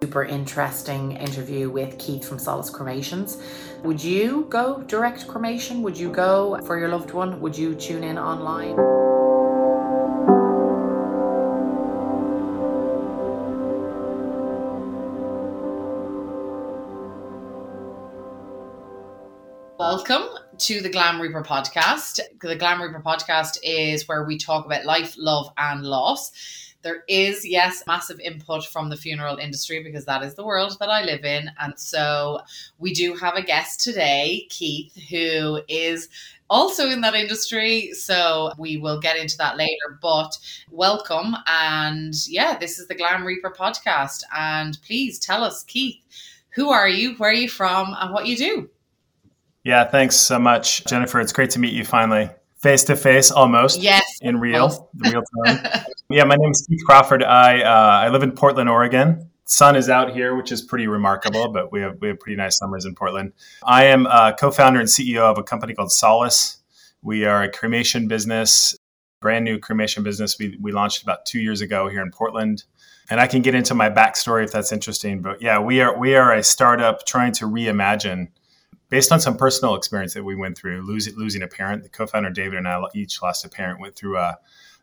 Super 0.00 0.24
interesting 0.24 1.16
interview 1.16 1.70
with 1.70 1.98
Keith 1.98 2.24
from 2.24 2.38
Solace 2.38 2.70
Cremations. 2.70 3.42
Would 3.82 4.02
you 4.02 4.46
go 4.48 4.80
direct 4.82 5.26
cremation? 5.26 5.82
Would 5.82 5.98
you 5.98 6.08
go 6.08 6.60
for 6.66 6.78
your 6.78 6.88
loved 6.88 7.10
one? 7.10 7.40
Would 7.40 7.58
you 7.58 7.74
tune 7.74 8.04
in 8.04 8.16
online? 8.16 8.76
Welcome 19.78 20.28
to 20.58 20.80
the 20.80 20.90
Glam 20.90 21.20
Reaper 21.20 21.42
podcast. 21.42 22.20
The 22.40 22.54
Glam 22.54 22.80
Reaper 22.80 23.02
podcast 23.04 23.58
is 23.64 24.06
where 24.06 24.24
we 24.24 24.38
talk 24.38 24.64
about 24.64 24.84
life, 24.84 25.16
love, 25.18 25.50
and 25.58 25.82
loss. 25.82 26.30
There 26.82 27.02
is, 27.08 27.44
yes, 27.46 27.82
massive 27.86 28.20
input 28.20 28.64
from 28.64 28.88
the 28.88 28.96
funeral 28.96 29.36
industry 29.36 29.82
because 29.82 30.04
that 30.04 30.22
is 30.22 30.34
the 30.34 30.44
world 30.44 30.76
that 30.78 30.88
I 30.88 31.02
live 31.02 31.24
in. 31.24 31.50
And 31.60 31.78
so 31.78 32.40
we 32.78 32.92
do 32.92 33.14
have 33.14 33.34
a 33.34 33.42
guest 33.42 33.80
today, 33.80 34.46
Keith, 34.48 34.96
who 35.10 35.60
is 35.68 36.08
also 36.48 36.88
in 36.88 37.00
that 37.00 37.14
industry. 37.14 37.92
So 37.94 38.52
we 38.58 38.76
will 38.76 39.00
get 39.00 39.16
into 39.16 39.36
that 39.38 39.56
later. 39.56 39.98
But 40.00 40.38
welcome. 40.70 41.34
And 41.46 42.14
yeah, 42.28 42.56
this 42.56 42.78
is 42.78 42.86
the 42.86 42.94
Glam 42.94 43.26
Reaper 43.26 43.50
podcast. 43.50 44.22
And 44.36 44.78
please 44.86 45.18
tell 45.18 45.42
us, 45.42 45.64
Keith, 45.64 46.00
who 46.50 46.70
are 46.70 46.88
you, 46.88 47.14
where 47.16 47.30
are 47.30 47.34
you 47.34 47.48
from, 47.48 47.94
and 47.98 48.12
what 48.12 48.26
you 48.26 48.36
do? 48.36 48.70
Yeah, 49.64 49.84
thanks 49.84 50.16
so 50.16 50.38
much, 50.38 50.84
Jennifer. 50.86 51.20
It's 51.20 51.32
great 51.32 51.50
to 51.50 51.58
meet 51.58 51.74
you 51.74 51.84
finally, 51.84 52.30
face 52.58 52.84
to 52.84 52.96
face, 52.96 53.30
almost. 53.30 53.80
Yes, 53.80 54.04
in 54.20 54.38
real, 54.38 54.90
real 54.96 55.22
time. 55.44 55.66
yeah, 56.10 56.24
my 56.24 56.36
name 56.36 56.50
is 56.50 56.66
Keith 56.68 56.80
Crawford. 56.84 57.22
I 57.22 57.62
uh, 57.62 58.06
I 58.06 58.08
live 58.08 58.22
in 58.22 58.32
Portland, 58.32 58.68
Oregon. 58.68 59.30
Sun 59.44 59.76
is 59.76 59.88
out 59.88 60.12
here, 60.12 60.34
which 60.36 60.52
is 60.52 60.60
pretty 60.60 60.86
remarkable, 60.86 61.48
but 61.48 61.72
we 61.72 61.80
have 61.80 61.96
we 62.00 62.08
have 62.08 62.20
pretty 62.20 62.36
nice 62.36 62.58
summers 62.58 62.84
in 62.84 62.94
Portland. 62.94 63.32
I 63.64 63.84
am 63.86 64.06
a 64.06 64.34
co-founder 64.38 64.80
and 64.80 64.88
CEO 64.88 65.20
of 65.20 65.38
a 65.38 65.42
company 65.42 65.74
called 65.74 65.92
Solace. 65.92 66.58
We 67.02 67.24
are 67.24 67.42
a 67.42 67.50
cremation 67.50 68.08
business, 68.08 68.76
brand 69.20 69.44
new 69.44 69.58
cremation 69.58 70.02
business. 70.02 70.38
We 70.38 70.58
we 70.60 70.72
launched 70.72 71.02
about 71.02 71.24
two 71.24 71.40
years 71.40 71.60
ago 71.60 71.88
here 71.88 72.02
in 72.02 72.10
Portland 72.10 72.64
and 73.10 73.20
I 73.20 73.26
can 73.26 73.42
get 73.42 73.54
into 73.54 73.74
my 73.74 73.88
backstory 73.88 74.44
if 74.44 74.52
that's 74.52 74.72
interesting. 74.72 75.22
But 75.22 75.40
yeah, 75.40 75.58
we 75.58 75.80
are 75.80 75.98
we 75.98 76.14
are 76.14 76.34
a 76.34 76.42
startup 76.42 77.06
trying 77.06 77.32
to 77.34 77.46
reimagine 77.46 78.28
based 78.90 79.12
on 79.12 79.20
some 79.20 79.36
personal 79.36 79.74
experience 79.74 80.14
that 80.14 80.24
we 80.24 80.34
went 80.34 80.56
through, 80.56 80.82
losing 80.82 81.16
losing 81.16 81.42
a 81.42 81.48
parent. 81.48 81.82
The 81.82 81.88
co-founder 81.88 82.30
David 82.30 82.58
and 82.58 82.68
I 82.68 82.82
each 82.94 83.20
lost 83.22 83.44
a 83.44 83.48
parent. 83.48 83.80
Went 83.80 83.96
through 83.96 84.18
a, 84.18 84.36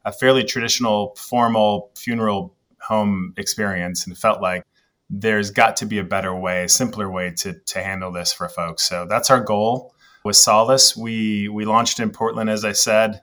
a 0.04 0.12
fairly 0.12 0.44
traditional, 0.44 1.16
formal 1.16 1.92
funeral 1.96 2.56
home 2.82 3.34
experience, 3.38 4.06
and 4.06 4.18
felt 4.18 4.42
like 4.42 4.64
there's 5.10 5.52
got 5.52 5.78
to 5.78 5.86
be 5.86 6.00
a 6.00 6.04
better 6.04 6.36
way, 6.36 6.64
a 6.66 6.70
simpler 6.70 7.10
way 7.10 7.32
to 7.38 7.54
to 7.54 7.84
handle 7.84 8.12
this 8.12 8.34
for 8.34 8.50
folks. 8.50 8.84
So 8.84 9.06
that's 9.10 9.30
our 9.30 9.42
goal. 9.42 9.94
With 10.24 10.36
Solace, 10.36 10.96
we 10.96 11.50
we 11.50 11.66
launched 11.66 12.00
in 12.00 12.12
Portland, 12.12 12.50
as 12.50 12.66
I 12.66 12.72
said. 12.72 13.22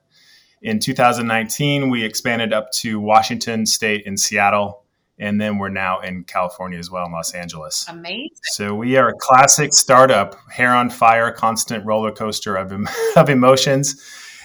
In 0.64 0.78
2019, 0.78 1.90
we 1.90 2.04
expanded 2.04 2.52
up 2.52 2.70
to 2.70 3.00
Washington 3.00 3.66
State 3.66 4.06
and 4.06 4.18
Seattle 4.18 4.81
and 5.18 5.40
then 5.40 5.58
we're 5.58 5.68
now 5.68 6.00
in 6.00 6.24
California 6.24 6.78
as 6.78 6.90
well 6.90 7.06
in 7.06 7.12
Los 7.12 7.32
Angeles. 7.32 7.86
Amazing. 7.88 8.30
So 8.44 8.74
we 8.74 8.96
are 8.96 9.08
a 9.08 9.14
classic 9.18 9.72
startup, 9.72 10.36
hair 10.50 10.74
on 10.74 10.90
fire, 10.90 11.30
constant 11.30 11.84
roller 11.84 12.10
coaster 12.10 12.56
of, 12.56 12.72
of 13.16 13.28
emotions. 13.28 14.02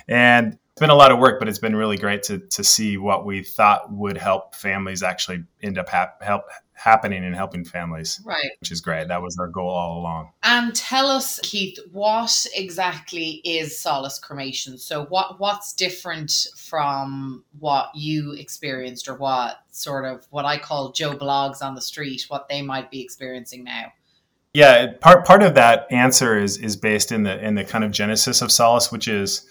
And 0.07 0.53
it's 0.53 0.79
been 0.79 0.89
a 0.89 0.95
lot 0.95 1.11
of 1.11 1.19
work, 1.19 1.39
but 1.39 1.47
it's 1.47 1.59
been 1.59 1.75
really 1.75 1.97
great 1.97 2.23
to, 2.23 2.39
to 2.39 2.63
see 2.63 2.97
what 2.97 3.25
we 3.25 3.43
thought 3.43 3.91
would 3.91 4.17
help 4.17 4.53
families 4.53 5.01
actually 5.01 5.43
end 5.63 5.77
up 5.77 5.89
hap- 5.89 6.21
help 6.21 6.43
happening 6.77 7.25
and 7.25 7.35
helping 7.35 7.65
families. 7.65 8.21
Right. 8.23 8.51
Which 8.59 8.71
is 8.71 8.81
great. 8.81 9.07
That 9.07 9.21
was 9.21 9.37
our 9.39 9.47
goal 9.47 9.69
all 9.69 9.99
along. 9.99 10.29
And 10.43 10.75
tell 10.75 11.07
us, 11.07 11.39
Keith, 11.41 11.79
what 11.91 12.45
exactly 12.55 13.41
is 13.43 13.77
solace 13.77 14.19
cremation? 14.19 14.77
So 14.77 15.05
what 15.05 15.39
what's 15.39 15.73
different 15.73 16.47
from 16.55 17.43
what 17.59 17.89
you 17.95 18.33
experienced 18.33 19.07
or 19.07 19.15
what 19.15 19.57
sort 19.71 20.05
of 20.05 20.25
what 20.29 20.45
I 20.45 20.57
call 20.57 20.91
Joe 20.91 21.13
blogs 21.15 21.61
on 21.61 21.75
the 21.75 21.81
street, 21.81 22.25
what 22.27 22.47
they 22.47 22.61
might 22.61 22.91
be 22.91 23.01
experiencing 23.01 23.63
now? 23.63 23.91
Yeah, 24.53 24.93
part 25.01 25.25
part 25.25 25.43
of 25.43 25.55
that 25.55 25.87
answer 25.91 26.37
is 26.37 26.57
is 26.57 26.75
based 26.75 27.11
in 27.11 27.23
the 27.23 27.43
in 27.43 27.55
the 27.55 27.63
kind 27.63 27.83
of 27.83 27.91
genesis 27.91 28.41
of 28.41 28.51
solace, 28.51 28.91
which 28.91 29.07
is 29.07 29.45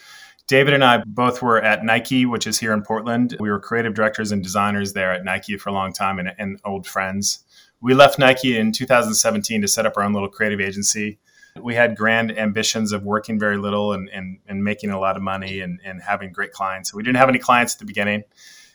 David 0.46 0.74
and 0.74 0.84
I 0.84 1.02
both 1.04 1.42
were 1.42 1.60
at 1.60 1.84
Nike, 1.84 2.24
which 2.24 2.46
is 2.46 2.58
here 2.58 2.72
in 2.72 2.82
Portland. 2.82 3.36
We 3.40 3.50
were 3.50 3.58
creative 3.58 3.94
directors 3.94 4.30
and 4.30 4.42
designers 4.42 4.92
there 4.92 5.12
at 5.12 5.24
Nike 5.24 5.56
for 5.56 5.70
a 5.70 5.72
long 5.72 5.92
time 5.92 6.18
and, 6.20 6.32
and 6.38 6.60
old 6.64 6.86
friends. 6.86 7.44
We 7.80 7.94
left 7.94 8.18
Nike 8.18 8.56
in 8.56 8.72
2017 8.72 9.62
to 9.62 9.68
set 9.68 9.86
up 9.86 9.94
our 9.96 10.04
own 10.04 10.12
little 10.12 10.28
creative 10.28 10.60
agency. 10.60 11.18
We 11.60 11.74
had 11.74 11.96
grand 11.96 12.36
ambitions 12.38 12.92
of 12.92 13.02
working 13.02 13.38
very 13.38 13.56
little 13.56 13.92
and, 13.92 14.08
and, 14.10 14.38
and 14.46 14.62
making 14.62 14.90
a 14.90 15.00
lot 15.00 15.16
of 15.16 15.22
money 15.22 15.60
and, 15.60 15.80
and 15.84 16.00
having 16.00 16.32
great 16.32 16.52
clients. 16.52 16.94
We 16.94 17.02
didn't 17.02 17.16
have 17.16 17.28
any 17.28 17.38
clients 17.38 17.74
at 17.74 17.80
the 17.80 17.86
beginning. 17.86 18.22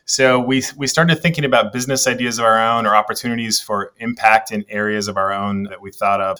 So 0.05 0.39
we, 0.39 0.63
we 0.75 0.87
started 0.87 1.21
thinking 1.21 1.45
about 1.45 1.71
business 1.71 2.05
ideas 2.05 2.37
of 2.37 2.43
our 2.45 2.59
own 2.59 2.85
or 2.85 2.95
opportunities 2.95 3.61
for 3.61 3.93
impact 3.97 4.51
in 4.51 4.65
areas 4.67 5.07
of 5.07 5.15
our 5.15 5.31
own 5.31 5.63
that 5.63 5.81
we 5.81 5.91
thought 5.91 6.19
of. 6.19 6.39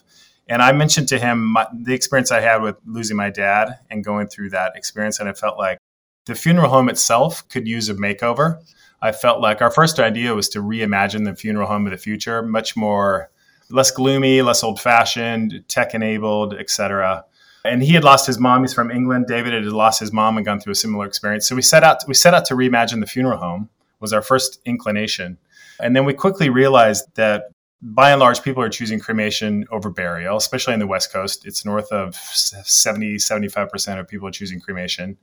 And 0.51 0.61
I 0.61 0.73
mentioned 0.73 1.07
to 1.07 1.17
him 1.17 1.45
my, 1.45 1.65
the 1.71 1.93
experience 1.93 2.29
I 2.29 2.41
had 2.41 2.61
with 2.61 2.75
losing 2.85 3.15
my 3.15 3.29
dad 3.29 3.79
and 3.89 4.03
going 4.03 4.27
through 4.27 4.49
that 4.49 4.75
experience. 4.75 5.17
And 5.17 5.29
I 5.29 5.31
felt 5.31 5.57
like 5.57 5.77
the 6.25 6.35
funeral 6.35 6.69
home 6.69 6.89
itself 6.89 7.47
could 7.47 7.69
use 7.69 7.87
a 7.87 7.93
makeover. 7.93 8.61
I 9.01 9.13
felt 9.13 9.39
like 9.39 9.61
our 9.61 9.71
first 9.71 9.97
idea 9.97 10.35
was 10.35 10.49
to 10.49 10.59
reimagine 10.59 11.23
the 11.23 11.35
funeral 11.35 11.69
home 11.69 11.85
of 11.85 11.91
the 11.91 11.97
future, 11.97 12.41
much 12.43 12.75
more 12.75 13.31
less 13.69 13.91
gloomy, 13.91 14.41
less 14.41 14.61
old 14.61 14.81
fashioned, 14.81 15.63
tech 15.69 15.93
enabled, 15.93 16.53
etc. 16.53 17.23
And 17.63 17.81
he 17.81 17.93
had 17.93 18.03
lost 18.03 18.27
his 18.27 18.37
mom. 18.37 18.61
He's 18.61 18.73
from 18.73 18.91
England. 18.91 19.27
David 19.27 19.53
had 19.53 19.63
lost 19.63 20.01
his 20.01 20.11
mom 20.11 20.35
and 20.35 20.45
gone 20.45 20.59
through 20.59 20.73
a 20.73 20.75
similar 20.75 21.05
experience. 21.05 21.47
So 21.47 21.55
we 21.55 21.61
set 21.61 21.85
out 21.85 22.03
we 22.09 22.13
set 22.13 22.33
out 22.33 22.43
to 22.47 22.55
reimagine 22.55 22.99
the 22.99 23.07
funeral 23.07 23.37
home 23.37 23.69
was 24.01 24.11
our 24.11 24.21
first 24.21 24.59
inclination. 24.65 25.37
And 25.79 25.95
then 25.95 26.03
we 26.03 26.13
quickly 26.13 26.49
realized 26.49 27.05
that 27.15 27.51
by 27.81 28.11
and 28.11 28.19
large, 28.19 28.43
people 28.43 28.61
are 28.61 28.69
choosing 28.69 28.99
cremation 28.99 29.65
over 29.71 29.89
burial, 29.89 30.37
especially 30.37 30.73
in 30.73 30.79
the 30.79 30.87
West 30.87 31.11
Coast. 31.11 31.45
It's 31.45 31.65
north 31.65 31.91
of 31.91 32.15
70, 32.15 33.15
75% 33.15 33.99
of 33.99 34.07
people 34.07 34.27
are 34.27 34.31
choosing 34.31 34.59
cremation, 34.59 35.17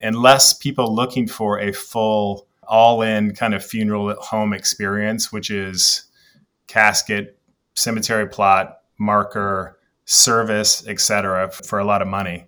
and 0.00 0.16
less 0.16 0.52
people 0.52 0.94
looking 0.94 1.26
for 1.26 1.58
a 1.58 1.72
full, 1.72 2.46
all 2.68 3.00
in 3.02 3.34
kind 3.34 3.54
of 3.54 3.64
funeral 3.64 4.10
at 4.10 4.18
home 4.18 4.52
experience, 4.52 5.32
which 5.32 5.50
is 5.50 6.04
casket, 6.66 7.38
cemetery 7.74 8.28
plot, 8.28 8.80
marker, 8.98 9.78
service, 10.04 10.86
etc., 10.86 11.50
for 11.50 11.78
a 11.78 11.84
lot 11.84 12.02
of 12.02 12.08
money. 12.08 12.46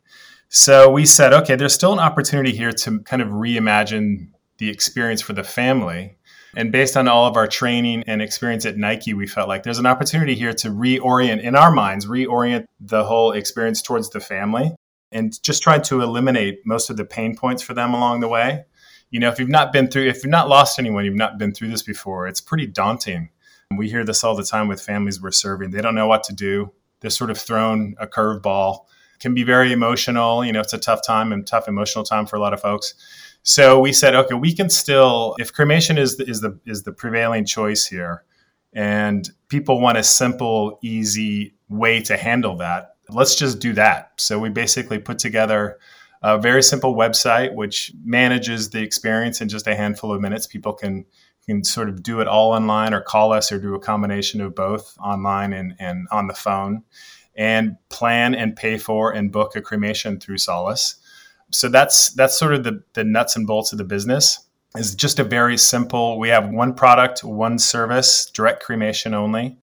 So 0.51 0.91
we 0.91 1.07
said, 1.07 1.33
okay, 1.33 1.57
there's 1.57 1.75
still 1.75 1.93
an 1.93 1.99
opportunity 1.99 2.55
here 2.55 2.71
to 2.71 3.01
kind 3.01 3.23
of 3.23 3.29
reimagine 3.29 4.29
the 4.59 4.69
experience 4.69 5.23
for 5.23 5.33
the 5.33 5.43
family 5.43 6.17
and 6.57 6.73
based 6.73 6.97
on 6.97 7.09
all 7.09 7.27
of 7.27 7.37
our 7.37 7.47
training 7.47 8.05
and 8.07 8.23
experience 8.23 8.67
at 8.67 8.77
Nike, 8.77 9.15
we 9.15 9.27
felt 9.27 9.49
like 9.49 9.63
there's 9.63 9.79
an 9.79 9.87
opportunity 9.87 10.35
here 10.35 10.53
to 10.55 10.69
reorient 10.69 11.43
in 11.43 11.57
our 11.57 11.71
minds, 11.71 12.07
reorient 12.07 12.67
the 12.81 13.05
whole 13.05 13.33
experience 13.33 13.83
towards 13.83 14.11
the 14.11 14.21
family 14.21 14.73
and 15.15 15.41
just 15.43 15.63
try 15.63 15.79
to 15.79 16.03
eliminate 16.03 16.61
most 16.67 16.91
of 16.91 16.97
the 16.97 17.05
pain 17.05 17.37
points 17.37 17.63
for 17.63 17.73
them 17.73 17.95
along 17.95 18.21
the 18.21 18.29
way. 18.29 18.65
You 19.11 19.21
know, 19.21 19.29
if 19.29 19.39
you've 19.39 19.49
not 19.49 19.73
been 19.73 19.89
through, 19.89 20.09
if 20.09 20.25
you've 20.25 20.31
not 20.31 20.49
lost 20.49 20.79
anyone, 20.79 21.05
you've 21.05 21.15
not 21.15 21.39
been 21.39 21.55
through 21.55 21.69
this 21.69 21.83
before, 21.83 22.27
it's 22.27 22.41
pretty 22.41 22.67
daunting. 22.67 23.31
We 23.77 23.89
hear 23.89 24.05
this 24.05 24.25
all 24.25 24.35
the 24.35 24.45
time 24.45 24.69
with 24.69 24.81
families 24.81 25.23
we're 25.23 25.31
serving. 25.31 25.71
They 25.71 25.81
don't 25.81 25.95
know 25.95 26.07
what 26.07 26.25
to 26.25 26.35
do. 26.35 26.73
They're 27.01 27.11
sort 27.11 27.31
of 27.31 27.39
thrown 27.39 27.95
a 27.99 28.07
curveball. 28.07 28.81
Can 29.21 29.35
be 29.35 29.45
very 29.45 29.73
emotional. 29.73 30.45
You 30.45 30.53
know, 30.53 30.61
it's 30.61 30.73
a 30.73 30.79
tough 30.79 31.01
time 31.07 31.33
and 31.33 31.47
tough 31.47 31.69
emotional 31.69 32.05
time 32.05 32.27
for 32.27 32.37
a 32.37 32.41
lot 32.41 32.53
of 32.53 32.61
folks. 32.61 32.95
So 33.47 33.79
we 33.79 33.93
said, 33.93 34.15
okay, 34.15 34.35
we 34.35 34.55
can 34.55 34.71
still, 34.71 35.37
if 35.39 35.53
cremation 35.53 35.99
is 35.99 36.17
the, 36.17 36.29
is 36.29 36.41
the 36.41 36.59
is 36.65 36.83
the 36.85 36.93
prevailing 36.93 37.45
choice 37.45 37.87
here, 37.87 38.25
and 38.73 39.29
people 39.49 39.83
want 39.83 39.99
a 39.99 40.03
simple, 40.03 40.79
easy 40.83 41.55
way 41.69 42.01
to 42.01 42.17
handle 42.17 42.57
that, 42.57 42.97
let's 43.11 43.37
just 43.37 43.59
do 43.59 43.75
that. 43.75 44.13
So 44.17 44.39
we 44.39 44.49
basically 44.49 44.99
put 44.99 45.19
together 45.19 45.79
a 46.23 46.39
very 46.39 46.63
simple 46.63 46.95
website 46.95 47.55
which 47.55 47.93
manages 48.03 48.71
the 48.71 48.81
experience 48.81 49.43
in 49.43 49.51
just 49.51 49.67
a 49.67 49.77
handful 49.77 50.15
of 50.15 50.23
minutes. 50.23 50.47
People 50.47 50.73
can 50.73 51.05
can 51.45 51.63
sort 51.63 51.91
of 51.91 52.03
do 52.03 52.21
it 52.21 52.27
all 52.27 52.53
online 52.53 52.95
or 52.95 53.03
call 53.03 53.31
us 53.31 53.53
or 53.53 53.59
do 53.59 53.75
a 53.75 53.79
combination 53.79 54.41
of 54.41 54.55
both 54.55 54.97
online 54.99 55.53
and, 55.53 55.75
and 55.79 56.09
on 56.11 56.27
the 56.29 56.33
phone 56.33 56.83
and 57.37 57.77
plan 57.91 58.35
and 58.35 58.57
pay 58.57 58.79
for 58.79 59.13
and 59.13 59.31
book 59.31 59.55
a 59.55 59.61
cremation 59.61 60.19
through 60.19 60.39
Solace 60.39 60.97
so 61.51 61.69
that's 61.69 62.11
that's 62.15 62.39
sort 62.39 62.55
of 62.55 62.65
the, 62.65 62.83
the 62.95 63.05
nuts 63.05 63.37
and 63.37 63.47
bolts 63.47 63.73
of 63.73 63.79
the 63.79 63.85
business 63.85 64.47
is 64.77 64.95
just 64.95 65.19
a 65.19 65.25
very 65.25 65.57
simple 65.57 66.19
we 66.19 66.29
have 66.29 66.49
one 66.49 66.75
product 66.75 67.23
one 67.25 67.59
service 67.59 68.27
direct 68.27 68.63
cremation 68.63 69.15
only 69.15 69.57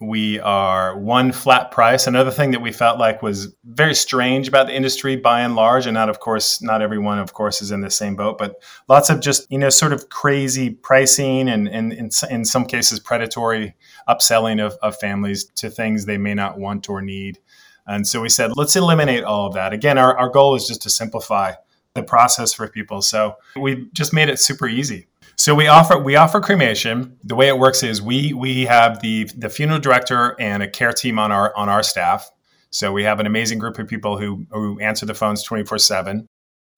We 0.00 0.38
are 0.38 0.96
one 0.96 1.32
flat 1.32 1.72
price. 1.72 2.06
Another 2.06 2.30
thing 2.30 2.52
that 2.52 2.60
we 2.62 2.70
felt 2.70 3.00
like 3.00 3.20
was 3.20 3.52
very 3.64 3.96
strange 3.96 4.46
about 4.46 4.68
the 4.68 4.74
industry 4.76 5.16
by 5.16 5.40
and 5.40 5.56
large, 5.56 5.86
and 5.86 5.94
not, 5.94 6.08
of 6.08 6.20
course, 6.20 6.62
not 6.62 6.82
everyone, 6.82 7.18
of 7.18 7.32
course, 7.32 7.60
is 7.60 7.72
in 7.72 7.80
the 7.80 7.90
same 7.90 8.14
boat, 8.14 8.38
but 8.38 8.62
lots 8.88 9.10
of 9.10 9.18
just, 9.18 9.50
you 9.50 9.58
know, 9.58 9.70
sort 9.70 9.92
of 9.92 10.08
crazy 10.08 10.70
pricing 10.70 11.48
and, 11.48 11.66
and 11.68 11.92
in, 11.92 12.10
in 12.30 12.44
some 12.44 12.64
cases, 12.64 13.00
predatory 13.00 13.74
upselling 14.08 14.64
of, 14.64 14.74
of 14.82 14.96
families 14.96 15.46
to 15.56 15.68
things 15.68 16.04
they 16.04 16.18
may 16.18 16.34
not 16.34 16.60
want 16.60 16.88
or 16.88 17.02
need. 17.02 17.40
And 17.88 18.06
so 18.06 18.20
we 18.20 18.28
said, 18.28 18.52
let's 18.56 18.76
eliminate 18.76 19.24
all 19.24 19.46
of 19.46 19.54
that. 19.54 19.72
Again, 19.72 19.98
our, 19.98 20.16
our 20.16 20.28
goal 20.28 20.54
is 20.54 20.68
just 20.68 20.82
to 20.82 20.90
simplify 20.90 21.52
the 21.94 22.02
process 22.02 22.52
for 22.52 22.68
people. 22.68 23.02
So 23.02 23.36
we 23.56 23.88
just 23.92 24.12
made 24.12 24.28
it 24.28 24.38
super 24.38 24.68
easy. 24.68 25.08
So 25.36 25.54
we 25.54 25.68
offer 25.68 25.98
we 25.98 26.16
offer 26.16 26.40
cremation. 26.40 27.16
The 27.22 27.36
way 27.36 27.48
it 27.48 27.58
works 27.58 27.82
is 27.82 28.02
we 28.02 28.32
we 28.32 28.64
have 28.64 29.00
the 29.00 29.24
the 29.36 29.48
funeral 29.48 29.78
director 29.78 30.36
and 30.40 30.62
a 30.62 30.68
care 30.68 30.92
team 30.92 31.18
on 31.18 31.32
our 31.32 31.56
on 31.56 31.68
our 31.68 31.82
staff. 31.82 32.28
So 32.70 32.92
we 32.92 33.04
have 33.04 33.20
an 33.20 33.26
amazing 33.26 33.58
group 33.58 33.78
of 33.78 33.88
people 33.88 34.18
who 34.18 34.46
who 34.50 34.78
answer 34.80 35.06
the 35.06 35.14
phones 35.14 35.46
24/7 35.46 36.26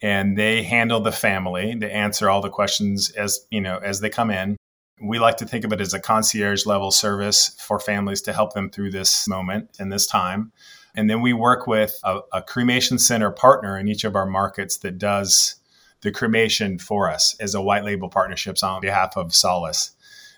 and 0.03 0.37
they 0.37 0.63
handle 0.63 1.01
the 1.01 1.13
family. 1.13 1.75
They 1.75 1.91
answer 1.91 2.31
all 2.31 2.41
the 2.41 2.51
questions 2.51 3.11
as, 3.11 3.47
you 3.51 3.61
know, 3.61 3.79
as 3.79 4.01
they 4.01 4.09
come 4.09 4.31
in. 4.31 4.57
We 5.03 5.19
like 5.19 5.39
to 5.39 5.47
think 5.47 5.65
of 5.65 5.73
it 5.73 5.81
as 5.81 5.95
a 5.95 6.01
concierge 6.01 6.67
level 6.67 6.91
service 6.91 7.57
for 7.59 7.79
families 7.79 8.23
to 8.23 8.33
help 8.33 8.55
them 8.55 8.71
through 8.71 8.91
this 8.91 9.27
moment 9.29 9.77
and 9.79 9.93
this 9.93 10.07
time. 10.07 10.53
And 10.95 11.09
then 11.09 11.21
we 11.21 11.33
work 11.33 11.67
with 11.67 11.99
a, 12.05 12.21
a 12.33 12.43
cremation 12.43 12.99
center 12.99 13.31
partner 13.31 13.79
in 13.79 13.89
each 13.89 14.05
of 14.05 14.17
our 14.17 14.27
markets 14.27 14.79
that 14.79 14.99
does 14.99 15.57
the 16.03 16.11
cremation 16.11 16.79
for 16.79 17.11
us 17.11 17.37
as 17.41 17.55
a 17.55 17.61
white 17.61 17.85
label 17.85 18.09
partnerships 18.09 18.63
on 18.63 18.81
behalf 18.81 19.17
of 19.17 19.35
Solace. 19.35 19.93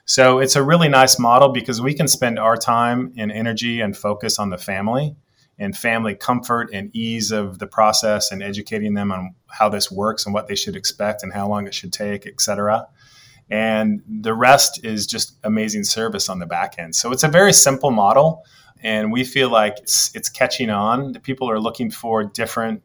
So 0.04 0.40
it's 0.40 0.56
a 0.56 0.62
really 0.62 0.88
nice 0.88 1.18
model 1.18 1.50
because 1.50 1.80
we 1.80 1.94
can 1.94 2.08
spend 2.08 2.38
our 2.38 2.56
time 2.56 3.12
and 3.16 3.30
energy 3.30 3.80
and 3.80 3.96
focus 3.96 4.38
on 4.38 4.50
the 4.50 4.58
family 4.58 5.14
and 5.58 5.76
family 5.76 6.14
comfort 6.14 6.70
and 6.72 6.90
ease 6.94 7.30
of 7.30 7.60
the 7.60 7.68
process 7.68 8.32
and 8.32 8.42
educating 8.42 8.94
them 8.94 9.12
on 9.12 9.34
how 9.46 9.68
this 9.68 9.92
works 9.92 10.26
and 10.26 10.34
what 10.34 10.48
they 10.48 10.56
should 10.56 10.74
expect 10.74 11.22
and 11.22 11.32
how 11.32 11.48
long 11.48 11.66
it 11.68 11.74
should 11.74 11.92
take, 11.92 12.26
et 12.26 12.40
cetera. 12.40 12.88
And 13.48 14.02
the 14.08 14.34
rest 14.34 14.84
is 14.84 15.06
just 15.06 15.36
amazing 15.44 15.84
service 15.84 16.28
on 16.28 16.40
the 16.40 16.46
back 16.46 16.74
end. 16.78 16.96
So 16.96 17.12
it's 17.12 17.22
a 17.22 17.28
very 17.28 17.52
simple 17.52 17.90
model. 17.90 18.44
And 18.82 19.12
we 19.12 19.24
feel 19.24 19.50
like 19.50 19.78
it's, 19.78 20.14
it's 20.14 20.28
catching 20.28 20.70
on. 20.70 21.12
The 21.12 21.20
people 21.20 21.50
are 21.50 21.60
looking 21.60 21.90
for 21.90 22.24
different 22.24 22.82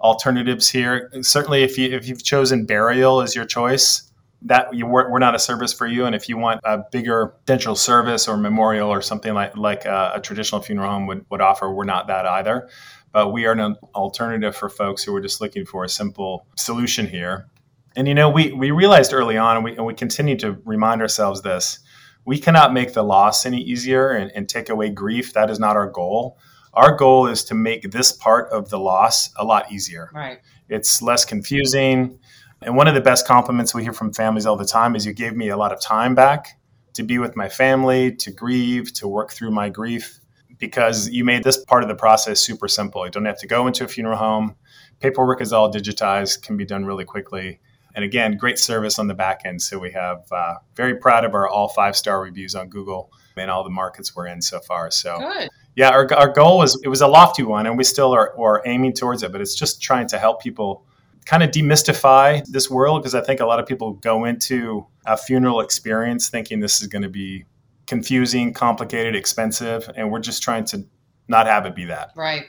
alternatives 0.00 0.68
here. 0.68 1.10
Certainly, 1.22 1.64
if 1.64 1.78
you 1.78 1.90
if 1.90 2.08
you've 2.08 2.22
chosen 2.22 2.66
burial 2.66 3.20
as 3.20 3.34
your 3.34 3.44
choice, 3.44 4.10
that 4.42 4.72
you, 4.74 4.86
we're, 4.86 5.10
we're 5.10 5.18
not 5.18 5.34
a 5.34 5.38
service 5.38 5.72
for 5.72 5.86
you. 5.86 6.04
And 6.04 6.14
if 6.14 6.28
you 6.28 6.36
want 6.36 6.60
a 6.64 6.84
bigger 6.92 7.28
potential 7.28 7.74
service 7.74 8.28
or 8.28 8.36
memorial 8.36 8.90
or 8.90 9.00
something 9.00 9.34
like 9.34 9.56
like 9.56 9.84
a, 9.86 10.12
a 10.16 10.20
traditional 10.20 10.60
funeral 10.60 10.90
home 10.90 11.06
would, 11.06 11.24
would 11.30 11.40
offer, 11.40 11.72
we're 11.72 11.84
not 11.84 12.06
that 12.08 12.26
either. 12.26 12.68
But 13.12 13.30
we 13.30 13.46
are 13.46 13.52
an 13.52 13.76
alternative 13.94 14.56
for 14.56 14.68
folks 14.68 15.02
who 15.04 15.14
are 15.14 15.20
just 15.20 15.40
looking 15.40 15.64
for 15.64 15.84
a 15.84 15.88
simple 15.88 16.46
solution 16.56 17.06
here. 17.06 17.48
And 17.96 18.08
you 18.08 18.14
know, 18.14 18.28
we 18.28 18.52
we 18.52 18.70
realized 18.72 19.12
early 19.12 19.36
on, 19.36 19.56
and 19.56 19.64
we 19.64 19.76
and 19.76 19.86
we 19.86 19.94
continue 19.94 20.36
to 20.38 20.60
remind 20.64 21.00
ourselves 21.00 21.42
this: 21.42 21.78
we 22.24 22.38
cannot 22.38 22.72
make 22.72 22.94
the 22.94 23.02
loss 23.02 23.46
any 23.46 23.60
easier 23.60 24.10
and, 24.10 24.30
and 24.34 24.48
take 24.48 24.68
away 24.68 24.90
grief. 24.90 25.32
That 25.34 25.50
is 25.50 25.58
not 25.58 25.76
our 25.76 25.88
goal 25.88 26.38
our 26.74 26.96
goal 26.96 27.26
is 27.26 27.44
to 27.44 27.54
make 27.54 27.90
this 27.90 28.12
part 28.12 28.50
of 28.50 28.68
the 28.68 28.78
loss 28.78 29.30
a 29.36 29.44
lot 29.44 29.70
easier. 29.72 30.10
Right. 30.12 30.40
It's 30.68 31.00
less 31.00 31.24
confusing. 31.24 32.18
And 32.62 32.76
one 32.76 32.88
of 32.88 32.94
the 32.94 33.00
best 33.00 33.26
compliments 33.26 33.74
we 33.74 33.82
hear 33.82 33.92
from 33.92 34.12
families 34.12 34.46
all 34.46 34.56
the 34.56 34.64
time 34.64 34.96
is 34.96 35.06
you 35.06 35.12
gave 35.12 35.34
me 35.34 35.48
a 35.48 35.56
lot 35.56 35.72
of 35.72 35.80
time 35.80 36.14
back 36.14 36.58
to 36.94 37.02
be 37.02 37.18
with 37.18 37.36
my 37.36 37.48
family, 37.48 38.14
to 38.16 38.30
grieve, 38.30 38.92
to 38.94 39.08
work 39.08 39.32
through 39.32 39.50
my 39.50 39.68
grief, 39.68 40.20
because 40.58 41.08
you 41.10 41.24
made 41.24 41.42
this 41.42 41.62
part 41.64 41.82
of 41.82 41.88
the 41.88 41.94
process 41.94 42.40
super 42.40 42.68
simple. 42.68 43.04
You 43.04 43.10
don't 43.10 43.24
have 43.24 43.40
to 43.40 43.46
go 43.46 43.66
into 43.66 43.84
a 43.84 43.88
funeral 43.88 44.16
home. 44.16 44.54
Paperwork 45.00 45.40
is 45.40 45.52
all 45.52 45.72
digitized, 45.72 46.42
can 46.42 46.56
be 46.56 46.64
done 46.64 46.84
really 46.84 47.04
quickly. 47.04 47.60
And 47.94 48.04
again, 48.04 48.36
great 48.36 48.58
service 48.58 48.98
on 48.98 49.06
the 49.06 49.14
back 49.14 49.42
end. 49.44 49.62
So 49.62 49.78
we 49.78 49.92
have 49.92 50.24
uh, 50.32 50.54
very 50.74 50.96
proud 50.96 51.24
of 51.24 51.34
our 51.34 51.48
all 51.48 51.68
five 51.68 51.96
star 51.96 52.20
reviews 52.20 52.54
on 52.54 52.68
Google 52.68 53.12
and 53.36 53.50
all 53.50 53.64
the 53.64 53.70
markets 53.70 54.14
we're 54.14 54.26
in 54.26 54.42
so 54.42 54.60
far. 54.60 54.90
So 54.90 55.18
Good 55.18 55.50
yeah, 55.76 55.90
our, 55.90 56.12
our 56.14 56.28
goal 56.28 56.58
was 56.58 56.80
it 56.84 56.88
was 56.88 57.00
a 57.00 57.08
lofty 57.08 57.42
one, 57.42 57.66
and 57.66 57.76
we 57.76 57.84
still 57.84 58.14
are, 58.14 58.38
are 58.38 58.62
aiming 58.64 58.92
towards 58.92 59.22
it. 59.22 59.32
But 59.32 59.40
it's 59.40 59.54
just 59.54 59.82
trying 59.82 60.06
to 60.08 60.18
help 60.18 60.40
people 60.40 60.84
kind 61.26 61.42
of 61.42 61.50
demystify 61.50 62.44
this 62.46 62.70
world 62.70 63.02
because 63.02 63.14
I 63.14 63.22
think 63.22 63.40
a 63.40 63.46
lot 63.46 63.58
of 63.58 63.66
people 63.66 63.94
go 63.94 64.24
into 64.24 64.86
a 65.06 65.16
funeral 65.16 65.60
experience 65.60 66.28
thinking 66.28 66.60
this 66.60 66.80
is 66.80 66.86
going 66.86 67.02
to 67.02 67.08
be 67.08 67.44
confusing, 67.86 68.52
complicated, 68.52 69.16
expensive, 69.16 69.90
and 69.96 70.10
we're 70.10 70.20
just 70.20 70.42
trying 70.42 70.64
to 70.66 70.86
not 71.28 71.46
have 71.46 71.66
it 71.66 71.74
be 71.74 71.86
that. 71.86 72.10
Right. 72.14 72.44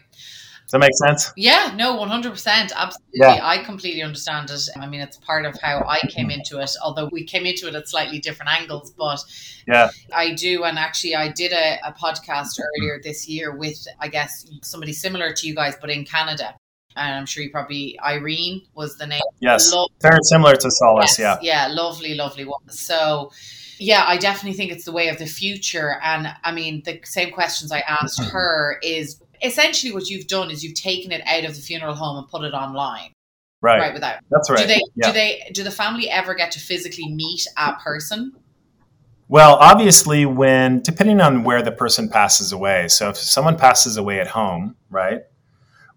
Does 0.65 0.71
that 0.71 0.79
make 0.79 0.95
sense? 0.95 1.31
Yeah, 1.37 1.73
no, 1.75 1.95
100%. 1.99 2.71
Absolutely. 2.73 2.95
Yeah. 3.13 3.39
I 3.43 3.59
completely 3.63 4.01
understand 4.01 4.49
it. 4.49 4.67
I 4.75 4.87
mean, 4.87 4.99
it's 4.99 5.17
part 5.17 5.45
of 5.45 5.55
how 5.61 5.85
I 5.87 5.99
came 6.07 6.31
into 6.31 6.59
it, 6.59 6.71
although 6.83 7.07
we 7.11 7.23
came 7.23 7.45
into 7.45 7.67
it 7.67 7.75
at 7.75 7.87
slightly 7.87 8.17
different 8.17 8.51
angles. 8.51 8.91
But 8.97 9.23
yeah, 9.67 9.91
I 10.11 10.33
do. 10.33 10.63
And 10.63 10.79
actually, 10.79 11.13
I 11.13 11.27
did 11.27 11.51
a, 11.51 11.77
a 11.87 11.93
podcast 11.93 12.59
earlier 12.59 12.99
this 13.03 13.29
year 13.29 13.55
with, 13.55 13.87
I 13.99 14.07
guess, 14.07 14.49
somebody 14.63 14.91
similar 14.91 15.33
to 15.33 15.47
you 15.47 15.53
guys, 15.53 15.75
but 15.79 15.91
in 15.91 16.03
Canada 16.03 16.55
and 16.95 17.15
I'm 17.15 17.25
sure 17.25 17.43
you 17.43 17.51
probably 17.51 17.99
Eirene 18.03 18.65
was 18.73 18.97
the 18.97 19.05
name. 19.05 19.21
Yes, 19.39 19.71
Lo- 19.71 19.87
very 20.01 20.19
similar 20.23 20.55
to 20.55 20.71
Solace. 20.71 21.19
Yes, 21.19 21.39
yeah, 21.41 21.67
yeah, 21.67 21.73
lovely, 21.73 22.15
lovely 22.15 22.45
one. 22.45 22.69
So, 22.69 23.31
yeah, 23.79 24.05
I 24.07 24.17
definitely 24.17 24.55
think 24.55 24.71
it's 24.71 24.85
the 24.85 24.91
way 24.91 25.09
of 25.09 25.17
the 25.17 25.25
future. 25.25 25.99
And 26.01 26.33
I 26.43 26.51
mean, 26.51 26.83
the 26.85 27.01
same 27.03 27.31
questions 27.31 27.71
I 27.71 27.79
asked 27.79 28.19
mm-hmm. 28.19 28.31
her 28.31 28.79
is 28.81 29.21
essentially 29.45 29.93
what 29.93 30.09
you've 30.09 30.27
done 30.27 30.51
is 30.51 30.63
you've 30.63 30.75
taken 30.75 31.11
it 31.11 31.21
out 31.25 31.45
of 31.45 31.55
the 31.55 31.61
funeral 31.61 31.95
home 31.95 32.17
and 32.17 32.27
put 32.27 32.43
it 32.43 32.53
online. 32.53 33.11
Right. 33.61 33.79
Right. 33.79 33.93
Without. 33.93 34.19
That's 34.29 34.49
right. 34.49 34.59
Do 34.59 34.67
they? 34.67 34.81
Yeah. 34.95 35.07
Do 35.07 35.13
they? 35.13 35.51
Do 35.53 35.63
the 35.63 35.71
family 35.71 36.09
ever 36.09 36.35
get 36.35 36.51
to 36.51 36.59
physically 36.59 37.09
meet 37.09 37.47
a 37.57 37.73
person? 37.73 38.33
Well, 39.27 39.55
obviously, 39.55 40.25
when 40.25 40.81
depending 40.81 41.19
on 41.19 41.43
where 41.43 41.63
the 41.63 41.71
person 41.71 42.09
passes 42.09 42.51
away. 42.51 42.87
So 42.89 43.09
if 43.09 43.17
someone 43.17 43.57
passes 43.57 43.97
away 43.97 44.19
at 44.19 44.27
home, 44.27 44.75
right, 44.89 45.21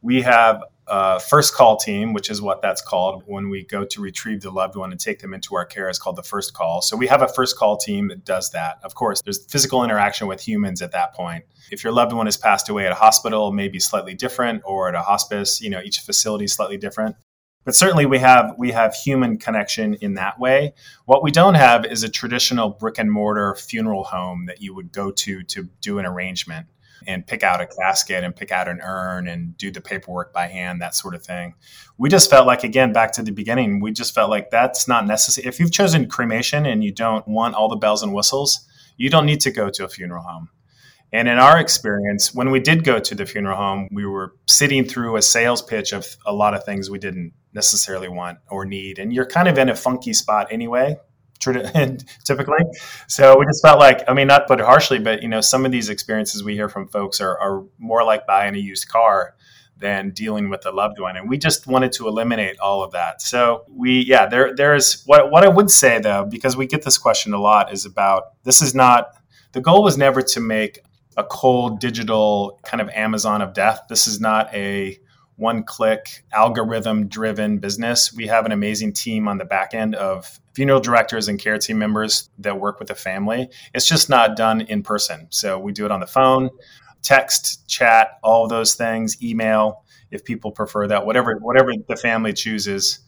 we 0.01 0.23
have 0.23 0.63
uh, 0.89 1.19
first 1.19 1.55
call 1.55 1.77
team, 1.77 2.13
which 2.13 2.31
is 2.31 2.41
what 2.41 2.63
that's 2.63 2.81
called 2.81 3.23
when 3.27 3.49
we 3.49 3.65
go 3.65 3.85
to 3.85 4.01
retrieve 4.01 4.41
the 4.43 4.51
loved 4.51 4.77
one 4.77 4.91
and 4.91 5.01
take 5.01 5.21
them 5.21 5.35
into 5.35 5.55
our 5.57 5.65
care, 5.65 5.89
is 5.89 5.99
called 5.99 6.17
the 6.17 6.23
first 6.23 6.55
call. 6.55 6.83
So 6.83 6.97
we 6.97 7.07
have 7.07 7.23
a 7.23 7.29
first 7.29 7.57
call 7.57 7.77
team 7.77 8.09
that 8.09 8.25
does 8.25 8.51
that. 8.51 8.79
Of 8.83 8.95
course, 8.95 9.23
there's 9.23 9.45
physical 9.47 9.85
interaction 9.85 10.27
with 10.27 10.47
humans 10.47 10.83
at 10.83 10.93
that 10.93 11.15
point. 11.15 11.45
If 11.71 11.85
your 11.85 11.93
loved 11.93 12.13
one 12.13 12.27
has 12.27 12.37
passed 12.37 12.69
away 12.69 12.87
at 12.87 12.93
a 12.93 12.97
hospital, 12.97 13.53
maybe 13.53 13.79
slightly 13.79 14.15
different, 14.15 14.63
or 14.65 14.89
at 14.89 14.95
a 14.95 15.03
hospice, 15.03 15.61
you 15.61 15.71
know, 15.71 15.81
each 15.83 16.01
facility 16.01 16.47
is 16.47 16.53
slightly 16.53 16.77
different. 16.77 17.17
But 17.65 17.75
certainly 17.75 18.07
we 18.07 18.19
have 18.19 18.55
we 18.57 18.71
have 18.71 18.95
human 18.95 19.37
connection 19.37 19.95
in 19.95 20.15
that 20.15 20.41
way. 20.41 20.73
What 21.05 21.23
we 21.23 21.31
don't 21.31 21.55
have 21.55 21.85
is 21.85 22.03
a 22.03 22.09
traditional 22.09 22.71
brick 22.71 22.99
and 22.99 23.13
mortar 23.13 23.55
funeral 23.57 24.05
home 24.05 24.47
that 24.47 24.63
you 24.63 24.75
would 24.75 24.91
go 24.91 25.11
to 25.11 25.43
to 25.43 25.69
do 25.83 25.99
an 25.99 26.07
arrangement 26.07 26.67
and 27.07 27.27
pick 27.27 27.43
out 27.43 27.61
a 27.61 27.67
casket 27.67 28.25
and 28.25 28.35
pick 28.35 28.51
out 28.51 28.69
an 28.69 28.81
urn 28.83 29.29
and 29.29 29.57
do 29.57 29.71
the 29.71 29.81
paperwork 29.81 30.33
by 30.33 30.47
hand, 30.47 30.81
that 30.83 30.95
sort 30.95 31.15
of 31.15 31.23
thing. 31.25 31.55
We 31.97 32.09
just 32.09 32.31
felt 32.31 32.47
like, 32.47 32.65
again, 32.65 32.93
back 32.93 33.13
to 33.13 33.23
the 33.23 33.33
beginning, 33.33 33.81
we 33.81 33.93
just 33.93 34.15
felt 34.15 34.31
like 34.31 34.51
that's 34.51 34.89
not 34.89 35.07
necessary. 35.07 35.47
If 35.47 35.61
you've 35.61 35.73
chosen 35.73 36.09
cremation 36.09 36.67
and 36.67 36.83
you 36.83 36.93
don't 36.93 37.27
want 37.29 37.55
all 37.55 37.69
the 37.69 37.77
bells 37.77 38.03
and 38.03 38.15
whistles, 38.15 38.67
you 38.97 39.11
don't 39.11 39.27
need 39.27 39.41
to 39.43 39.51
go 39.51 39.71
to 39.71 39.85
a 39.85 39.89
funeral 39.89 40.23
home. 40.23 40.49
And 41.11 41.27
in 41.27 41.39
our 41.39 41.59
experience, 41.59 42.35
when 42.35 42.51
we 42.51 42.61
did 42.61 42.85
go 42.85 42.99
to 42.99 43.15
the 43.15 43.25
funeral 43.25 43.57
home, 43.57 43.89
we 43.91 44.05
were 44.05 44.35
sitting 44.47 44.85
through 44.85 45.17
a 45.17 45.23
sales 45.23 45.63
pitch 45.63 45.93
of 45.93 46.07
a 46.27 46.33
lot 46.35 46.53
of 46.53 46.65
things 46.65 46.91
we 46.91 46.99
didn't 46.99 47.33
necessarily 47.55 48.09
want 48.09 48.39
or 48.51 48.67
need. 48.67 48.99
And 48.99 49.13
you're 49.13 49.27
kind 49.27 49.49
of 49.49 49.57
in 49.57 49.71
a 49.71 49.75
funky 49.75 50.13
spot 50.13 50.49
anyway 50.51 50.97
typically. 52.25 52.65
So 53.07 53.39
we 53.39 53.47
just 53.47 53.63
felt 53.63 53.79
like, 53.79 54.03
I 54.09 54.15
mean, 54.15 54.27
not 54.27 54.47
put 54.47 54.61
it 54.61 54.67
harshly, 54.67 54.99
but 54.99 55.23
you 55.23 55.29
know, 55.29 55.41
some 55.41 55.65
of 55.65 55.73
these 55.73 55.89
experiences 55.89 56.43
we 56.43 56.55
hear 56.55 56.69
from 56.69 56.89
folks 56.89 57.21
are, 57.21 57.39
are 57.39 57.65
more 57.79 58.05
like 58.05 58.27
buying 58.27 58.55
a 58.55 58.59
used 58.59 58.89
car 58.89 59.35
than 59.77 60.11
dealing 60.11 60.49
with 60.49 60.67
a 60.67 60.73
loved 60.73 60.99
one. 60.99 61.17
And 61.17 61.29
we 61.29 61.39
just 61.39 61.67
wanted 61.67 61.93
to 61.93 62.09
eliminate 62.09 62.59
all 62.59 62.83
of 62.83 62.93
that. 62.93 63.23
So 63.23 63.65
we, 63.69 64.01
yeah, 64.01 64.27
there, 64.27 64.55
there 64.55 64.75
is 64.75 65.03
what, 65.07 65.31
what 65.31 65.45
I 65.45 65.49
would 65.49 65.71
say 65.71 66.01
though, 66.01 66.25
because 66.25 66.57
we 66.57 66.67
get 66.67 66.83
this 66.83 66.99
question 66.99 67.33
a 67.33 67.41
lot 67.41 67.73
is 67.73 67.85
about, 67.85 68.33
this 68.43 68.61
is 68.61 68.75
not, 68.75 69.11
the 69.53 69.61
goal 69.61 69.85
was 69.85 69.97
never 69.97 70.21
to 70.21 70.41
make 70.41 70.81
a 71.17 71.23
cold 71.23 71.79
digital 71.79 72.61
kind 72.65 72.81
of 72.81 72.89
Amazon 72.91 73.41
of 73.41 73.55
death. 73.55 73.83
This 73.89 74.07
is 74.09 74.21
not 74.21 74.53
a, 74.53 74.99
one 75.39 75.63
click 75.63 76.25
algorithm 76.33 77.07
driven 77.07 77.59
business. 77.59 78.13
We 78.13 78.27
have 78.27 78.45
an 78.45 78.51
amazing 78.51 78.93
team 78.93 79.29
on 79.29 79.39
the 79.39 79.45
back 79.45 79.73
end 79.73 79.95
of 79.95 80.41
funeral 80.59 80.81
directors 80.81 81.29
and 81.29 81.39
care 81.39 81.57
team 81.57 81.79
members 81.79 82.31
that 82.37 82.59
work 82.59 82.81
with 82.81 82.89
the 82.89 82.95
family. 82.97 83.49
It's 83.75 83.87
just 83.87 84.11
not 84.11 84.37
done 84.37 84.63
in 84.63 84.83
person. 84.83 85.29
So 85.31 85.57
we 85.57 85.71
do 85.71 85.85
it 85.85 85.93
on 85.93 86.01
the 86.01 86.07
phone, 86.09 86.51
text, 87.01 87.69
chat, 87.69 88.19
all 88.25 88.49
those 88.49 88.75
things, 88.75 89.23
email 89.23 89.85
if 90.11 90.25
people 90.25 90.51
prefer 90.51 90.89
that. 90.89 91.07
Whatever 91.07 91.37
whatever 91.37 91.71
the 91.87 91.95
family 91.95 92.33
chooses, 92.33 92.99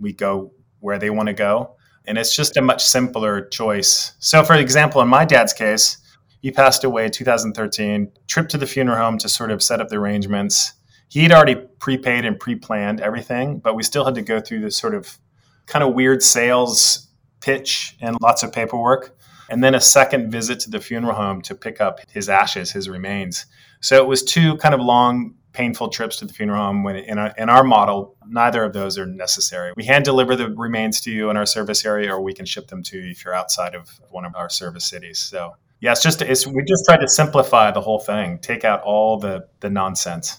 we 0.00 0.14
go 0.14 0.50
where 0.80 0.98
they 0.98 1.10
want 1.10 1.28
to 1.28 1.32
go. 1.32 1.76
And 2.08 2.18
it's 2.18 2.34
just 2.34 2.56
a 2.56 2.60
much 2.60 2.84
simpler 2.84 3.46
choice. 3.50 4.14
So 4.18 4.42
for 4.42 4.56
example, 4.56 5.00
in 5.00 5.06
my 5.06 5.24
dad's 5.24 5.52
case, 5.52 5.98
He 6.40 6.50
passed 6.50 6.82
away 6.82 7.08
2013. 7.08 8.10
Trip 8.26 8.48
to 8.48 8.58
the 8.58 8.66
funeral 8.66 8.98
home 8.98 9.18
to 9.18 9.28
sort 9.28 9.52
of 9.52 9.62
set 9.62 9.80
up 9.80 9.90
the 9.90 9.96
arrangements. 9.98 10.72
He'd 11.08 11.30
already 11.30 11.54
prepaid 11.78 12.24
and 12.24 12.36
pre-planned 12.36 13.00
everything, 13.00 13.60
but 13.60 13.76
we 13.76 13.84
still 13.84 14.04
had 14.04 14.16
to 14.16 14.22
go 14.22 14.40
through 14.40 14.62
this 14.62 14.76
sort 14.76 14.96
of 14.96 15.20
kind 15.66 15.84
of 15.84 15.94
weird 15.94 16.22
sales 16.22 17.08
pitch 17.40 17.96
and 18.00 18.16
lots 18.20 18.42
of 18.42 18.52
paperwork. 18.52 19.16
And 19.48 19.62
then 19.62 19.74
a 19.74 19.80
second 19.80 20.30
visit 20.30 20.58
to 20.60 20.70
the 20.70 20.80
funeral 20.80 21.14
home 21.14 21.40
to 21.42 21.54
pick 21.54 21.80
up 21.80 22.00
his 22.10 22.28
ashes, 22.28 22.72
his 22.72 22.88
remains. 22.88 23.46
So 23.80 23.96
it 24.02 24.06
was 24.08 24.24
two 24.24 24.56
kind 24.56 24.74
of 24.74 24.80
long 24.80 25.34
painful 25.52 25.88
trips 25.88 26.16
to 26.18 26.26
the 26.26 26.34
funeral 26.34 26.62
home 26.62 26.82
when 26.82 26.96
in 26.96 27.18
our, 27.18 27.32
in 27.38 27.48
our 27.48 27.64
model 27.64 28.16
neither 28.26 28.62
of 28.62 28.72
those 28.72 28.98
are 28.98 29.06
necessary. 29.06 29.72
We 29.76 29.84
hand 29.84 30.04
deliver 30.04 30.36
the 30.36 30.50
remains 30.50 31.00
to 31.02 31.10
you 31.10 31.30
in 31.30 31.36
our 31.36 31.46
service 31.46 31.86
area 31.86 32.12
or 32.12 32.20
we 32.20 32.34
can 32.34 32.44
ship 32.44 32.68
them 32.68 32.82
to 32.84 32.98
you 32.98 33.10
if 33.10 33.24
you're 33.24 33.34
outside 33.34 33.74
of 33.74 33.88
one 34.10 34.26
of 34.26 34.34
our 34.34 34.50
service 34.50 34.84
cities. 34.84 35.18
So 35.18 35.54
yeah 35.80 35.92
it's 35.92 36.02
just 36.02 36.20
it's 36.22 36.46
we 36.46 36.62
just 36.66 36.84
tried 36.84 36.98
to 36.98 37.08
simplify 37.08 37.70
the 37.70 37.80
whole 37.80 37.98
thing 37.98 38.38
take 38.38 38.64
out 38.64 38.82
all 38.82 39.18
the 39.18 39.46
the 39.60 39.70
nonsense. 39.70 40.38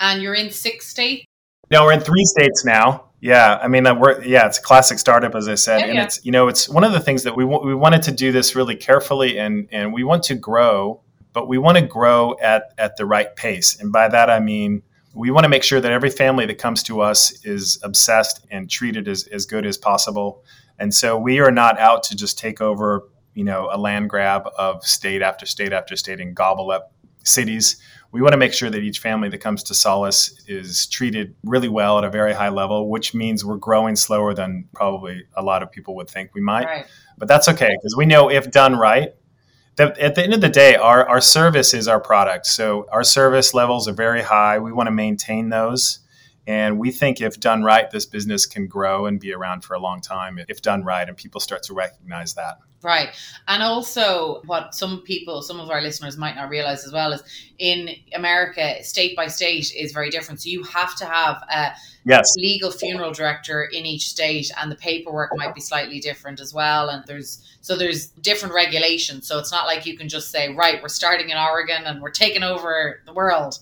And 0.00 0.22
you're 0.22 0.34
in 0.34 0.50
six 0.50 0.88
states? 0.88 1.24
No 1.70 1.84
we're 1.84 1.92
in 1.92 2.00
three 2.00 2.24
states 2.24 2.64
now 2.64 3.07
yeah, 3.20 3.58
I 3.62 3.68
mean, 3.68 3.84
we're 3.98 4.22
yeah, 4.22 4.46
it's 4.46 4.58
a 4.58 4.62
classic 4.62 4.98
startup, 4.98 5.34
as 5.34 5.48
I 5.48 5.54
said, 5.56 5.80
yeah, 5.80 5.86
and 5.86 5.94
yeah. 5.94 6.04
it's 6.04 6.24
you 6.24 6.32
know, 6.32 6.48
it's 6.48 6.68
one 6.68 6.84
of 6.84 6.92
the 6.92 7.00
things 7.00 7.24
that 7.24 7.36
we 7.36 7.44
w- 7.44 7.66
we 7.66 7.74
wanted 7.74 8.02
to 8.02 8.12
do 8.12 8.32
this 8.32 8.54
really 8.54 8.76
carefully, 8.76 9.38
and 9.38 9.68
and 9.72 9.92
we 9.92 10.04
want 10.04 10.22
to 10.24 10.34
grow 10.34 11.00
but 11.32 11.48
we 11.48 11.56
want 11.56 11.78
to 11.78 11.86
grow 11.86 12.36
at, 12.40 12.72
at 12.78 12.96
the 12.96 13.06
right 13.06 13.34
pace. 13.36 13.78
And 13.78 13.92
by 13.92 14.08
that, 14.08 14.28
I 14.30 14.40
mean, 14.40 14.82
we 15.14 15.30
want 15.30 15.44
to 15.44 15.48
make 15.48 15.62
sure 15.62 15.80
that 15.80 15.92
every 15.92 16.10
family 16.10 16.46
that 16.46 16.58
comes 16.58 16.82
to 16.84 17.00
us 17.00 17.44
is 17.44 17.78
obsessed 17.84 18.44
and 18.50 18.68
treated 18.68 19.06
as, 19.06 19.26
as 19.28 19.46
good 19.46 19.66
as 19.66 19.78
possible. 19.78 20.42
And 20.80 20.92
so 20.92 21.16
we 21.16 21.38
are 21.38 21.52
not 21.52 21.78
out 21.78 22.02
to 22.04 22.16
just 22.16 22.38
take 22.38 22.60
over, 22.60 23.04
you 23.34 23.44
know, 23.44 23.68
a 23.72 23.78
land 23.78 24.10
grab 24.10 24.48
of 24.58 24.84
state 24.84 25.22
after 25.22 25.46
state 25.46 25.72
after 25.72 25.94
state 25.94 26.20
and 26.20 26.34
gobble 26.34 26.72
up 26.72 26.92
cities. 27.22 27.80
We 28.10 28.22
want 28.22 28.32
to 28.32 28.38
make 28.38 28.54
sure 28.54 28.70
that 28.70 28.82
each 28.82 29.00
family 29.00 29.28
that 29.28 29.38
comes 29.38 29.62
to 29.64 29.74
Solace 29.74 30.42
is 30.46 30.86
treated 30.86 31.34
really 31.44 31.68
well 31.68 31.98
at 31.98 32.04
a 32.04 32.10
very 32.10 32.32
high 32.32 32.48
level, 32.48 32.88
which 32.88 33.14
means 33.14 33.44
we're 33.44 33.56
growing 33.56 33.96
slower 33.96 34.32
than 34.32 34.66
probably 34.72 35.24
a 35.36 35.42
lot 35.42 35.62
of 35.62 35.70
people 35.70 35.94
would 35.96 36.08
think 36.08 36.34
we 36.34 36.40
might. 36.40 36.64
Right. 36.64 36.86
But 37.18 37.28
that's 37.28 37.48
okay 37.48 37.68
because 37.68 37.96
we 37.96 38.06
know 38.06 38.30
if 38.30 38.50
done 38.50 38.76
right, 38.76 39.14
that 39.76 39.98
at 39.98 40.14
the 40.14 40.22
end 40.22 40.34
of 40.34 40.40
the 40.40 40.48
day, 40.48 40.74
our, 40.76 41.06
our 41.08 41.20
service 41.20 41.74
is 41.74 41.86
our 41.86 42.00
product. 42.00 42.46
So 42.46 42.86
our 42.90 43.04
service 43.04 43.54
levels 43.54 43.88
are 43.88 43.92
very 43.92 44.22
high. 44.22 44.58
We 44.58 44.72
want 44.72 44.86
to 44.86 44.92
maintain 44.92 45.50
those. 45.50 46.00
And 46.48 46.78
we 46.78 46.90
think 46.90 47.20
if 47.20 47.38
done 47.38 47.62
right, 47.62 47.90
this 47.90 48.06
business 48.06 48.46
can 48.46 48.68
grow 48.68 49.04
and 49.04 49.20
be 49.20 49.34
around 49.34 49.64
for 49.64 49.74
a 49.74 49.78
long 49.78 50.00
time 50.00 50.40
if 50.48 50.62
done 50.62 50.82
right, 50.82 51.06
and 51.06 51.14
people 51.14 51.42
start 51.42 51.62
to 51.64 51.74
recognize 51.74 52.32
that. 52.34 52.56
Right. 52.82 53.10
And 53.48 53.62
also, 53.62 54.40
what 54.46 54.74
some 54.74 55.02
people, 55.02 55.42
some 55.42 55.60
of 55.60 55.68
our 55.68 55.82
listeners 55.82 56.16
might 56.16 56.36
not 56.36 56.48
realize 56.48 56.86
as 56.86 56.92
well 56.92 57.12
is 57.12 57.22
in 57.58 57.90
America, 58.14 58.82
state 58.82 59.14
by 59.14 59.26
state 59.26 59.74
is 59.76 59.92
very 59.92 60.08
different. 60.08 60.40
So 60.40 60.48
you 60.48 60.62
have 60.62 60.96
to 60.96 61.04
have 61.04 61.42
a 61.52 61.72
yes. 62.06 62.24
legal 62.38 62.70
funeral 62.70 63.12
director 63.12 63.64
in 63.64 63.84
each 63.84 64.06
state, 64.06 64.50
and 64.58 64.72
the 64.72 64.76
paperwork 64.76 65.36
might 65.36 65.54
be 65.54 65.60
slightly 65.60 66.00
different 66.00 66.40
as 66.40 66.54
well. 66.54 66.88
And 66.88 67.04
there's 67.06 67.44
so 67.60 67.76
there's 67.76 68.06
different 68.06 68.54
regulations. 68.54 69.28
So 69.28 69.38
it's 69.38 69.52
not 69.52 69.66
like 69.66 69.84
you 69.84 69.98
can 69.98 70.08
just 70.08 70.30
say, 70.30 70.54
right, 70.54 70.80
we're 70.80 70.88
starting 70.88 71.28
in 71.28 71.36
Oregon 71.36 71.82
and 71.84 72.00
we're 72.00 72.10
taking 72.10 72.42
over 72.42 73.02
the 73.04 73.12
world. 73.12 73.58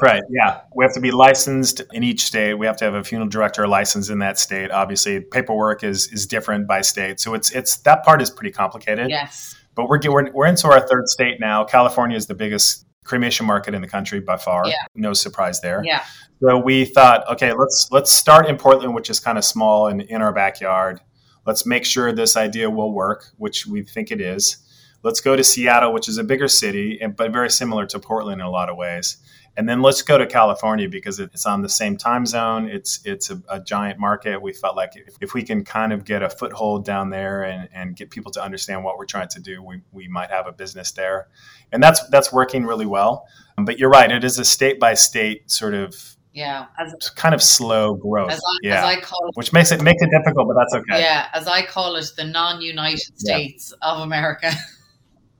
Right. 0.00 0.22
Yeah. 0.30 0.60
We 0.74 0.84
have 0.84 0.94
to 0.94 1.00
be 1.00 1.10
licensed 1.10 1.82
in 1.92 2.02
each 2.02 2.24
state. 2.24 2.54
We 2.54 2.66
have 2.66 2.76
to 2.78 2.84
have 2.84 2.94
a 2.94 3.04
funeral 3.04 3.28
director 3.28 3.66
license 3.66 4.08
in 4.08 4.18
that 4.20 4.38
state. 4.38 4.70
Obviously, 4.70 5.20
paperwork 5.20 5.84
is 5.84 6.10
is 6.12 6.26
different 6.26 6.66
by 6.66 6.80
state. 6.80 7.20
So 7.20 7.34
it's 7.34 7.50
it's 7.52 7.76
that 7.78 8.04
part 8.04 8.22
is 8.22 8.30
pretty 8.30 8.52
complicated. 8.52 9.10
Yes. 9.10 9.56
But 9.74 9.88
we're 9.88 10.00
we're, 10.04 10.30
we're 10.32 10.46
into 10.46 10.68
our 10.68 10.86
third 10.86 11.08
state 11.08 11.40
now. 11.40 11.64
California 11.64 12.16
is 12.16 12.26
the 12.26 12.34
biggest 12.34 12.86
cremation 13.04 13.46
market 13.46 13.74
in 13.74 13.82
the 13.82 13.88
country 13.88 14.20
by 14.20 14.36
far. 14.36 14.66
Yeah. 14.66 14.74
No 14.94 15.12
surprise 15.12 15.60
there. 15.60 15.82
Yeah. 15.84 16.04
So 16.42 16.58
we 16.58 16.84
thought, 16.86 17.28
okay, 17.32 17.52
let's 17.52 17.88
let's 17.90 18.12
start 18.12 18.46
in 18.46 18.56
Portland, 18.56 18.94
which 18.94 19.10
is 19.10 19.20
kind 19.20 19.36
of 19.36 19.44
small 19.44 19.88
and 19.88 20.02
in 20.02 20.22
our 20.22 20.32
backyard. 20.32 21.00
Let's 21.46 21.66
make 21.66 21.84
sure 21.84 22.12
this 22.12 22.36
idea 22.36 22.70
will 22.70 22.92
work, 22.92 23.26
which 23.36 23.66
we 23.66 23.82
think 23.82 24.10
it 24.10 24.20
is. 24.20 24.58
Let's 25.02 25.20
go 25.20 25.34
to 25.34 25.42
Seattle, 25.42 25.94
which 25.94 26.08
is 26.08 26.18
a 26.18 26.24
bigger 26.24 26.48
city, 26.48 27.00
but 27.16 27.32
very 27.32 27.50
similar 27.50 27.86
to 27.86 27.98
Portland 27.98 28.40
in 28.40 28.46
a 28.46 28.50
lot 28.50 28.68
of 28.68 28.76
ways 28.76 29.16
and 29.56 29.68
then 29.68 29.82
let's 29.82 30.02
go 30.02 30.16
to 30.16 30.26
California 30.26 30.88
because 30.88 31.20
it's 31.20 31.44
on 31.44 31.60
the 31.62 31.68
same 31.68 31.96
time 31.96 32.24
zone. 32.24 32.68
It's 32.68 33.00
it's 33.04 33.30
a, 33.30 33.42
a, 33.48 33.60
giant 33.60 33.98
market. 33.98 34.40
We 34.40 34.52
felt 34.52 34.76
like 34.76 34.92
if, 34.94 35.16
if 35.20 35.34
we 35.34 35.42
can 35.42 35.64
kind 35.64 35.92
of 35.92 36.04
get 36.04 36.22
a 36.22 36.30
foothold 36.30 36.84
down 36.84 37.10
there 37.10 37.42
and, 37.42 37.68
and 37.74 37.96
get 37.96 38.10
people 38.10 38.30
to 38.32 38.42
understand 38.42 38.84
what 38.84 38.96
we're 38.96 39.06
trying 39.06 39.28
to 39.28 39.40
do, 39.40 39.62
we, 39.62 39.80
we 39.92 40.08
might 40.08 40.30
have 40.30 40.46
a 40.46 40.52
business 40.52 40.92
there, 40.92 41.28
and 41.72 41.82
that's 41.82 42.08
that's 42.08 42.32
working 42.32 42.64
really 42.64 42.86
well. 42.86 43.26
But 43.58 43.78
you're 43.78 43.90
right; 43.90 44.10
it 44.10 44.24
is 44.24 44.38
a 44.38 44.44
state 44.44 44.78
by 44.78 44.94
state 44.94 45.50
sort 45.50 45.74
of 45.74 46.16
yeah 46.32 46.66
as, 46.78 47.10
kind 47.10 47.34
of 47.34 47.42
slow 47.42 47.94
growth 47.94 48.30
as 48.30 48.38
I, 48.38 48.58
yeah 48.62 48.78
as 48.78 48.84
I 48.84 49.00
call 49.00 49.28
it, 49.28 49.36
which 49.36 49.52
makes 49.52 49.72
it 49.72 49.82
makes 49.82 50.00
it 50.00 50.10
difficult 50.10 50.46
but 50.46 50.54
that's 50.54 50.74
okay 50.74 51.00
yeah 51.00 51.26
as 51.34 51.48
i 51.48 51.66
call 51.66 51.96
it 51.96 52.06
the 52.16 52.22
non-united 52.22 53.18
states 53.18 53.72
yeah. 53.82 53.90
of 53.90 54.02
america 54.02 54.52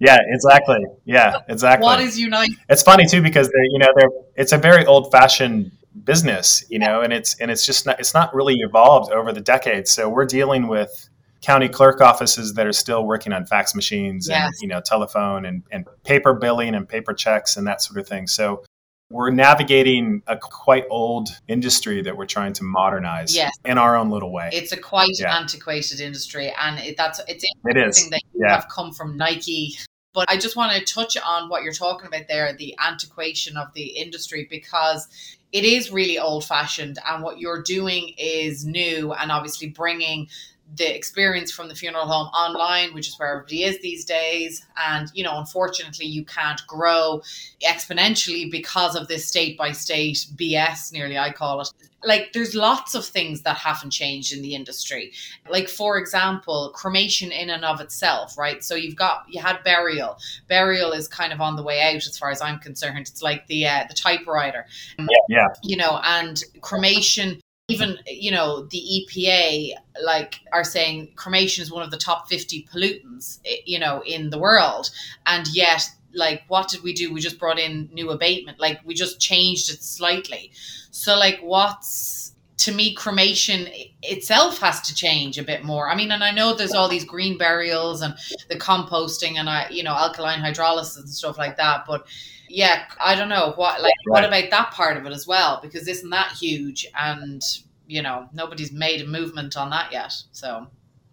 Yeah, 0.01 0.19
exactly. 0.27 0.85
Yeah, 1.05 1.41
exactly. 1.49 1.85
What 1.85 2.01
is 2.01 2.19
Unite? 2.19 2.51
It's 2.69 2.83
funny 2.83 3.07
too 3.07 3.23
because 3.23 3.49
they, 3.49 3.69
you 3.71 3.79
know, 3.79 3.89
they're 3.95 4.09
it's 4.35 4.53
a 4.53 4.59
very 4.59 4.85
old 4.87 5.13
fashioned 5.13 5.71
business, 6.05 6.65
you 6.71 6.79
know, 6.79 7.03
and 7.03 7.13
it's 7.13 7.35
and 7.39 7.51
it's 7.51 7.67
just 7.67 7.87
not 7.87 8.01
it's 8.01 8.15
not 8.15 8.35
really 8.35 8.57
evolved 8.61 9.13
over 9.13 9.31
the 9.33 9.43
decades. 9.43 9.91
So 9.91 10.09
we're 10.09 10.25
dealing 10.25 10.69
with 10.69 11.09
county 11.43 11.69
clerk 11.69 12.01
offices 12.01 12.55
that 12.55 12.67
are 12.67 12.73
still 12.73 13.05
working 13.05 13.33
on 13.33 13.47
fax 13.47 13.75
machines 13.75 14.29
yes. 14.29 14.45
and 14.45 14.55
you 14.61 14.69
know 14.69 14.81
telephone 14.81 15.47
and, 15.47 15.63
and 15.71 15.87
paper 16.05 16.35
billing 16.35 16.75
and 16.75 16.89
paper 16.89 17.15
checks 17.15 17.57
and 17.57 17.67
that 17.67 17.83
sort 17.83 18.01
of 18.01 18.09
thing. 18.09 18.27
So 18.27 18.65
we're 19.11 19.31
navigating 19.31 20.23
a 20.29 20.37
quite 20.37 20.85
old 20.89 21.29
industry 21.49 22.01
that 22.03 22.17
we're 22.17 22.27
trying 22.27 22.53
to 22.55 22.65
modernize 22.65 23.35
yes. 23.35 23.53
in 23.65 23.77
our 23.77 23.97
own 23.97 24.09
little 24.09 24.33
way. 24.33 24.51
It's 24.53 24.71
a 24.71 24.77
quite 24.77 25.19
yeah. 25.19 25.37
antiquated 25.37 26.01
industry, 26.01 26.55
and 26.59 26.79
it, 26.79 26.97
that's 26.97 27.21
it's 27.27 27.45
interesting 27.69 28.07
it 28.07 28.11
that 28.11 28.23
you 28.33 28.45
yeah. 28.47 28.55
have 28.55 28.69
come 28.69 28.93
from 28.93 29.17
Nike 29.17 29.77
but 30.13 30.31
I 30.31 30.37
just 30.37 30.57
want 30.57 30.73
to 30.73 30.93
touch 30.93 31.17
on 31.17 31.49
what 31.49 31.63
you're 31.63 31.73
talking 31.73 32.07
about 32.07 32.29
there 32.29 32.53
the 32.53 32.75
antiquation 32.79 33.57
of 33.57 33.73
the 33.75 33.85
industry 33.85 34.47
because 34.51 35.09
it 35.53 35.65
is 35.65 35.91
really 35.91 36.19
old 36.19 36.45
fashioned. 36.45 36.99
And 37.07 37.23
what 37.23 37.39
you're 37.39 37.63
doing 37.63 38.15
is 38.17 38.65
new 38.65 39.13
and 39.13 39.33
obviously 39.33 39.69
bringing 39.69 40.29
the 40.77 40.95
experience 40.95 41.51
from 41.51 41.69
the 41.69 41.75
funeral 41.75 42.07
home 42.07 42.29
online, 42.29 42.95
which 42.95 43.09
is 43.09 43.19
where 43.19 43.31
everybody 43.31 43.65
is 43.65 43.81
these 43.81 44.05
days. 44.05 44.65
And, 44.77 45.09
you 45.15 45.25
know, 45.25 45.39
unfortunately, 45.39 46.07
you 46.07 46.25
can't 46.25 46.61
grow 46.67 47.23
exponentially 47.67 48.51
because 48.51 48.95
of 48.95 49.09
this 49.09 49.27
state 49.27 49.59
by 49.59 49.73
state 49.73 50.27
BS, 50.37 50.93
nearly, 50.93 51.19
I 51.19 51.33
call 51.33 51.61
it. 51.63 51.69
Like, 52.03 52.33
there's 52.33 52.55
lots 52.55 52.95
of 52.95 53.05
things 53.05 53.43
that 53.43 53.57
haven't 53.57 53.91
changed 53.91 54.33
in 54.33 54.43
the 54.43 54.55
industry. 54.55 55.13
Like, 55.51 55.69
for 55.69 55.99
example, 55.99 56.73
cremation 56.75 57.31
in 57.31 57.51
and 57.51 57.65
of 57.65 57.81
itself, 57.81 58.39
right? 58.39 58.65
So 58.65 58.75
you've 58.75 58.97
got, 58.97 59.25
you 59.29 59.43
had 59.43 59.63
burial. 59.65 60.17
Burial 60.49 60.93
is 60.93 61.09
kind 61.09 61.33
of 61.33 61.41
on 61.41 61.57
the 61.57 61.63
way 61.63 61.83
out 61.83 61.97
as 61.97 62.17
far 62.17 62.31
as 62.31 62.41
I'm 62.41 62.59
concerned. 62.59 63.01
It's 63.01 63.23
like 63.23 63.47
the, 63.49 63.67
uh, 63.67 63.85
the 63.89 63.95
typewriter. 63.95 64.67
Yeah. 64.99 65.07
yeah. 65.29 65.49
You 65.63 65.77
know, 65.77 66.01
and 66.03 66.43
cremation 66.63 67.41
even 67.71 67.99
you 68.07 68.31
know 68.31 68.65
the 68.67 68.79
EPA 68.79 69.75
like 70.03 70.41
are 70.53 70.65
saying 70.65 71.13
cremation 71.17 71.63
is 71.63 71.71
one 71.71 71.83
of 71.83 71.91
the 71.91 71.97
top 71.97 72.29
50 72.29 72.67
pollutants 72.73 73.39
eh, 73.47 73.57
you 73.65 73.79
know 73.79 74.03
in 74.05 74.31
the 74.31 74.39
world. 74.39 74.91
And 75.27 75.47
yet 75.49 75.89
like 76.13 76.43
what 76.49 76.69
did 76.69 76.83
we 76.83 76.93
do? 76.93 77.13
We 77.13 77.21
just 77.21 77.39
brought 77.39 77.59
in 77.59 77.89
new 77.93 78.11
abatement. 78.11 78.59
Like 78.61 78.81
we 78.85 78.95
just 78.95 79.21
changed 79.21 79.71
it 79.71 79.83
slightly. 79.83 80.53
So 80.91 81.17
like 81.19 81.41
what's 81.41 82.30
to 82.61 82.73
me 82.73 82.95
cremation 82.95 83.67
itself 84.03 84.59
has 84.59 84.81
to 84.81 84.95
change 84.95 85.39
a 85.39 85.43
bit 85.43 85.65
more 85.65 85.89
i 85.91 85.95
mean 85.95 86.13
and 86.13 86.25
i 86.25 86.31
know 86.31 86.55
there's 86.55 86.75
all 86.75 86.89
these 86.89 87.05
green 87.05 87.39
burials 87.39 88.03
and 88.03 88.15
the 88.49 88.57
composting 88.57 89.37
and 89.37 89.49
i 89.49 89.69
you 89.71 89.83
know 89.83 89.93
alkaline 89.93 90.41
hydrolysis 90.41 90.99
and 90.99 91.09
stuff 91.09 91.39
like 91.39 91.57
that 91.57 91.85
but 91.87 92.07
yeah, 92.51 92.85
I 93.01 93.15
don't 93.15 93.29
know 93.29 93.53
what 93.55 93.81
like 93.81 93.95
right. 94.07 94.23
what 94.23 94.25
about 94.25 94.51
that 94.51 94.73
part 94.73 94.97
of 94.97 95.07
it 95.07 95.13
as 95.13 95.27
well 95.27 95.61
because 95.63 95.87
isn't 95.87 96.11
that 96.11 96.33
huge 96.33 96.87
and 96.99 97.41
you 97.87 98.03
know 98.03 98.29
nobody's 98.33 98.73
made 98.73 99.01
a 99.01 99.07
movement 99.07 99.57
on 99.57 99.71
that 99.71 99.93
yet. 99.93 100.13
So 100.33 100.67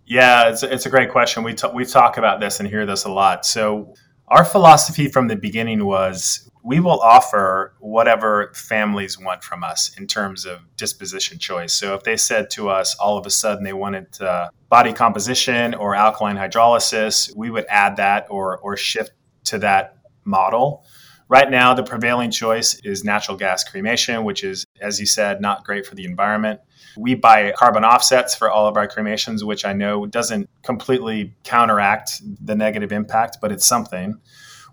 yeah, 0.06 0.50
it's 0.50 0.64
it's 0.64 0.88
a 0.88 0.90
great 0.90 1.12
question. 1.12 1.44
We 1.44 1.54
t- 1.54 1.70
we 1.74 1.86
talk 1.86 2.18
about 2.18 2.40
this 2.40 2.60
and 2.60 2.68
hear 2.68 2.86
this 2.86 3.06
a 3.06 3.12
lot. 3.12 3.46
So 3.46 3.94
our 4.30 4.44
philosophy 4.44 5.10
from 5.10 5.28
the 5.28 5.36
beginning 5.36 5.86
was 5.86 6.50
we 6.68 6.82
will 6.82 7.00
offer 7.00 7.74
whatever 7.80 8.52
families 8.54 9.18
want 9.18 9.42
from 9.42 9.64
us 9.64 9.98
in 9.98 10.06
terms 10.06 10.46
of 10.46 10.60
disposition 10.76 11.40
choice. 11.40 11.72
So 11.74 11.96
if 11.96 12.04
they 12.04 12.18
said 12.18 12.50
to 12.52 12.68
us 12.68 12.94
all 12.96 13.18
of 13.18 13.26
a 13.26 13.30
sudden 13.30 13.64
they 13.64 13.72
wanted 13.72 14.22
uh, 14.22 14.50
body 14.68 14.92
composition 14.92 15.74
or 15.76 15.96
alkaline 15.96 16.36
hydrolysis, 16.36 17.34
we 17.38 17.50
would 17.50 17.66
add 17.70 17.96
that 17.96 18.28
or 18.30 18.58
or 18.58 18.76
shift 18.76 19.12
to 19.46 19.60
that 19.60 20.00
model. 20.26 20.84
Right 21.30 21.50
now, 21.50 21.74
the 21.74 21.84
prevailing 21.84 22.32
choice 22.32 22.80
is 22.84 23.06
natural 23.06 23.38
gas 23.38 23.64
cremation, 23.64 24.26
which 24.26 24.44
is, 24.44 24.66
as 24.82 25.00
you 25.00 25.06
said, 25.06 25.40
not 25.40 25.64
great 25.64 25.86
for 25.86 25.96
the 25.96 26.04
environment. 26.04 26.60
We 26.98 27.16
buy 27.16 27.54
carbon 27.58 27.86
offsets 27.86 28.36
for 28.36 28.50
all 28.50 28.68
of 28.68 28.76
our 28.76 28.88
cremations, 28.88 29.44
which 29.44 29.64
I 29.64 29.72
know 29.72 30.06
doesn't 30.06 30.50
completely 30.64 31.34
counteract 31.46 32.22
the 32.46 32.56
negative 32.56 32.92
impact, 32.92 33.38
but 33.42 33.54
it's 33.54 33.66
something. 33.66 34.20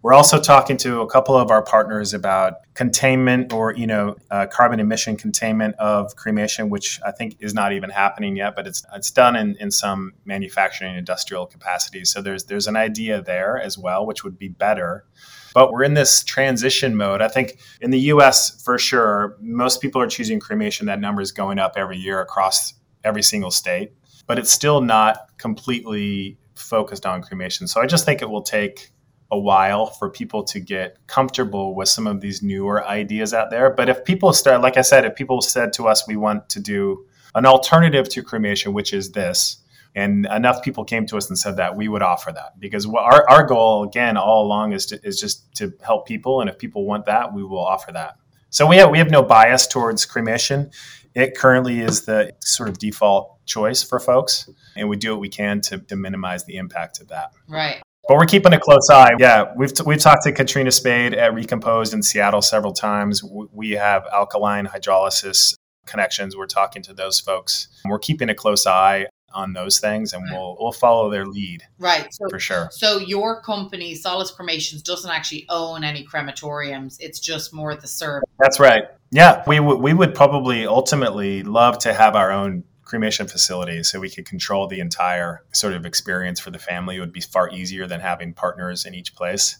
We're 0.04 0.12
also 0.12 0.38
talking 0.38 0.76
to 0.76 1.00
a 1.00 1.06
couple 1.06 1.34
of 1.34 1.50
our 1.50 1.62
partners 1.62 2.12
about 2.12 2.56
containment 2.75 3.54
or 3.54 3.75
you 3.75 3.87
know 3.87 4.16
uh, 4.30 4.46
carbon 4.52 4.78
emission 4.78 5.16
containment 5.16 5.76
of 5.76 6.14
cremation, 6.14 6.68
which 6.68 7.00
I 7.02 7.11
think 7.11 7.37
is 7.40 7.54
not 7.54 7.73
even 7.73 7.88
happening 7.88 8.37
yet, 8.37 8.54
but 8.54 8.66
it's 8.66 8.84
it's 8.92 9.11
done 9.11 9.34
in, 9.34 9.56
in 9.61 9.70
some 9.70 10.12
manufacturing 10.26 10.94
industrial 10.94 11.46
capacities. 11.46 12.11
So 12.11 12.20
there's 12.20 12.44
there's 12.44 12.66
an 12.66 12.76
idea 12.76 13.23
there 13.23 13.58
as 13.58 13.78
well, 13.78 14.04
which 14.04 14.25
would 14.25 14.38
be 14.38 14.49
better. 14.49 15.06
But 15.54 15.73
we're 15.73 15.84
in 15.84 15.94
this 15.94 16.23
transition 16.23 16.96
mode. 16.96 17.23
I 17.23 17.28
think 17.28 17.56
in 17.80 17.90
the 17.90 18.00
US, 18.00 18.62
for 18.62 18.76
sure, 18.76 19.38
most 19.40 19.80
people 19.80 20.02
are 20.02 20.06
choosing 20.06 20.38
cremation. 20.38 20.84
That 20.84 21.00
number 21.00 21.23
is 21.23 21.32
going 21.32 21.58
up 21.58 21.78
every 21.78 21.96
year 21.96 22.20
across 22.20 22.75
every 23.04 23.23
single 23.23 23.50
state, 23.50 23.92
but 24.26 24.38
it's 24.38 24.52
still 24.52 24.82
not 24.82 25.30
completely 25.38 26.37
focused 26.56 27.06
on 27.06 27.23
cremation. 27.23 27.66
So 27.66 27.80
I 27.80 27.87
just 27.87 28.04
think 28.04 28.20
it 28.20 28.28
will 28.28 28.42
take 28.42 28.90
a 29.31 29.38
while 29.38 29.87
for 29.87 30.11
people 30.11 30.45
to 30.45 30.61
get 30.61 30.99
comfortable 31.07 31.75
with 31.75 31.88
some 31.88 32.07
of 32.07 32.21
these 32.21 32.43
newer 32.43 32.87
ideas 32.87 33.35
out 33.35 33.50
there. 33.50 33.71
But 33.71 33.88
if 33.88 34.04
people 34.04 34.33
start, 34.33 34.61
like 34.61 34.76
I 34.76 34.83
said, 34.83 35.04
if 35.04 35.14
people 35.16 35.40
said 35.40 35.73
to 35.75 35.88
us, 35.88 36.07
we 36.07 36.16
want 36.16 36.49
to 36.50 36.61
do 36.61 37.07
an 37.35 37.47
alternative 37.47 38.09
to 38.11 38.23
cremation, 38.23 38.73
which 38.73 38.93
is 38.93 39.12
this, 39.12 39.59
and 39.95 40.26
enough 40.26 40.62
people 40.62 40.85
came 40.85 41.07
to 41.07 41.16
us 41.16 41.28
and 41.28 41.38
said 41.38 41.57
that 41.57 41.76
we 41.76 41.88
would 41.88 42.02
offer 42.02 42.33
that. 42.33 42.59
Because 42.59 42.87
our, 42.87 43.28
our 43.28 43.45
goal 43.45 43.85
again 43.85 44.16
all 44.16 44.45
along 44.45 44.73
is 44.73 44.87
to, 44.87 45.00
is 45.04 45.19
just 45.19 45.52
to 45.57 45.73
help 45.85 46.07
people 46.07 46.40
and 46.40 46.50
if 46.50 46.59
people 46.59 46.85
want 46.85 47.07
that 47.07 47.33
we 47.33 47.45
will 47.45 47.64
offer 47.64 47.93
that. 47.93 48.16
So 48.50 48.66
we 48.66 48.76
have 48.76 48.90
we 48.90 48.99
have 48.99 49.11
no 49.11 49.23
bias 49.23 49.66
towards 49.66 50.04
cremation. 50.04 50.71
It 51.14 51.37
currently 51.37 51.81
is 51.81 52.04
the 52.04 52.33
sort 52.40 52.69
of 52.69 52.78
default 52.78 53.45
choice 53.47 53.83
for 53.83 53.99
folks 54.00 54.49
and 54.76 54.88
we 54.88 54.97
do 54.97 55.12
what 55.12 55.21
we 55.21 55.28
can 55.28 55.61
to, 55.62 55.78
to 55.78 55.97
minimize 55.97 56.45
the 56.45 56.57
impact 56.57 57.00
of 57.00 57.09
that. 57.09 57.33
Right 57.49 57.83
but 58.08 58.16
we're 58.16 58.26
keeping 58.26 58.52
a 58.52 58.61
close 58.61 58.90
eye. 58.90 59.12
Yeah, 59.18 59.52
we've, 59.56 59.73
t- 59.73 59.82
we've 59.87 60.00
talked 60.00 60.25
to 60.25 60.32
Katrina 60.32 60.70
Spade 60.70 61.14
at 61.14 61.34
Recomposed 61.34 61.94
in 61.94 62.02
Seattle 62.02 62.42
several 62.42 62.73
times. 62.73 63.23
We 63.25 63.73
have 63.73 64.06
alkaline 64.12 64.66
hydrolysis 64.66 65.54
connections. 65.87 66.37
We're 66.37 66.46
talking 66.46 66.82
to 66.82 66.94
those 66.94 67.20
folks. 67.20 67.68
We're 67.84 67.99
keeping 67.99 68.28
a 68.28 68.34
close 68.34 68.66
eye 68.66 69.06
on 69.34 69.52
those 69.52 69.80
things 69.80 70.12
and 70.12 70.23
we'll 70.30 70.56
we'll 70.61 70.73
follow 70.73 71.11
their 71.11 71.26
lead 71.26 71.61
right 71.78 72.06
so, 72.14 72.25
for 72.30 72.38
sure 72.38 72.68
so 72.70 72.99
your 72.99 73.42
company 73.42 73.94
solace 73.94 74.30
cremations 74.30 74.80
doesn't 74.80 75.11
actually 75.11 75.44
own 75.49 75.82
any 75.82 76.06
crematoriums 76.06 76.96
it's 77.00 77.18
just 77.18 77.52
more 77.52 77.75
the 77.75 77.87
service 77.87 78.28
that's 78.38 78.61
right 78.61 78.84
yeah 79.11 79.42
we, 79.46 79.56
w- 79.56 79.76
we 79.76 79.92
would 79.92 80.14
probably 80.14 80.66
ultimately 80.66 81.42
love 81.42 81.76
to 81.78 81.92
have 81.92 82.14
our 82.14 82.30
own 82.30 82.62
cremation 82.85 83.26
facility 83.26 83.83
so 83.83 84.00
we 84.00 84.11
could 84.11 84.26
control 84.26 84.67
the 84.67 84.81
entire 84.81 85.45
sort 85.53 85.75
of 85.75 85.87
experience 85.87 86.41
for 86.41 86.50
the 86.50 86.59
family 86.59 86.97
it 86.97 87.00
would 87.00 87.12
be 87.12 87.21
far 87.21 87.50
easier 87.50 87.87
than 87.87 88.00
having 88.00 88.33
partners 88.33 88.85
in 88.85 88.95
each 88.95 89.14
place 89.14 89.59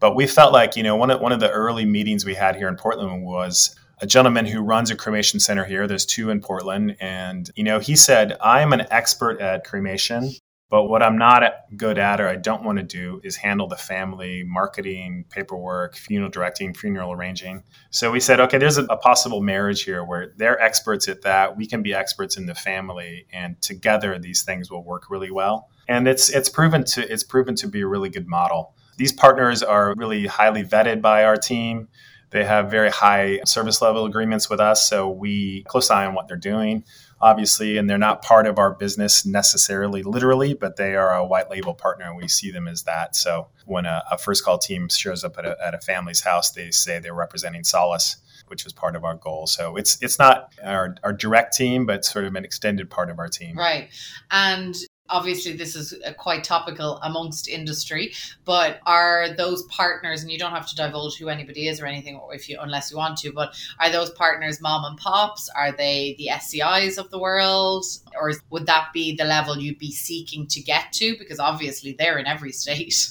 but 0.00 0.14
we 0.14 0.26
felt 0.26 0.52
like 0.52 0.76
you 0.76 0.82
know 0.82 0.96
one 0.96 1.10
of, 1.10 1.20
one 1.20 1.32
of 1.32 1.40
the 1.40 1.50
early 1.50 1.84
meetings 1.84 2.24
we 2.24 2.34
had 2.34 2.56
here 2.56 2.68
in 2.68 2.76
portland 2.76 3.24
was 3.24 3.74
a 4.00 4.06
gentleman 4.06 4.46
who 4.46 4.60
runs 4.62 4.90
a 4.90 4.96
cremation 4.96 5.40
center 5.40 5.64
here. 5.64 5.86
There's 5.86 6.06
two 6.06 6.30
in 6.30 6.40
Portland. 6.40 6.96
And, 7.00 7.50
you 7.56 7.64
know, 7.64 7.78
he 7.78 7.96
said, 7.96 8.36
I 8.40 8.60
am 8.60 8.72
an 8.72 8.86
expert 8.90 9.40
at 9.40 9.64
cremation, 9.64 10.30
but 10.70 10.84
what 10.84 11.02
I'm 11.02 11.16
not 11.16 11.42
good 11.76 11.98
at 11.98 12.20
or 12.20 12.28
I 12.28 12.36
don't 12.36 12.62
want 12.62 12.78
to 12.78 12.84
do 12.84 13.20
is 13.24 13.36
handle 13.36 13.68
the 13.68 13.76
family, 13.76 14.44
marketing, 14.44 15.24
paperwork, 15.30 15.96
funeral 15.96 16.30
directing, 16.30 16.74
funeral 16.74 17.12
arranging. 17.12 17.62
So 17.90 18.10
we 18.10 18.20
said, 18.20 18.38
okay, 18.40 18.58
there's 18.58 18.76
a, 18.76 18.84
a 18.84 18.96
possible 18.98 19.40
marriage 19.40 19.82
here 19.84 20.04
where 20.04 20.34
they're 20.36 20.60
experts 20.60 21.08
at 21.08 21.22
that. 21.22 21.56
We 21.56 21.66
can 21.66 21.82
be 21.82 21.94
experts 21.94 22.36
in 22.36 22.44
the 22.44 22.54
family. 22.54 23.26
And 23.32 23.60
together 23.62 24.18
these 24.18 24.42
things 24.42 24.70
will 24.70 24.84
work 24.84 25.10
really 25.10 25.30
well. 25.30 25.70
And 25.88 26.06
it's 26.06 26.28
it's 26.28 26.50
proven 26.50 26.84
to 26.84 27.10
it's 27.10 27.24
proven 27.24 27.54
to 27.56 27.68
be 27.68 27.80
a 27.80 27.86
really 27.86 28.10
good 28.10 28.26
model. 28.26 28.74
These 28.98 29.12
partners 29.12 29.62
are 29.62 29.94
really 29.96 30.26
highly 30.26 30.64
vetted 30.64 31.00
by 31.00 31.24
our 31.24 31.36
team. 31.36 31.88
They 32.30 32.44
have 32.44 32.70
very 32.70 32.90
high 32.90 33.40
service 33.44 33.80
level 33.80 34.04
agreements 34.04 34.50
with 34.50 34.60
us, 34.60 34.88
so 34.88 35.08
we 35.08 35.64
close 35.64 35.90
eye 35.90 36.06
on 36.06 36.14
what 36.14 36.28
they're 36.28 36.36
doing, 36.36 36.84
obviously, 37.20 37.78
and 37.78 37.88
they're 37.88 37.98
not 37.98 38.22
part 38.22 38.46
of 38.46 38.58
our 38.58 38.74
business 38.74 39.24
necessarily, 39.24 40.02
literally, 40.02 40.54
but 40.54 40.76
they 40.76 40.94
are 40.94 41.14
a 41.14 41.26
white 41.26 41.50
label 41.50 41.74
partner, 41.74 42.06
and 42.06 42.16
we 42.16 42.28
see 42.28 42.50
them 42.50 42.68
as 42.68 42.82
that. 42.84 43.16
So 43.16 43.48
when 43.64 43.86
a, 43.86 44.02
a 44.10 44.18
first 44.18 44.44
call 44.44 44.58
team 44.58 44.88
shows 44.88 45.24
up 45.24 45.38
at 45.38 45.44
a, 45.44 45.56
at 45.64 45.74
a 45.74 45.78
family's 45.78 46.20
house, 46.20 46.50
they 46.52 46.70
say 46.70 46.98
they're 46.98 47.14
representing 47.14 47.64
Solace 47.64 48.16
which 48.48 48.64
was 48.64 48.72
part 48.72 48.96
of 48.96 49.04
our 49.04 49.14
goal. 49.14 49.46
So 49.46 49.76
it's 49.76 50.02
it's 50.02 50.18
not 50.18 50.52
our, 50.64 50.96
our 51.04 51.12
direct 51.12 51.54
team, 51.54 51.86
but 51.86 52.04
sort 52.04 52.24
of 52.24 52.34
an 52.34 52.44
extended 52.44 52.90
part 52.90 53.10
of 53.10 53.18
our 53.18 53.28
team. 53.28 53.56
Right. 53.56 53.90
And 54.30 54.74
obviously 55.08 55.56
this 55.56 55.74
is 55.74 55.94
uh, 56.06 56.12
quite 56.14 56.44
topical 56.44 56.98
amongst 57.02 57.48
industry 57.48 58.12
but 58.44 58.80
are 58.86 59.28
those 59.36 59.62
partners 59.64 60.22
and 60.22 60.30
you 60.30 60.38
don't 60.38 60.52
have 60.52 60.66
to 60.66 60.76
divulge 60.76 61.16
who 61.16 61.28
anybody 61.28 61.68
is 61.68 61.80
or 61.80 61.86
anything 61.86 62.20
if 62.32 62.48
you 62.48 62.58
unless 62.60 62.90
you 62.90 62.96
want 62.96 63.16
to 63.16 63.32
but 63.32 63.54
are 63.80 63.90
those 63.90 64.10
partners 64.10 64.60
mom 64.60 64.84
and 64.84 64.98
pops? 64.98 65.48
Are 65.50 65.72
they 65.72 66.14
the 66.18 66.28
SCIs 66.32 66.98
of 66.98 67.10
the 67.10 67.18
world? 67.18 67.84
Or 68.20 68.32
would 68.50 68.66
that 68.66 68.88
be 68.92 69.14
the 69.16 69.24
level 69.24 69.58
you'd 69.58 69.78
be 69.78 69.92
seeking 69.92 70.46
to 70.48 70.60
get 70.60 70.92
to? 70.94 71.16
Because 71.18 71.38
obviously 71.38 71.94
they're 71.98 72.18
in 72.18 72.26
every 72.26 72.52
state. 72.52 73.10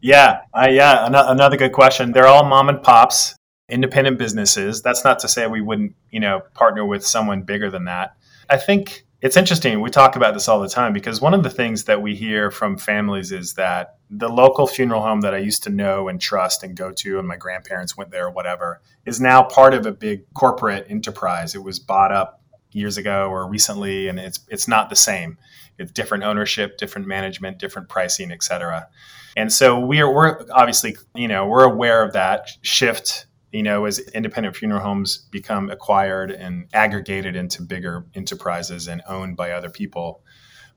Yeah 0.00 0.40
uh, 0.52 0.68
yeah 0.70 1.06
another 1.06 1.56
good 1.56 1.72
question. 1.72 2.12
They're 2.12 2.26
all 2.26 2.44
mom 2.44 2.68
and 2.68 2.82
pops 2.82 3.34
independent 3.68 4.18
businesses. 4.18 4.82
That's 4.82 5.04
not 5.04 5.18
to 5.20 5.28
say 5.28 5.46
we 5.46 5.62
wouldn't 5.62 5.94
you 6.10 6.20
know 6.20 6.42
partner 6.54 6.84
with 6.84 7.04
someone 7.04 7.42
bigger 7.42 7.70
than 7.70 7.84
that. 7.86 8.16
I 8.48 8.58
think 8.58 9.05
it's 9.22 9.36
interesting. 9.36 9.80
We 9.80 9.90
talk 9.90 10.16
about 10.16 10.34
this 10.34 10.46
all 10.46 10.60
the 10.60 10.68
time 10.68 10.92
because 10.92 11.20
one 11.20 11.32
of 11.32 11.42
the 11.42 11.50
things 11.50 11.84
that 11.84 12.02
we 12.02 12.14
hear 12.14 12.50
from 12.50 12.76
families 12.76 13.32
is 13.32 13.54
that 13.54 13.96
the 14.10 14.28
local 14.28 14.66
funeral 14.66 15.02
home 15.02 15.22
that 15.22 15.34
I 15.34 15.38
used 15.38 15.62
to 15.64 15.70
know 15.70 16.08
and 16.08 16.20
trust 16.20 16.62
and 16.62 16.76
go 16.76 16.92
to, 16.92 17.18
and 17.18 17.26
my 17.26 17.36
grandparents 17.36 17.96
went 17.96 18.10
there 18.10 18.26
or 18.26 18.30
whatever, 18.30 18.82
is 19.06 19.20
now 19.20 19.42
part 19.42 19.72
of 19.72 19.86
a 19.86 19.92
big 19.92 20.32
corporate 20.34 20.86
enterprise. 20.90 21.54
It 21.54 21.62
was 21.62 21.78
bought 21.78 22.12
up 22.12 22.42
years 22.72 22.98
ago 22.98 23.30
or 23.30 23.48
recently, 23.48 24.08
and 24.08 24.20
it's 24.20 24.40
it's 24.48 24.68
not 24.68 24.90
the 24.90 24.96
same. 24.96 25.38
It's 25.78 25.92
different 25.92 26.24
ownership, 26.24 26.76
different 26.76 27.06
management, 27.06 27.58
different 27.58 27.88
pricing, 27.88 28.30
et 28.30 28.42
cetera. 28.42 28.88
And 29.36 29.52
so 29.52 29.78
we 29.78 30.00
are 30.00 30.12
we're 30.12 30.44
obviously 30.52 30.96
you 31.14 31.28
know 31.28 31.46
we're 31.46 31.64
aware 31.64 32.02
of 32.02 32.12
that 32.12 32.50
shift 32.60 33.25
you 33.52 33.62
know, 33.62 33.84
as 33.84 33.98
independent 33.98 34.56
funeral 34.56 34.80
homes 34.80 35.18
become 35.30 35.70
acquired 35.70 36.30
and 36.30 36.66
aggregated 36.72 37.36
into 37.36 37.62
bigger 37.62 38.06
enterprises 38.14 38.88
and 38.88 39.02
owned 39.08 39.36
by 39.36 39.52
other 39.52 39.70
people. 39.70 40.22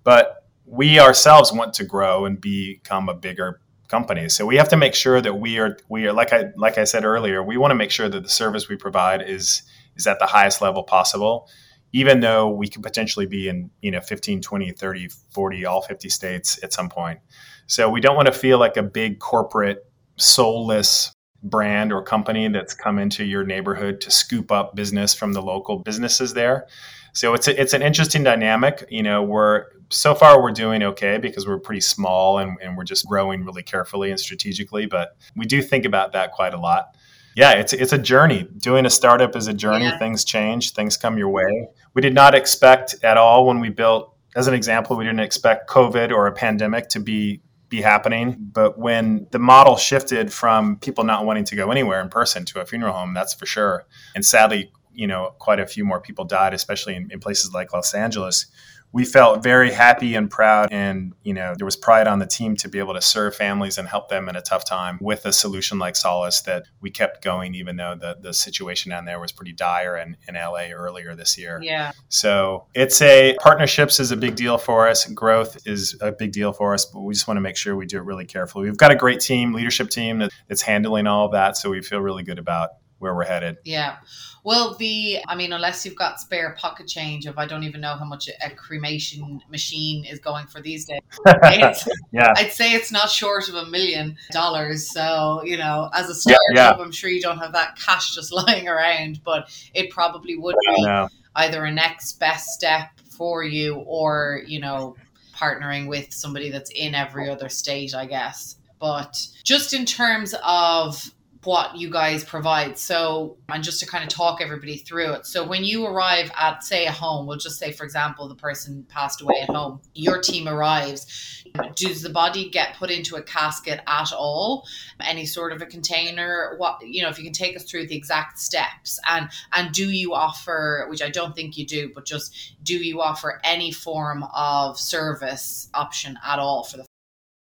But 0.03 0.47
we 0.65 0.99
ourselves 0.99 1.51
want 1.51 1.73
to 1.75 1.83
grow 1.83 2.25
and 2.25 2.39
become 2.39 3.09
a 3.09 3.13
bigger 3.13 3.61
company. 3.87 4.29
So 4.29 4.45
we 4.45 4.57
have 4.57 4.69
to 4.69 4.77
make 4.77 4.93
sure 4.93 5.19
that 5.19 5.33
we 5.33 5.59
are 5.59 5.77
we 5.89 6.05
are 6.07 6.13
like 6.13 6.31
I 6.31 6.51
like 6.55 6.77
I 6.77 6.83
said 6.83 7.05
earlier, 7.05 7.43
we 7.43 7.57
want 7.57 7.71
to 7.71 7.75
make 7.75 7.91
sure 7.91 8.07
that 8.07 8.23
the 8.23 8.29
service 8.29 8.69
we 8.69 8.75
provide 8.75 9.21
is 9.21 9.63
is 9.95 10.07
at 10.07 10.19
the 10.19 10.27
highest 10.27 10.61
level 10.61 10.83
possible 10.83 11.49
even 11.91 12.19
though 12.19 12.49
we 12.49 12.67
could 12.67 12.83
potentially 12.83 13.25
be 13.25 13.47
in 13.47 13.69
you 13.81 13.91
know 13.91 14.01
15 14.01 14.41
20 14.41 14.71
30 14.71 15.09
40 15.31 15.65
all 15.65 15.81
50 15.81 16.09
states 16.09 16.59
at 16.63 16.73
some 16.73 16.89
point 16.89 17.19
so 17.67 17.89
we 17.89 18.01
don't 18.01 18.15
want 18.15 18.27
to 18.27 18.31
feel 18.31 18.57
like 18.59 18.77
a 18.77 18.83
big 18.83 19.19
corporate 19.19 19.85
soulless 20.17 21.11
brand 21.43 21.93
or 21.93 22.01
company 22.01 22.47
that's 22.47 22.73
come 22.73 22.99
into 22.99 23.23
your 23.23 23.43
neighborhood 23.43 24.01
to 24.01 24.11
scoop 24.11 24.51
up 24.51 24.75
business 24.75 25.13
from 25.13 25.33
the 25.33 25.41
local 25.41 25.79
businesses 25.79 26.33
there. 26.33 26.67
So 27.13 27.33
it's 27.33 27.47
a, 27.47 27.59
it's 27.59 27.73
an 27.73 27.81
interesting 27.81 28.23
dynamic. 28.23 28.85
You 28.89 29.03
know, 29.03 29.23
we're 29.23 29.65
so 29.89 30.13
far 30.13 30.41
we're 30.41 30.51
doing 30.51 30.83
okay 30.83 31.17
because 31.17 31.47
we're 31.47 31.59
pretty 31.59 31.81
small 31.81 32.37
and, 32.37 32.57
and 32.61 32.77
we're 32.77 32.83
just 32.83 33.07
growing 33.07 33.43
really 33.45 33.63
carefully 33.63 34.11
and 34.11 34.19
strategically. 34.19 34.85
But 34.85 35.17
we 35.35 35.45
do 35.45 35.61
think 35.61 35.85
about 35.85 36.13
that 36.13 36.31
quite 36.31 36.53
a 36.53 36.59
lot. 36.59 36.95
Yeah, 37.35 37.53
it's 37.53 37.73
it's 37.73 37.93
a 37.93 37.97
journey. 37.97 38.47
Doing 38.57 38.85
a 38.85 38.89
startup 38.89 39.35
is 39.35 39.47
a 39.47 39.53
journey. 39.53 39.85
Yeah. 39.85 39.97
Things 39.97 40.23
change. 40.25 40.73
Things 40.73 40.97
come 40.97 41.17
your 41.17 41.29
way. 41.29 41.69
We 41.93 42.01
did 42.01 42.13
not 42.13 42.35
expect 42.35 42.95
at 43.03 43.17
all 43.17 43.45
when 43.45 43.59
we 43.59 43.69
built. 43.69 44.15
As 44.35 44.47
an 44.47 44.53
example, 44.53 44.95
we 44.95 45.05
didn't 45.05 45.21
expect 45.21 45.69
COVID 45.69 46.11
or 46.11 46.27
a 46.27 46.31
pandemic 46.31 46.89
to 46.89 46.99
be 46.99 47.41
be 47.69 47.81
happening. 47.81 48.35
But 48.39 48.77
when 48.77 49.27
the 49.31 49.39
model 49.39 49.77
shifted 49.77 50.33
from 50.33 50.77
people 50.77 51.03
not 51.03 51.25
wanting 51.25 51.45
to 51.45 51.55
go 51.55 51.71
anywhere 51.71 52.01
in 52.01 52.09
person 52.09 52.45
to 52.45 52.61
a 52.61 52.65
funeral 52.65 52.93
home, 52.93 53.13
that's 53.13 53.33
for 53.33 53.45
sure. 53.45 53.85
And 54.15 54.25
sadly, 54.25 54.71
you 54.93 55.07
know, 55.07 55.33
quite 55.39 55.59
a 55.59 55.67
few 55.67 55.85
more 55.85 56.01
people 56.01 56.25
died, 56.25 56.53
especially 56.53 56.95
in, 56.95 57.09
in 57.11 57.19
places 57.19 57.53
like 57.53 57.73
Los 57.73 57.93
Angeles 57.93 58.47
we 58.91 59.05
felt 59.05 59.43
very 59.43 59.71
happy 59.71 60.15
and 60.15 60.29
proud 60.29 60.69
and 60.71 61.13
you 61.23 61.33
know 61.33 61.53
there 61.57 61.65
was 61.65 61.75
pride 61.75 62.07
on 62.07 62.19
the 62.19 62.25
team 62.25 62.55
to 62.55 62.67
be 62.67 62.79
able 62.79 62.93
to 62.93 63.01
serve 63.01 63.35
families 63.35 63.77
and 63.77 63.87
help 63.87 64.09
them 64.09 64.27
in 64.27 64.35
a 64.35 64.41
tough 64.41 64.65
time 64.65 64.97
with 65.01 65.25
a 65.25 65.33
solution 65.33 65.77
like 65.79 65.95
solace 65.95 66.41
that 66.41 66.63
we 66.81 66.89
kept 66.89 67.23
going 67.23 67.53
even 67.55 67.75
though 67.75 67.95
the, 67.95 68.17
the 68.21 68.33
situation 68.33 68.89
down 68.89 69.05
there 69.05 69.19
was 69.19 69.31
pretty 69.31 69.53
dire 69.53 69.97
in, 69.97 70.17
in 70.27 70.35
la 70.35 70.63
earlier 70.73 71.15
this 71.15 71.37
year 71.37 71.59
yeah 71.61 71.91
so 72.09 72.65
it's 72.73 73.01
a 73.01 73.35
partnerships 73.39 73.99
is 73.99 74.11
a 74.11 74.17
big 74.17 74.35
deal 74.35 74.57
for 74.57 74.87
us 74.87 75.05
growth 75.07 75.67
is 75.67 75.97
a 76.01 76.11
big 76.11 76.31
deal 76.31 76.51
for 76.51 76.73
us 76.73 76.85
but 76.85 77.01
we 77.01 77.13
just 77.13 77.27
want 77.27 77.37
to 77.37 77.41
make 77.41 77.57
sure 77.57 77.75
we 77.75 77.85
do 77.85 77.97
it 77.97 78.03
really 78.03 78.25
carefully 78.25 78.65
we've 78.65 78.77
got 78.77 78.91
a 78.91 78.95
great 78.95 79.19
team 79.19 79.53
leadership 79.53 79.89
team 79.89 80.27
that's 80.47 80.61
handling 80.61 81.07
all 81.07 81.25
of 81.25 81.31
that 81.31 81.55
so 81.55 81.69
we 81.69 81.81
feel 81.81 81.99
really 81.99 82.23
good 82.23 82.39
about 82.39 82.69
where 82.99 83.15
we're 83.15 83.25
headed. 83.25 83.57
Yeah. 83.63 83.97
Well, 84.43 84.75
the, 84.75 85.19
I 85.27 85.35
mean, 85.35 85.53
unless 85.53 85.85
you've 85.85 85.95
got 85.95 86.19
spare 86.19 86.55
pocket 86.57 86.87
change 86.87 87.25
of, 87.25 87.37
I 87.37 87.45
don't 87.45 87.63
even 87.63 87.81
know 87.81 87.95
how 87.95 88.05
much 88.05 88.29
a 88.29 88.49
cremation 88.51 89.41
machine 89.49 90.05
is 90.05 90.19
going 90.19 90.47
for 90.47 90.61
these 90.61 90.85
days. 90.85 90.99
yeah. 92.11 92.33
I'd 92.35 92.51
say 92.51 92.73
it's 92.73 92.91
not 92.91 93.09
short 93.09 93.49
of 93.49 93.55
a 93.55 93.65
million 93.65 94.17
dollars. 94.31 94.91
So, 94.91 95.41
you 95.43 95.57
know, 95.57 95.89
as 95.93 96.09
a 96.09 96.15
startup, 96.15 96.39
yeah, 96.53 96.71
yeah. 96.77 96.83
I'm 96.83 96.91
sure 96.91 97.09
you 97.09 97.21
don't 97.21 97.37
have 97.39 97.53
that 97.53 97.77
cash 97.77 98.15
just 98.15 98.31
lying 98.47 98.67
around, 98.67 99.21
but 99.23 99.49
it 99.73 99.89
probably 99.89 100.37
would 100.37 100.55
be 100.67 100.83
no. 100.83 101.09
either 101.35 101.65
a 101.65 101.71
next 101.71 102.19
best 102.19 102.49
step 102.49 102.89
for 103.09 103.43
you 103.43 103.75
or, 103.75 104.41
you 104.47 104.59
know, 104.59 104.95
partnering 105.35 105.87
with 105.87 106.13
somebody 106.13 106.49
that's 106.49 106.71
in 106.71 106.95
every 106.95 107.29
other 107.29 107.49
state, 107.49 107.93
I 107.93 108.05
guess. 108.05 108.55
But 108.79 109.27
just 109.43 109.73
in 109.73 109.85
terms 109.85 110.33
of 110.43 111.13
what 111.43 111.77
you 111.77 111.89
guys 111.89 112.23
provide. 112.23 112.77
So, 112.77 113.37
and 113.47 113.63
just 113.63 113.79
to 113.79 113.85
kind 113.85 114.03
of 114.03 114.09
talk 114.09 114.41
everybody 114.41 114.77
through 114.77 115.13
it. 115.13 115.25
So, 115.25 115.47
when 115.47 115.63
you 115.63 115.85
arrive 115.85 116.31
at, 116.37 116.63
say, 116.63 116.85
a 116.85 116.91
home, 116.91 117.27
we'll 117.27 117.37
just 117.37 117.57
say, 117.57 117.71
for 117.71 117.85
example, 117.85 118.27
the 118.27 118.35
person 118.35 118.85
passed 118.89 119.21
away 119.21 119.35
at 119.41 119.49
home, 119.49 119.81
your 119.93 120.19
team 120.21 120.47
arrives. 120.47 121.45
Does 121.75 122.01
the 122.01 122.09
body 122.09 122.49
get 122.49 122.75
put 122.75 122.91
into 122.91 123.15
a 123.15 123.23
casket 123.23 123.79
at 123.87 124.11
all? 124.13 124.67
Any 124.99 125.25
sort 125.25 125.51
of 125.51 125.61
a 125.61 125.65
container? 125.65 126.55
What 126.57 126.79
you 126.85 127.01
know, 127.01 127.09
if 127.09 127.17
you 127.17 127.23
can 127.23 127.33
take 127.33 127.55
us 127.55 127.63
through 127.63 127.87
the 127.87 127.95
exact 127.95 128.39
steps, 128.39 128.99
and 129.09 129.29
and 129.53 129.71
do 129.71 129.89
you 129.89 130.13
offer, 130.13 130.85
which 130.89 131.01
I 131.01 131.09
don't 131.09 131.35
think 131.35 131.57
you 131.57 131.65
do, 131.65 131.91
but 131.95 132.05
just 132.05 132.53
do 132.63 132.77
you 132.77 133.01
offer 133.01 133.39
any 133.43 133.71
form 133.71 134.25
of 134.35 134.77
service 134.77 135.69
option 135.73 136.19
at 136.23 136.37
all 136.39 136.63
for 136.63 136.77
the 136.77 136.88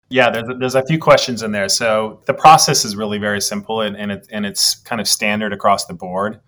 yeah, 0.10 0.30
there's 0.30 0.50
a, 0.50 0.54
there's 0.54 0.76
a 0.76 0.86
few 0.86 1.00
questions 1.00 1.44
in 1.44 1.52
there. 1.52 1.70
So 1.70 2.22
the 2.26 2.34
process 2.34 2.86
is 2.86 2.96
really 2.96 3.18
very 3.18 3.42
simple 3.42 3.82
and, 3.82 3.96
and, 3.98 4.12
it, 4.12 4.28
and 4.32 4.46
it's 4.46 4.76
kind 4.76 5.02
of 5.02 5.08
standard 5.08 5.54
across 5.54 5.86
the 5.86 5.94
board, 5.94 6.40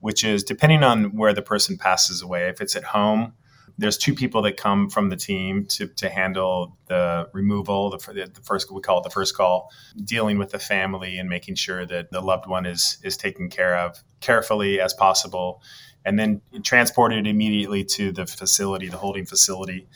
which 0.00 0.24
is 0.24 0.44
depending 0.44 0.82
on 0.82 1.16
where 1.16 1.32
the 1.32 1.42
person 1.42 1.78
passes 1.78 2.22
away. 2.22 2.48
If 2.48 2.60
it's 2.60 2.76
at 2.76 2.84
home, 2.84 3.32
there's 3.78 3.98
two 3.98 4.14
people 4.14 4.42
that 4.42 4.56
come 4.56 4.88
from 4.88 5.10
the 5.10 5.16
team 5.16 5.66
to, 5.66 5.86
to 5.86 6.08
handle 6.08 6.78
the 6.86 7.28
removal, 7.32 7.90
the, 7.90 8.30
the 8.32 8.40
first 8.42 8.70
we 8.70 8.80
call 8.80 9.00
it 9.00 9.04
the 9.04 9.10
first 9.10 9.36
call, 9.36 9.70
dealing 10.02 10.38
with 10.38 10.50
the 10.50 10.58
family 10.58 11.18
and 11.18 11.28
making 11.28 11.56
sure 11.56 11.84
that 11.86 12.10
the 12.10 12.20
loved 12.20 12.46
one 12.46 12.64
is 12.64 12.98
is 13.02 13.16
taken 13.16 13.50
care 13.50 13.76
of 13.76 14.02
carefully 14.20 14.80
as 14.80 14.94
possible, 14.94 15.62
and 16.06 16.18
then 16.18 16.40
transported 16.62 17.26
immediately 17.26 17.84
to 17.84 18.12
the 18.12 18.24
facility, 18.26 18.88
the 18.88 18.96
holding 18.96 19.26
facility 19.26 19.86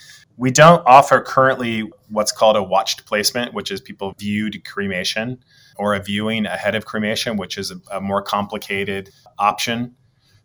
we 0.40 0.50
don't 0.50 0.83
offer 0.87 1.20
currently 1.20 1.83
what's 2.09 2.33
called 2.33 2.57
a 2.57 2.62
watched 2.62 3.05
placement, 3.05 3.53
which 3.53 3.70
is 3.70 3.79
people 3.79 4.14
viewed 4.18 4.64
cremation 4.64 5.44
or 5.76 5.94
a 5.94 6.00
viewing 6.00 6.46
ahead 6.46 6.74
of 6.74 6.87
cremation, 6.87 7.37
which 7.37 7.59
is 7.59 7.70
a, 7.70 7.98
a 7.98 8.00
more 8.00 8.22
complicated 8.22 9.11
option. 9.38 9.94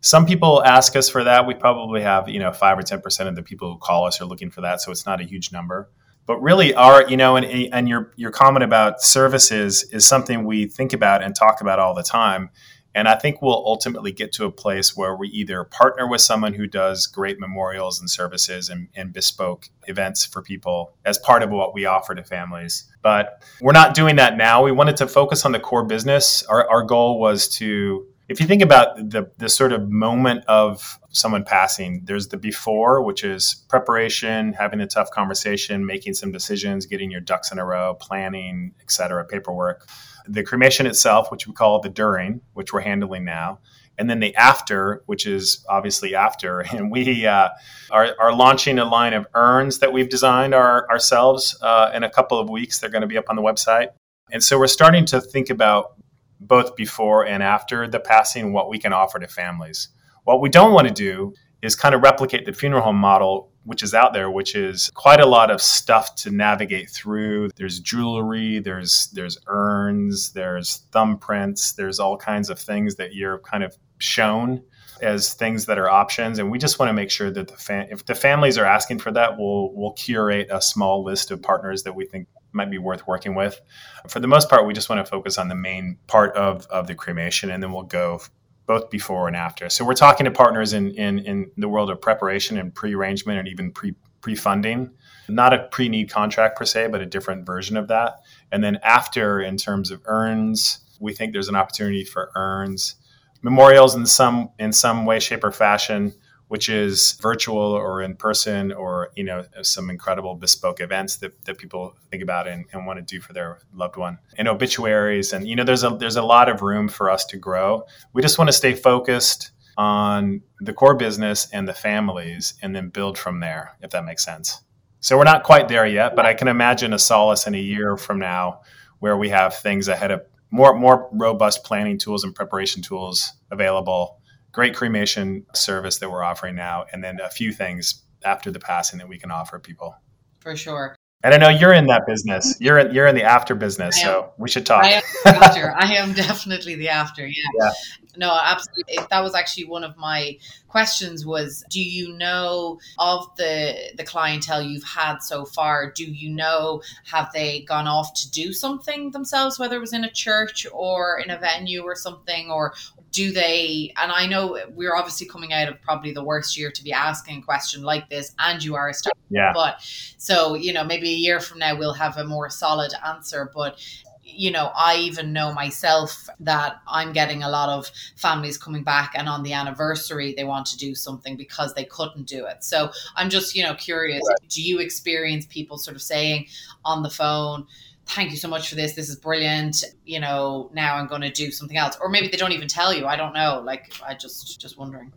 Some 0.02 0.26
people 0.26 0.62
ask 0.62 0.96
us 0.96 1.08
for 1.08 1.24
that. 1.24 1.46
We 1.46 1.54
probably 1.54 2.02
have, 2.02 2.28
you 2.28 2.38
know, 2.38 2.52
five 2.52 2.78
or 2.78 2.82
10% 2.82 3.26
of 3.26 3.36
the 3.36 3.42
people 3.42 3.72
who 3.72 3.78
call 3.78 4.06
us 4.06 4.20
are 4.20 4.26
looking 4.26 4.50
for 4.50 4.60
that. 4.60 4.82
So 4.82 4.92
it's 4.92 5.06
not 5.06 5.22
a 5.22 5.24
huge 5.24 5.50
number. 5.50 5.88
But 6.26 6.42
really, 6.42 6.74
our, 6.74 7.08
you 7.08 7.16
know, 7.16 7.36
and, 7.36 7.46
and 7.72 7.88
your, 7.88 8.12
your 8.16 8.30
comment 8.30 8.64
about 8.64 9.00
services 9.00 9.90
is 9.92 10.06
something 10.06 10.44
we 10.44 10.66
think 10.66 10.92
about 10.92 11.22
and 11.22 11.34
talk 11.34 11.62
about 11.62 11.78
all 11.78 11.94
the 11.94 12.02
time 12.02 12.50
and 12.96 13.08
I 13.08 13.14
think 13.14 13.42
we'll 13.42 13.52
ultimately 13.52 14.10
get 14.10 14.32
to 14.32 14.46
a 14.46 14.50
place 14.50 14.96
where 14.96 15.14
we 15.14 15.28
either 15.28 15.64
partner 15.64 16.08
with 16.08 16.22
someone 16.22 16.54
who 16.54 16.66
does 16.66 17.06
great 17.06 17.38
memorials 17.38 18.00
and 18.00 18.08
services 18.08 18.70
and, 18.70 18.88
and, 18.96 19.12
bespoke 19.12 19.68
events 19.86 20.24
for 20.24 20.40
people 20.40 20.94
as 21.04 21.18
part 21.18 21.42
of 21.42 21.50
what 21.50 21.74
we 21.74 21.84
offer 21.84 22.14
to 22.14 22.24
families. 22.24 22.90
But 23.02 23.42
we're 23.60 23.72
not 23.72 23.94
doing 23.94 24.16
that 24.16 24.38
now. 24.38 24.64
We 24.64 24.72
wanted 24.72 24.96
to 24.96 25.06
focus 25.06 25.44
on 25.44 25.52
the 25.52 25.60
core 25.60 25.84
business. 25.84 26.42
Our, 26.44 26.66
our 26.70 26.82
goal 26.82 27.20
was 27.20 27.48
to, 27.58 28.06
if 28.30 28.40
you 28.40 28.46
think 28.46 28.62
about 28.62 28.96
the, 29.10 29.30
the 29.36 29.50
sort 29.50 29.74
of 29.74 29.90
moment 29.90 30.46
of 30.48 30.98
someone 31.10 31.44
passing, 31.44 32.00
there's 32.04 32.28
the 32.28 32.38
before, 32.38 33.02
which 33.02 33.24
is 33.24 33.66
preparation, 33.68 34.54
having 34.54 34.80
a 34.80 34.86
tough 34.86 35.10
conversation, 35.10 35.84
making 35.84 36.14
some 36.14 36.32
decisions, 36.32 36.86
getting 36.86 37.10
your 37.10 37.20
ducks 37.20 37.52
in 37.52 37.58
a 37.58 37.64
row, 37.64 37.94
planning, 38.00 38.72
et 38.80 38.90
cetera, 38.90 39.22
paperwork 39.26 39.86
the 40.28 40.42
cremation 40.42 40.86
itself, 40.86 41.30
which 41.30 41.46
we 41.46 41.52
call 41.52 41.80
the 41.80 41.88
during, 41.88 42.40
which 42.54 42.72
we're 42.72 42.80
handling 42.80 43.24
now, 43.24 43.60
and 43.98 44.10
then 44.10 44.20
the 44.20 44.34
after, 44.36 45.02
which 45.06 45.26
is 45.26 45.64
obviously 45.68 46.14
after. 46.14 46.60
And 46.70 46.90
we 46.90 47.26
uh, 47.26 47.48
are, 47.90 48.14
are, 48.20 48.34
launching 48.34 48.78
a 48.78 48.84
line 48.84 49.14
of 49.14 49.26
urns 49.34 49.78
that 49.78 49.92
we've 49.92 50.08
designed 50.08 50.54
our, 50.54 50.88
ourselves 50.90 51.56
uh, 51.62 51.90
in 51.94 52.02
a 52.02 52.10
couple 52.10 52.38
of 52.38 52.50
weeks. 52.50 52.78
They're 52.78 52.90
going 52.90 53.02
to 53.02 53.08
be 53.08 53.18
up 53.18 53.26
on 53.28 53.36
the 53.36 53.42
website. 53.42 53.88
And 54.30 54.42
so 54.42 54.58
we're 54.58 54.66
starting 54.66 55.04
to 55.06 55.20
think 55.20 55.50
about 55.50 55.94
both 56.40 56.76
before 56.76 57.26
and 57.26 57.42
after 57.42 57.88
the 57.88 58.00
passing 58.00 58.52
what 58.52 58.68
we 58.68 58.78
can 58.78 58.92
offer 58.92 59.18
to 59.18 59.28
families. 59.28 59.88
What 60.24 60.40
we 60.40 60.48
don't 60.48 60.72
want 60.72 60.88
to 60.88 60.94
do 60.94 61.32
is 61.66 61.74
kind 61.74 61.94
of 61.94 62.02
replicate 62.02 62.46
the 62.46 62.52
funeral 62.52 62.82
home 62.82 62.96
model 62.96 63.50
which 63.66 63.82
is 63.82 63.94
out 63.94 64.12
there, 64.12 64.30
which 64.30 64.54
is 64.54 64.90
quite 64.94 65.20
a 65.20 65.26
lot 65.26 65.50
of 65.50 65.60
stuff 65.60 66.14
to 66.14 66.30
navigate 66.30 66.88
through. 66.88 67.50
There's 67.56 67.80
jewelry, 67.80 68.60
there's 68.60 69.08
there's 69.12 69.36
urns, 69.48 70.32
there's 70.32 70.84
thumbprints, 70.92 71.74
there's 71.74 71.98
all 71.98 72.16
kinds 72.16 72.48
of 72.48 72.58
things 72.58 72.94
that 72.94 73.14
you're 73.14 73.40
kind 73.40 73.64
of 73.64 73.76
shown 73.98 74.62
as 75.02 75.34
things 75.34 75.66
that 75.66 75.78
are 75.78 75.90
options 75.90 76.38
and 76.38 76.50
we 76.50 76.58
just 76.58 76.78
want 76.78 76.88
to 76.88 76.92
make 76.94 77.10
sure 77.10 77.30
that 77.30 77.48
the 77.48 77.56
fam- 77.56 77.86
if 77.90 78.06
the 78.06 78.14
families 78.14 78.56
are 78.56 78.64
asking 78.64 78.98
for 78.98 79.10
that 79.10 79.38
we'll 79.38 79.70
we'll 79.74 79.92
curate 79.92 80.48
a 80.50 80.60
small 80.60 81.04
list 81.04 81.30
of 81.30 81.42
partners 81.42 81.82
that 81.82 81.94
we 81.94 82.06
think 82.06 82.26
might 82.52 82.70
be 82.70 82.78
worth 82.78 83.06
working 83.06 83.34
with 83.34 83.60
for 84.08 84.20
the 84.20 84.26
most 84.26 84.48
part 84.48 84.66
we 84.66 84.72
just 84.72 84.88
want 84.88 85.04
to 85.04 85.10
focus 85.10 85.36
on 85.36 85.48
the 85.48 85.54
main 85.54 85.98
part 86.06 86.34
of 86.34 86.66
of 86.68 86.86
the 86.86 86.94
cremation 86.94 87.50
and 87.50 87.62
then 87.62 87.72
we'll 87.72 87.82
go 87.82 88.20
both 88.66 88.90
before 88.90 89.28
and 89.28 89.36
after. 89.36 89.68
So 89.68 89.84
we're 89.84 89.94
talking 89.94 90.24
to 90.24 90.30
partners 90.30 90.72
in 90.72 90.90
in, 90.92 91.20
in 91.20 91.50
the 91.56 91.68
world 91.68 91.90
of 91.90 92.00
preparation 92.00 92.58
and 92.58 92.74
pre-arrangement 92.74 93.38
and 93.38 93.48
even 93.48 93.72
pre 93.72 93.94
pre-funding. 94.20 94.90
Not 95.28 95.52
a 95.52 95.64
pre-need 95.70 96.10
contract 96.10 96.56
per 96.56 96.64
se, 96.64 96.88
but 96.88 97.00
a 97.00 97.06
different 97.06 97.46
version 97.46 97.76
of 97.76 97.88
that. 97.88 98.20
And 98.52 98.62
then 98.62 98.78
after, 98.82 99.40
in 99.40 99.56
terms 99.56 99.90
of 99.90 100.00
urns, 100.04 100.78
we 101.00 101.12
think 101.12 101.32
there's 101.32 101.48
an 101.48 101.56
opportunity 101.56 102.04
for 102.04 102.30
urns, 102.36 102.94
memorials 103.42 103.94
in 103.94 104.06
some 104.06 104.50
in 104.58 104.72
some 104.72 105.04
way, 105.04 105.18
shape, 105.20 105.44
or 105.44 105.52
fashion 105.52 106.12
which 106.48 106.68
is 106.68 107.12
virtual 107.20 107.58
or 107.58 108.02
in 108.02 108.14
person 108.14 108.72
or 108.72 109.10
you 109.16 109.24
know 109.24 109.44
some 109.62 109.90
incredible 109.90 110.34
bespoke 110.34 110.80
events 110.80 111.16
that, 111.16 111.44
that 111.44 111.58
people 111.58 111.96
think 112.10 112.22
about 112.22 112.46
and, 112.46 112.64
and 112.72 112.86
want 112.86 112.98
to 112.98 113.02
do 113.02 113.20
for 113.20 113.32
their 113.32 113.58
loved 113.74 113.96
one. 113.96 114.18
And 114.38 114.48
obituaries 114.48 115.32
and 115.32 115.46
you 115.46 115.56
know 115.56 115.64
there's 115.64 115.84
a 115.84 115.90
there's 115.90 116.16
a 116.16 116.22
lot 116.22 116.48
of 116.48 116.62
room 116.62 116.88
for 116.88 117.10
us 117.10 117.24
to 117.26 117.36
grow. 117.36 117.84
We 118.12 118.22
just 118.22 118.38
want 118.38 118.48
to 118.48 118.52
stay 118.52 118.74
focused 118.74 119.50
on 119.76 120.42
the 120.60 120.72
core 120.72 120.94
business 120.94 121.48
and 121.52 121.68
the 121.68 121.74
families 121.74 122.54
and 122.62 122.74
then 122.74 122.88
build 122.88 123.18
from 123.18 123.40
there 123.40 123.76
if 123.82 123.90
that 123.90 124.04
makes 124.04 124.24
sense. 124.24 124.62
So 125.00 125.16
we're 125.18 125.24
not 125.24 125.44
quite 125.44 125.68
there 125.68 125.86
yet 125.86 126.16
but 126.16 126.26
i 126.26 126.34
can 126.34 126.48
imagine 126.48 126.92
a 126.92 126.98
solace 126.98 127.46
in 127.46 127.54
a 127.54 127.60
year 127.60 127.96
from 127.96 128.18
now 128.18 128.62
where 128.98 129.16
we 129.16 129.28
have 129.28 129.54
things 129.54 129.86
ahead 129.86 130.10
of 130.10 130.22
more 130.50 130.74
more 130.74 131.08
robust 131.12 131.62
planning 131.64 131.98
tools 131.98 132.24
and 132.24 132.34
preparation 132.34 132.82
tools 132.82 133.34
available 133.50 134.18
great 134.56 134.74
cremation 134.74 135.44
service 135.54 135.98
that 135.98 136.10
we're 136.10 136.22
offering 136.22 136.56
now, 136.56 136.86
and 136.90 137.04
then 137.04 137.20
a 137.20 137.28
few 137.28 137.52
things 137.52 138.02
after 138.24 138.50
the 138.50 138.58
passing 138.58 138.98
that 138.98 139.06
we 139.06 139.18
can 139.18 139.30
offer 139.30 139.58
people. 139.58 139.94
For 140.40 140.56
sure. 140.56 140.96
And 141.22 141.34
I 141.34 141.36
know 141.36 141.48
you're 141.48 141.72
in 141.72 141.86
that 141.88 142.06
business. 142.06 142.56
You're 142.58 142.78
in, 142.78 142.94
you're 142.94 143.06
in 143.06 143.14
the 143.14 143.22
after 143.22 143.54
business, 143.54 144.00
so 144.00 144.32
we 144.38 144.48
should 144.48 144.64
talk. 144.64 144.84
I 144.84 144.92
am 144.92 145.02
after. 145.24 145.74
I 145.76 145.94
am 145.94 146.12
definitely 146.14 146.74
the 146.74 146.88
after. 146.88 147.26
Yeah. 147.26 147.34
yeah. 147.60 147.72
No, 148.16 148.38
absolutely. 148.42 148.98
That 149.10 149.22
was 149.22 149.34
actually 149.34 149.64
one 149.64 149.84
of 149.84 149.96
my 149.96 150.38
questions. 150.68 151.26
Was 151.26 151.64
do 151.70 151.82
you 151.82 152.16
know 152.16 152.78
of 152.98 153.26
the 153.36 153.74
the 153.96 154.04
clientele 154.04 154.62
you've 154.62 154.84
had 154.84 155.18
so 155.18 155.44
far? 155.44 155.90
Do 155.90 156.04
you 156.04 156.30
know 156.30 156.82
have 157.04 157.30
they 157.32 157.62
gone 157.62 157.86
off 157.86 158.14
to 158.14 158.30
do 158.30 158.52
something 158.52 159.10
themselves, 159.10 159.58
whether 159.58 159.76
it 159.76 159.80
was 159.80 159.92
in 159.92 160.04
a 160.04 160.10
church 160.10 160.66
or 160.72 161.18
in 161.18 161.30
a 161.30 161.38
venue 161.38 161.82
or 161.82 161.94
something, 161.94 162.50
or 162.50 162.74
do 163.16 163.32
they 163.32 163.90
and 163.96 164.12
i 164.12 164.26
know 164.26 164.58
we're 164.74 164.94
obviously 164.94 165.26
coming 165.26 165.50
out 165.50 165.68
of 165.68 165.80
probably 165.80 166.12
the 166.12 166.22
worst 166.22 166.58
year 166.58 166.70
to 166.70 166.84
be 166.84 166.92
asking 166.92 167.38
a 167.38 167.42
question 167.42 167.82
like 167.82 168.10
this 168.10 168.34
and 168.40 168.62
you 168.62 168.74
are 168.74 168.90
a 168.90 168.94
startup 168.94 169.18
yeah 169.30 169.52
but 169.54 169.76
so 170.18 170.54
you 170.54 170.70
know 170.70 170.84
maybe 170.84 171.08
a 171.08 171.16
year 171.16 171.40
from 171.40 171.58
now 171.58 171.74
we'll 171.74 171.94
have 171.94 172.18
a 172.18 172.24
more 172.24 172.50
solid 172.50 172.92
answer 173.06 173.50
but 173.54 173.80
you 174.28 174.50
know, 174.50 174.72
I 174.74 174.96
even 174.96 175.32
know 175.32 175.52
myself 175.52 176.28
that 176.40 176.80
I'm 176.88 177.12
getting 177.12 177.44
a 177.44 177.48
lot 177.48 177.68
of 177.68 177.88
families 178.16 178.58
coming 178.58 178.82
back 178.82 179.12
and 179.14 179.28
on 179.28 179.44
the 179.44 179.52
anniversary 179.52 180.34
they 180.36 180.42
want 180.42 180.66
to 180.66 180.76
do 180.76 180.96
something 180.96 181.36
because 181.36 181.74
they 181.74 181.84
couldn't 181.84 182.26
do 182.26 182.44
it. 182.44 182.64
So 182.64 182.90
I'm 183.14 183.30
just, 183.30 183.54
you 183.54 183.62
know, 183.62 183.74
curious, 183.74 184.22
do 184.48 184.60
you 184.60 184.80
experience 184.80 185.46
people 185.46 185.78
sort 185.78 185.94
of 185.94 186.02
saying 186.02 186.48
on 186.84 187.04
the 187.04 187.08
phone, 187.08 187.68
thank 188.06 188.30
you 188.30 188.36
so 188.36 188.48
much 188.48 188.68
for 188.68 188.74
this. 188.76 188.94
This 188.94 189.08
is 189.08 189.16
brilliant. 189.16 189.84
You 190.04 190.20
know, 190.20 190.70
now 190.72 190.96
I'm 190.96 191.06
going 191.06 191.22
to 191.22 191.30
do 191.30 191.50
something 191.50 191.76
else. 191.76 191.96
Or 192.00 192.08
maybe 192.08 192.28
they 192.28 192.36
don't 192.36 192.52
even 192.52 192.68
tell 192.68 192.92
you. 192.92 193.06
I 193.06 193.16
don't 193.16 193.34
know. 193.34 193.62
Like, 193.64 193.92
I 194.06 194.14
just, 194.14 194.60
just 194.60 194.78
wondering. 194.78 195.12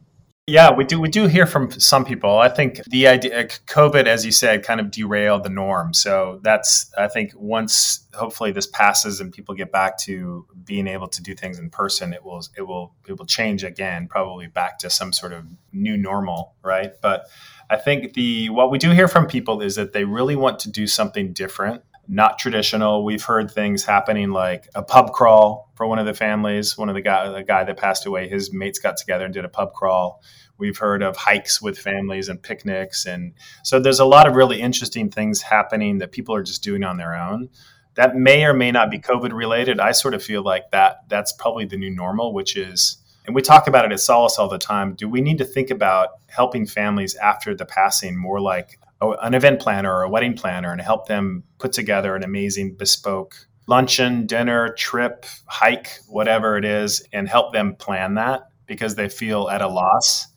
Yeah, 0.47 0.73
we 0.73 0.84
do. 0.84 0.99
We 0.99 1.10
do 1.10 1.28
hear 1.28 1.45
from 1.45 1.69
some 1.69 2.04
people. 2.04 2.39
I 2.39 2.49
think 2.49 2.84
the 2.86 3.08
idea, 3.08 3.45
COVID, 3.45 4.08
as 4.08 4.25
you 4.25 4.32
said, 4.32 4.63
kind 4.63 4.80
of 4.80 4.89
derailed 4.89 5.43
the 5.43 5.49
norm. 5.49 5.93
So 5.93 6.39
that's, 6.41 6.91
I 6.97 7.08
think, 7.08 7.34
once 7.36 8.08
hopefully 8.15 8.52
this 8.52 8.65
passes 8.65 9.21
and 9.21 9.32
people 9.32 9.54
get 9.54 9.71
back 9.71 9.99
to 9.99 10.47
being 10.63 10.88
able 10.88 11.08
to 11.10 11.21
do 11.21 11.36
things 11.36 11.60
in 11.60 11.69
person, 11.69 12.13
it 12.13 12.25
will, 12.25 12.41
it 12.58 12.63
will, 12.63 12.95
it 13.08 13.19
will 13.19 13.28
change 13.28 13.63
again, 13.63 14.08
probably 14.08 14.47
back 14.47 14.80
to 14.80 14.89
some 14.89 15.13
sort 15.13 15.34
of 15.34 15.45
new 15.71 15.95
normal, 15.95 16.56
right? 16.63 16.93
But 16.99 17.28
I 17.69 17.78
think 17.78 18.13
the 18.13 18.49
what 18.49 18.71
we 18.71 18.80
do 18.80 18.89
hear 18.89 19.08
from 19.08 19.28
people 19.28 19.62
is 19.62 19.75
that 19.75 19.93
they 19.93 20.04
really 20.04 20.36
want 20.36 20.58
to 20.60 20.71
do 20.71 20.88
something 20.88 21.32
different 21.32 21.84
not 22.09 22.39
traditional. 22.39 23.05
We've 23.05 23.23
heard 23.23 23.51
things 23.51 23.85
happening 23.85 24.31
like 24.31 24.67
a 24.73 24.81
pub 24.81 25.13
crawl 25.13 25.71
for 25.75 25.85
one 25.85 25.99
of 25.99 26.07
the 26.07 26.13
families. 26.13 26.75
One 26.75 26.89
of 26.89 26.95
the 26.95 27.01
guy, 27.01 27.29
the 27.29 27.43
guy 27.43 27.63
that 27.63 27.77
passed 27.77 28.07
away, 28.07 28.27
his 28.27 28.51
mates 28.51 28.79
got 28.79 28.97
together 28.97 29.25
and 29.25 29.33
did 29.33 29.45
a 29.45 29.49
pub 29.49 29.73
crawl. 29.73 30.23
We've 30.57 30.77
heard 30.77 31.03
of 31.03 31.15
hikes 31.15 31.61
with 31.61 31.77
families 31.77 32.27
and 32.27 32.41
picnics, 32.41 33.05
and 33.05 33.33
so 33.63 33.79
there's 33.79 33.99
a 33.99 34.05
lot 34.05 34.27
of 34.27 34.35
really 34.35 34.59
interesting 34.59 35.09
things 35.09 35.41
happening 35.41 35.99
that 35.99 36.11
people 36.11 36.35
are 36.35 36.43
just 36.43 36.63
doing 36.63 36.83
on 36.83 36.97
their 36.97 37.15
own. 37.15 37.49
That 37.93 38.15
may 38.15 38.43
or 38.43 38.53
may 38.53 38.71
not 38.71 38.89
be 38.89 38.99
COVID 38.99 39.31
related. 39.31 39.79
I 39.79 39.91
sort 39.91 40.15
of 40.15 40.23
feel 40.23 40.41
like 40.41 40.71
that 40.71 41.07
that's 41.07 41.31
probably 41.31 41.65
the 41.65 41.77
new 41.77 41.91
normal, 41.91 42.33
which 42.33 42.57
is 42.57 42.97
and 43.25 43.35
we 43.35 43.43
talk 43.43 43.67
about 43.67 43.85
it 43.85 43.91
at 43.91 43.99
Solace 43.99 44.39
all 44.39 44.49
the 44.49 44.57
time. 44.57 44.95
Do 44.95 45.07
we 45.07 45.21
need 45.21 45.37
to 45.37 45.45
think 45.45 45.69
about 45.69 46.09
helping 46.27 46.65
families 46.65 47.13
after 47.15 47.53
the 47.53 47.65
passing 47.65 48.17
more 48.17 48.41
like 48.41 48.79
an 49.01 49.33
event 49.33 49.62
planner 49.62 49.93
or 49.93 50.03
a 50.03 50.09
wedding 50.09 50.35
planner 50.35 50.71
and 50.71 50.81
help 50.81 51.07
them 51.07 51.43
put 51.57 51.71
together 51.71 52.15
an 52.15 52.23
amazing 52.23 52.75
bespoke 52.75 53.35
luncheon, 53.69 54.25
dinner, 54.25 54.73
trip, 54.73 55.25
hike, 55.45 55.99
whatever 56.07 56.57
it 56.57 56.65
is, 56.65 57.07
and 57.13 57.29
help 57.29 57.53
them 57.53 57.75
plan 57.75 58.15
that 58.15 58.41
because 58.65 58.95
they 58.95 59.07
feel 59.07 59.47
at 59.47 59.62
a 59.62 59.67
loss. 59.67 60.27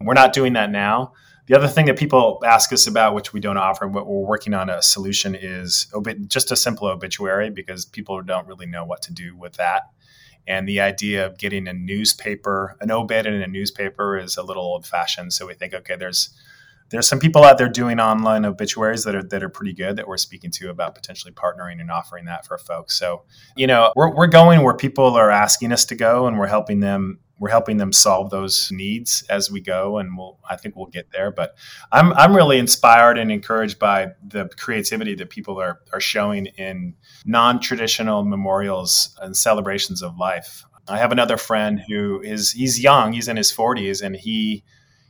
We're 0.00 0.14
not 0.14 0.32
doing 0.32 0.54
that 0.54 0.70
now. 0.70 1.12
The 1.48 1.56
other 1.56 1.68
thing 1.68 1.86
that 1.86 1.98
people 1.98 2.42
ask 2.46 2.72
us 2.72 2.86
about, 2.86 3.14
which 3.14 3.32
we 3.32 3.40
don't 3.40 3.58
offer, 3.58 3.88
but 3.88 4.06
we're 4.06 4.26
working 4.26 4.54
on 4.54 4.70
a 4.70 4.80
solution, 4.80 5.34
is 5.34 5.86
just 6.28 6.50
a 6.50 6.56
simple 6.56 6.88
obituary 6.88 7.50
because 7.50 7.84
people 7.84 8.22
don't 8.22 8.46
really 8.46 8.66
know 8.66 8.84
what 8.84 9.02
to 9.02 9.12
do 9.12 9.36
with 9.36 9.54
that. 9.54 9.82
And 10.46 10.66
the 10.66 10.80
idea 10.80 11.26
of 11.26 11.36
getting 11.36 11.68
a 11.68 11.74
newspaper, 11.74 12.74
an 12.80 12.90
obit 12.90 13.26
in 13.26 13.42
a 13.42 13.46
newspaper, 13.46 14.16
is 14.16 14.38
a 14.38 14.42
little 14.42 14.62
old 14.62 14.86
fashioned. 14.86 15.34
So 15.34 15.46
we 15.46 15.52
think, 15.52 15.74
okay, 15.74 15.96
there's 15.96 16.30
there's 16.90 17.08
some 17.08 17.18
people 17.18 17.44
out 17.44 17.58
there 17.58 17.68
doing 17.68 18.00
online 18.00 18.44
obituaries 18.44 19.04
that 19.04 19.14
are 19.14 19.22
that 19.22 19.42
are 19.42 19.48
pretty 19.48 19.72
good 19.72 19.96
that 19.96 20.08
we're 20.08 20.16
speaking 20.16 20.50
to 20.52 20.70
about 20.70 20.94
potentially 20.94 21.32
partnering 21.32 21.80
and 21.80 21.90
offering 21.90 22.24
that 22.26 22.46
for 22.46 22.58
folks. 22.58 22.98
So, 22.98 23.24
you 23.56 23.66
know, 23.66 23.92
we're 23.94 24.14
we're 24.14 24.26
going 24.26 24.62
where 24.62 24.74
people 24.74 25.14
are 25.16 25.30
asking 25.30 25.72
us 25.72 25.84
to 25.86 25.94
go 25.94 26.26
and 26.26 26.38
we're 26.38 26.46
helping 26.46 26.80
them 26.80 27.20
we're 27.40 27.50
helping 27.50 27.76
them 27.76 27.92
solve 27.92 28.30
those 28.30 28.70
needs 28.72 29.24
as 29.30 29.50
we 29.50 29.60
go 29.60 29.98
and 29.98 30.16
we'll 30.16 30.38
I 30.48 30.56
think 30.56 30.76
we'll 30.76 30.86
get 30.86 31.10
there. 31.12 31.30
But 31.30 31.56
I'm 31.92 32.12
I'm 32.14 32.34
really 32.34 32.58
inspired 32.58 33.18
and 33.18 33.30
encouraged 33.30 33.78
by 33.78 34.12
the 34.26 34.48
creativity 34.56 35.14
that 35.16 35.30
people 35.30 35.60
are 35.60 35.80
are 35.92 36.00
showing 36.00 36.46
in 36.46 36.94
non-traditional 37.24 38.24
memorials 38.24 39.16
and 39.20 39.36
celebrations 39.36 40.02
of 40.02 40.16
life. 40.16 40.64
I 40.88 40.96
have 40.96 41.12
another 41.12 41.36
friend 41.36 41.82
who 41.86 42.22
is 42.22 42.52
he's 42.52 42.82
young, 42.82 43.12
he's 43.12 43.28
in 43.28 43.36
his 43.36 43.52
40s 43.52 44.02
and 44.02 44.16
he 44.16 44.64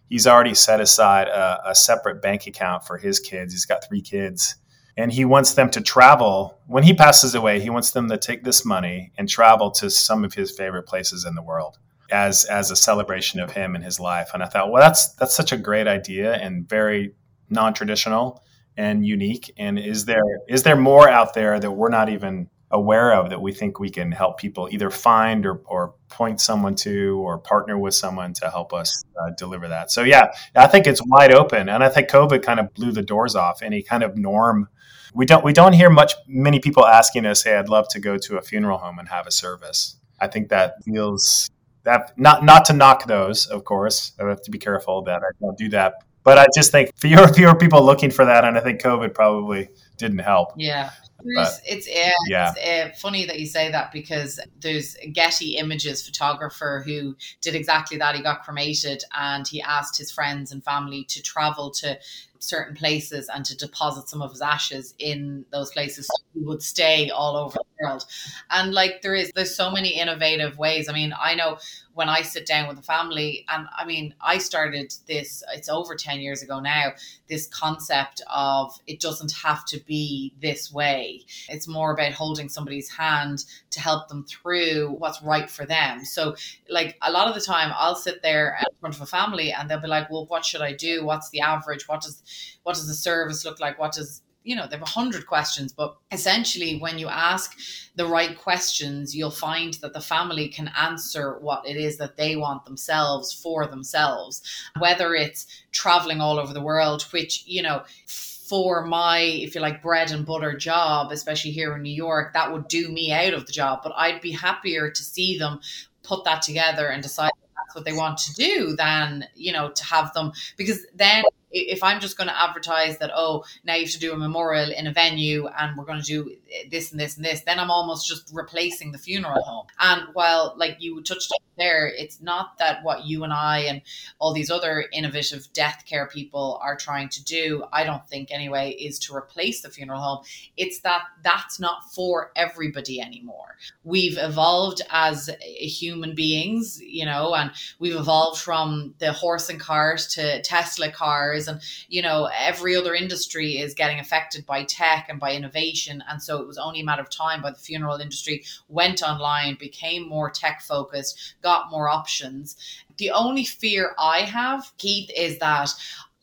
he's 0.08 0.26
already 0.26 0.54
set 0.54 0.80
aside 0.80 1.28
a, 1.28 1.70
a, 1.70 1.74
separate 1.74 2.22
bank 2.22 2.46
account 2.46 2.84
for 2.84 2.98
his 2.98 3.20
kids. 3.20 3.52
He's 3.52 3.66
got 3.66 3.86
three 3.86 4.02
kids. 4.02 4.56
And 4.96 5.12
he 5.12 5.24
wants 5.24 5.54
them 5.54 5.70
to 5.70 5.80
travel. 5.80 6.58
When 6.66 6.82
he 6.82 6.92
passes 6.92 7.34
away, 7.34 7.60
he 7.60 7.70
wants 7.70 7.92
them 7.92 8.08
to 8.08 8.18
take 8.18 8.42
this 8.42 8.64
money 8.64 9.12
and 9.16 9.28
travel 9.28 9.70
to 9.72 9.90
some 9.90 10.24
of 10.24 10.34
his 10.34 10.50
favorite 10.50 10.84
places 10.84 11.24
in 11.24 11.36
the 11.36 11.42
world 11.42 11.78
as 12.10 12.46
as 12.46 12.70
a 12.70 12.76
celebration 12.76 13.38
of 13.38 13.52
him 13.52 13.74
and 13.74 13.84
his 13.84 14.00
life. 14.00 14.30
And 14.34 14.42
I 14.42 14.46
thought, 14.46 14.72
well, 14.72 14.82
that's 14.82 15.14
that's 15.14 15.34
such 15.34 15.52
a 15.52 15.56
great 15.56 15.86
idea 15.86 16.34
and 16.34 16.68
very 16.68 17.14
non-traditional 17.50 18.42
and 18.76 19.06
unique. 19.06 19.52
And 19.56 19.78
is 19.78 20.04
there 20.04 20.22
is 20.48 20.62
there 20.62 20.76
more 20.76 21.08
out 21.08 21.34
there 21.34 21.60
that 21.60 21.70
we're 21.70 21.90
not 21.90 22.08
even 22.08 22.48
aware 22.70 23.14
of 23.14 23.30
that 23.30 23.40
we 23.40 23.52
think 23.52 23.80
we 23.80 23.88
can 23.88 24.12
help 24.12 24.38
people 24.38 24.68
either 24.70 24.90
find 24.90 25.46
or, 25.46 25.62
or 25.64 25.94
point 26.08 26.40
someone 26.40 26.74
to 26.74 27.18
or 27.20 27.38
partner 27.38 27.78
with 27.78 27.94
someone 27.94 28.32
to 28.34 28.50
help 28.50 28.72
us 28.72 29.04
uh, 29.20 29.30
deliver 29.38 29.68
that. 29.68 29.90
So 29.90 30.02
yeah, 30.02 30.32
I 30.54 30.66
think 30.66 30.86
it's 30.86 31.00
wide 31.04 31.32
open, 31.32 31.68
and 31.68 31.82
I 31.82 31.88
think 31.88 32.08
COVID 32.08 32.42
kind 32.42 32.60
of 32.60 32.72
blew 32.74 32.92
the 32.92 33.02
doors 33.02 33.34
off 33.34 33.62
any 33.62 33.82
kind 33.82 34.02
of 34.02 34.16
norm. 34.16 34.68
We 35.14 35.24
don't 35.24 35.44
we 35.44 35.52
don't 35.52 35.72
hear 35.72 35.88
much 35.88 36.14
many 36.26 36.60
people 36.60 36.84
asking 36.84 37.24
us, 37.26 37.42
"Hey, 37.42 37.56
I'd 37.56 37.68
love 37.68 37.88
to 37.90 38.00
go 38.00 38.18
to 38.18 38.36
a 38.36 38.42
funeral 38.42 38.78
home 38.78 38.98
and 38.98 39.08
have 39.08 39.26
a 39.26 39.30
service." 39.32 39.96
I 40.20 40.26
think 40.26 40.48
that 40.48 40.74
feels 40.84 41.48
that 41.84 42.12
not 42.18 42.44
not 42.44 42.66
to 42.66 42.74
knock 42.74 43.06
those, 43.06 43.46
of 43.46 43.64
course. 43.64 44.12
I 44.20 44.28
have 44.28 44.42
to 44.42 44.50
be 44.50 44.58
careful 44.58 45.02
that 45.02 45.22
I 45.22 45.30
don't 45.40 45.56
do 45.56 45.68
that. 45.70 45.94
But 46.22 46.36
I 46.36 46.46
just 46.54 46.70
think 46.70 46.90
fewer 46.98 47.26
fewer 47.28 47.54
people 47.54 47.82
looking 47.82 48.10
for 48.10 48.26
that, 48.26 48.44
and 48.44 48.58
I 48.58 48.60
think 48.60 48.82
COVID 48.82 49.14
probably 49.14 49.70
didn't 49.96 50.18
help. 50.18 50.52
Yeah. 50.56 50.90
But, 51.34 51.60
it's 51.66 51.88
uh, 51.88 52.10
yeah. 52.28 52.52
It's, 52.56 52.96
uh, 52.96 52.96
funny 53.00 53.24
that 53.24 53.40
you 53.40 53.46
say 53.46 53.70
that 53.70 53.92
because 53.92 54.38
there's 54.60 54.96
Getty 55.12 55.56
Images 55.56 56.06
photographer 56.06 56.82
who 56.86 57.16
did 57.40 57.54
exactly 57.54 57.98
that. 57.98 58.14
He 58.14 58.22
got 58.22 58.44
cremated 58.44 59.02
and 59.18 59.46
he 59.46 59.60
asked 59.60 59.98
his 59.98 60.12
friends 60.12 60.52
and 60.52 60.62
family 60.62 61.04
to 61.04 61.22
travel 61.22 61.70
to 61.72 61.98
certain 62.40 62.74
places 62.74 63.28
and 63.32 63.44
to 63.44 63.56
deposit 63.56 64.08
some 64.08 64.22
of 64.22 64.30
his 64.30 64.40
ashes 64.40 64.94
in 64.98 65.44
those 65.52 65.70
places 65.70 66.06
so 66.06 66.22
he 66.34 66.40
would 66.40 66.62
stay 66.62 67.10
all 67.10 67.36
over 67.36 67.58
the 67.58 67.84
world 67.84 68.04
and 68.50 68.72
like 68.72 69.02
there 69.02 69.14
is 69.14 69.30
there's 69.34 69.54
so 69.54 69.70
many 69.70 69.90
innovative 69.90 70.58
ways 70.58 70.88
i 70.88 70.92
mean 70.92 71.12
i 71.20 71.34
know 71.34 71.58
when 71.98 72.08
I 72.08 72.22
sit 72.22 72.46
down 72.46 72.68
with 72.68 72.78
a 72.78 72.82
family, 72.82 73.44
and 73.48 73.66
I 73.76 73.84
mean, 73.84 74.14
I 74.20 74.38
started 74.38 74.94
this, 75.08 75.42
it's 75.52 75.68
over 75.68 75.96
10 75.96 76.20
years 76.20 76.44
ago 76.44 76.60
now, 76.60 76.92
this 77.28 77.48
concept 77.48 78.22
of 78.32 78.72
it 78.86 79.00
doesn't 79.00 79.32
have 79.32 79.64
to 79.64 79.80
be 79.80 80.32
this 80.40 80.72
way. 80.72 81.22
It's 81.48 81.66
more 81.66 81.92
about 81.92 82.12
holding 82.12 82.48
somebody's 82.48 82.88
hand 82.88 83.44
to 83.70 83.80
help 83.80 84.06
them 84.06 84.24
through 84.26 84.94
what's 84.96 85.20
right 85.22 85.50
for 85.50 85.66
them. 85.66 86.04
So, 86.04 86.36
like, 86.70 86.96
a 87.02 87.10
lot 87.10 87.26
of 87.26 87.34
the 87.34 87.40
time, 87.40 87.72
I'll 87.74 87.96
sit 87.96 88.22
there 88.22 88.56
in 88.60 88.76
front 88.78 88.94
of 88.94 89.00
a 89.00 89.06
family 89.06 89.50
and 89.50 89.68
they'll 89.68 89.80
be 89.80 89.88
like, 89.88 90.08
well, 90.08 90.26
what 90.26 90.44
should 90.44 90.60
I 90.60 90.74
do? 90.74 91.04
What's 91.04 91.30
the 91.30 91.40
average? 91.40 91.88
What 91.88 92.02
does, 92.02 92.22
what 92.62 92.74
does 92.74 92.86
the 92.86 92.94
service 92.94 93.44
look 93.44 93.60
like? 93.60 93.78
What 93.78 93.92
does, 93.92 94.22
you 94.44 94.56
know, 94.56 94.66
they 94.66 94.76
have 94.76 94.82
a 94.82 94.90
hundred 94.90 95.26
questions, 95.26 95.72
but 95.72 95.96
essentially 96.10 96.78
when 96.78 96.98
you 96.98 97.08
ask 97.08 97.58
the 97.96 98.06
right 98.06 98.38
questions, 98.38 99.14
you'll 99.14 99.30
find 99.30 99.74
that 99.74 99.92
the 99.92 100.00
family 100.00 100.48
can 100.48 100.70
answer 100.76 101.38
what 101.40 101.66
it 101.66 101.76
is 101.76 101.98
that 101.98 102.16
they 102.16 102.36
want 102.36 102.64
themselves 102.64 103.32
for 103.32 103.66
themselves. 103.66 104.42
Whether 104.78 105.14
it's 105.14 105.46
traveling 105.72 106.20
all 106.20 106.38
over 106.38 106.52
the 106.52 106.62
world, 106.62 107.02
which, 107.10 107.44
you 107.46 107.62
know, 107.62 107.82
for 108.06 108.86
my, 108.86 109.20
if 109.20 109.54
you 109.54 109.60
like, 109.60 109.82
bread 109.82 110.10
and 110.10 110.24
butter 110.24 110.56
job, 110.56 111.12
especially 111.12 111.50
here 111.50 111.76
in 111.76 111.82
New 111.82 111.92
York, 111.92 112.32
that 112.32 112.50
would 112.50 112.66
do 112.68 112.88
me 112.88 113.12
out 113.12 113.34
of 113.34 113.44
the 113.44 113.52
job. 113.52 113.80
But 113.82 113.92
I'd 113.94 114.22
be 114.22 114.32
happier 114.32 114.90
to 114.90 115.02
see 115.02 115.38
them 115.38 115.60
put 116.02 116.24
that 116.24 116.40
together 116.40 116.88
and 116.88 117.02
decide 117.02 117.30
that's 117.68 117.74
what 117.74 117.84
they 117.84 117.92
want 117.92 118.16
to 118.16 118.32
do 118.32 118.74
than, 118.76 119.26
you 119.34 119.52
know, 119.52 119.70
to 119.70 119.84
have 119.84 120.14
them 120.14 120.32
because 120.56 120.86
then 120.94 121.24
if 121.50 121.82
I'm 121.82 122.00
just 122.00 122.16
going 122.16 122.28
to 122.28 122.42
advertise 122.42 122.98
that, 122.98 123.10
oh, 123.14 123.44
now 123.64 123.74
you 123.74 123.84
have 123.84 123.92
to 123.92 123.98
do 123.98 124.12
a 124.12 124.16
memorial 124.16 124.70
in 124.70 124.86
a 124.86 124.92
venue 124.92 125.46
and 125.46 125.76
we're 125.76 125.84
going 125.84 126.00
to 126.00 126.06
do 126.06 126.36
this 126.70 126.90
and 126.90 127.00
this 127.00 127.16
and 127.16 127.24
this, 127.24 127.42
then 127.42 127.58
I'm 127.58 127.70
almost 127.70 128.06
just 128.06 128.30
replacing 128.32 128.92
the 128.92 128.98
funeral 128.98 129.42
home. 129.42 129.66
And 129.80 130.02
while, 130.12 130.54
like 130.56 130.76
you 130.80 131.02
touched 131.02 131.32
on 131.32 131.38
there, 131.56 131.88
it's 131.88 132.20
not 132.20 132.58
that 132.58 132.84
what 132.84 133.06
you 133.06 133.24
and 133.24 133.32
I 133.32 133.60
and 133.60 133.82
all 134.18 134.32
these 134.32 134.50
other 134.50 134.84
innovative 134.92 135.52
death 135.52 135.84
care 135.86 136.06
people 136.06 136.60
are 136.62 136.76
trying 136.76 137.08
to 137.10 137.24
do, 137.24 137.64
I 137.72 137.84
don't 137.84 138.06
think 138.08 138.30
anyway, 138.30 138.72
is 138.72 138.98
to 139.00 139.14
replace 139.14 139.62
the 139.62 139.70
funeral 139.70 140.00
home. 140.00 140.24
It's 140.56 140.80
that 140.80 141.02
that's 141.22 141.58
not 141.58 141.92
for 141.92 142.32
everybody 142.36 143.00
anymore. 143.00 143.56
We've 143.84 144.18
evolved 144.18 144.82
as 144.90 145.30
human 145.40 146.14
beings, 146.14 146.80
you 146.80 147.04
know, 147.04 147.34
and 147.34 147.50
we've 147.78 147.96
evolved 147.96 148.40
from 148.40 148.94
the 148.98 149.12
horse 149.12 149.48
and 149.48 149.58
cart 149.58 150.00
to 150.10 150.42
Tesla 150.42 150.90
cars 150.90 151.37
and 151.46 151.60
you 151.88 152.02
know 152.02 152.28
every 152.36 152.74
other 152.74 152.94
industry 152.94 153.58
is 153.58 153.74
getting 153.74 154.00
affected 154.00 154.44
by 154.46 154.64
tech 154.64 155.06
and 155.08 155.20
by 155.20 155.32
innovation 155.32 156.02
and 156.08 156.22
so 156.22 156.40
it 156.40 156.46
was 156.46 156.58
only 156.58 156.80
a 156.80 156.84
matter 156.84 157.02
of 157.02 157.10
time 157.10 157.42
by 157.42 157.50
the 157.50 157.58
funeral 157.58 157.98
industry 157.98 158.42
went 158.68 159.02
online 159.02 159.56
became 159.60 160.08
more 160.08 160.30
tech 160.30 160.60
focused 160.62 161.34
got 161.42 161.70
more 161.70 161.88
options 161.88 162.56
the 162.96 163.10
only 163.10 163.44
fear 163.44 163.94
i 163.98 164.20
have 164.20 164.72
keith 164.78 165.10
is 165.14 165.38
that 165.38 165.70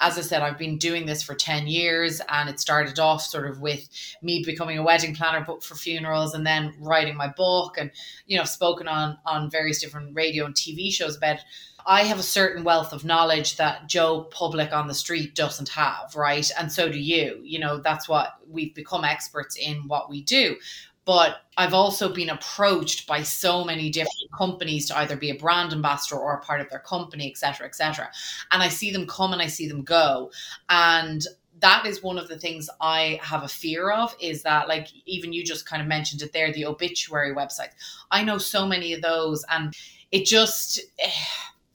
as 0.02 0.18
I 0.18 0.22
said, 0.22 0.42
I've 0.42 0.58
been 0.58 0.78
doing 0.78 1.06
this 1.06 1.24
for 1.24 1.36
10 1.36 1.68
years 1.68 2.22
and 2.28 2.50
it 2.50 2.60
started 2.60 3.00
off 3.00 3.22
sort 3.22 3.50
of 3.50 3.62
with 3.62 3.88
me 4.22 4.44
becoming 4.46 4.78
a 4.78 4.84
wedding 4.84 5.16
planner 5.16 5.44
book 5.44 5.64
for 5.64 5.76
funerals 5.76 6.34
and 6.34 6.46
then 6.46 6.74
writing 6.80 7.16
my 7.16 7.30
book 7.30 7.78
and, 7.78 7.92
you 8.28 8.38
know, 8.38 8.44
spoken 8.44 8.90
on, 8.90 9.18
on 9.26 9.50
various 9.50 9.80
different 9.80 10.14
radio 10.14 10.46
and 10.46 10.54
TV 10.54 10.92
shows 10.92 11.16
about. 11.16 11.40
I 11.88 12.04
have 12.04 12.18
a 12.18 12.24
certain 12.24 12.64
wealth 12.64 12.94
of 12.94 13.06
knowledge 13.06 13.58
that 13.58 13.88
Joe 13.88 14.22
Public 14.32 14.74
on 14.74 14.88
the 14.88 14.94
street 14.94 15.36
doesn't 15.36 15.70
have, 15.70 16.16
right? 16.16 16.50
And 16.58 16.72
so 16.72 16.90
do 16.90 17.00
you. 17.00 17.40
You 17.44 17.60
know, 17.60 17.78
that's 17.78 18.10
what 18.10 18.38
we've 18.50 18.74
become 18.74 19.04
experts 19.04 19.56
in 19.56 19.88
what 19.88 20.10
we 20.10 20.24
do. 20.24 20.56
But 21.06 21.42
I've 21.56 21.76
also 21.76 22.12
been 22.12 22.32
approached 22.32 23.06
by 23.06 23.22
so 23.22 23.64
many 23.64 23.92
different 23.92 24.32
companies 24.36 24.88
to 24.88 24.98
either 24.98 25.16
be 25.16 25.30
a 25.30 25.36
brand 25.36 25.72
ambassador 25.72 26.20
or 26.20 26.34
a 26.34 26.42
part 26.42 26.62
of 26.62 26.70
their 26.72 26.80
company, 26.80 27.30
et 27.30 27.38
cetera, 27.38 27.68
et 27.68 27.76
cetera. 27.76 28.10
And 28.52 28.64
I 28.64 28.70
see 28.70 28.90
them 28.92 29.06
come 29.06 29.32
and 29.32 29.42
I 29.42 29.46
see 29.46 29.68
them 29.68 29.84
go. 29.84 30.32
And 30.68 31.24
that 31.60 31.86
is 31.86 32.02
one 32.02 32.18
of 32.18 32.28
the 32.28 32.40
things 32.40 32.68
I 32.82 33.20
have 33.22 33.44
a 33.44 33.48
fear 33.48 33.92
of 33.92 34.16
is 34.20 34.42
that, 34.42 34.68
like, 34.68 34.88
even 35.06 35.32
you 35.32 35.44
just 35.44 35.68
kind 35.70 35.82
of 35.84 35.88
mentioned 35.88 36.24
it 36.24 36.34
there, 36.34 36.52
the 36.52 36.66
obituary 36.66 37.36
website. 37.36 37.70
I 38.10 38.24
know 38.24 38.40
so 38.40 38.66
many 38.66 38.94
of 38.94 39.04
those, 39.04 39.46
and 39.52 39.76
it 40.12 40.26
just. 40.26 40.80
Eh, 40.98 41.12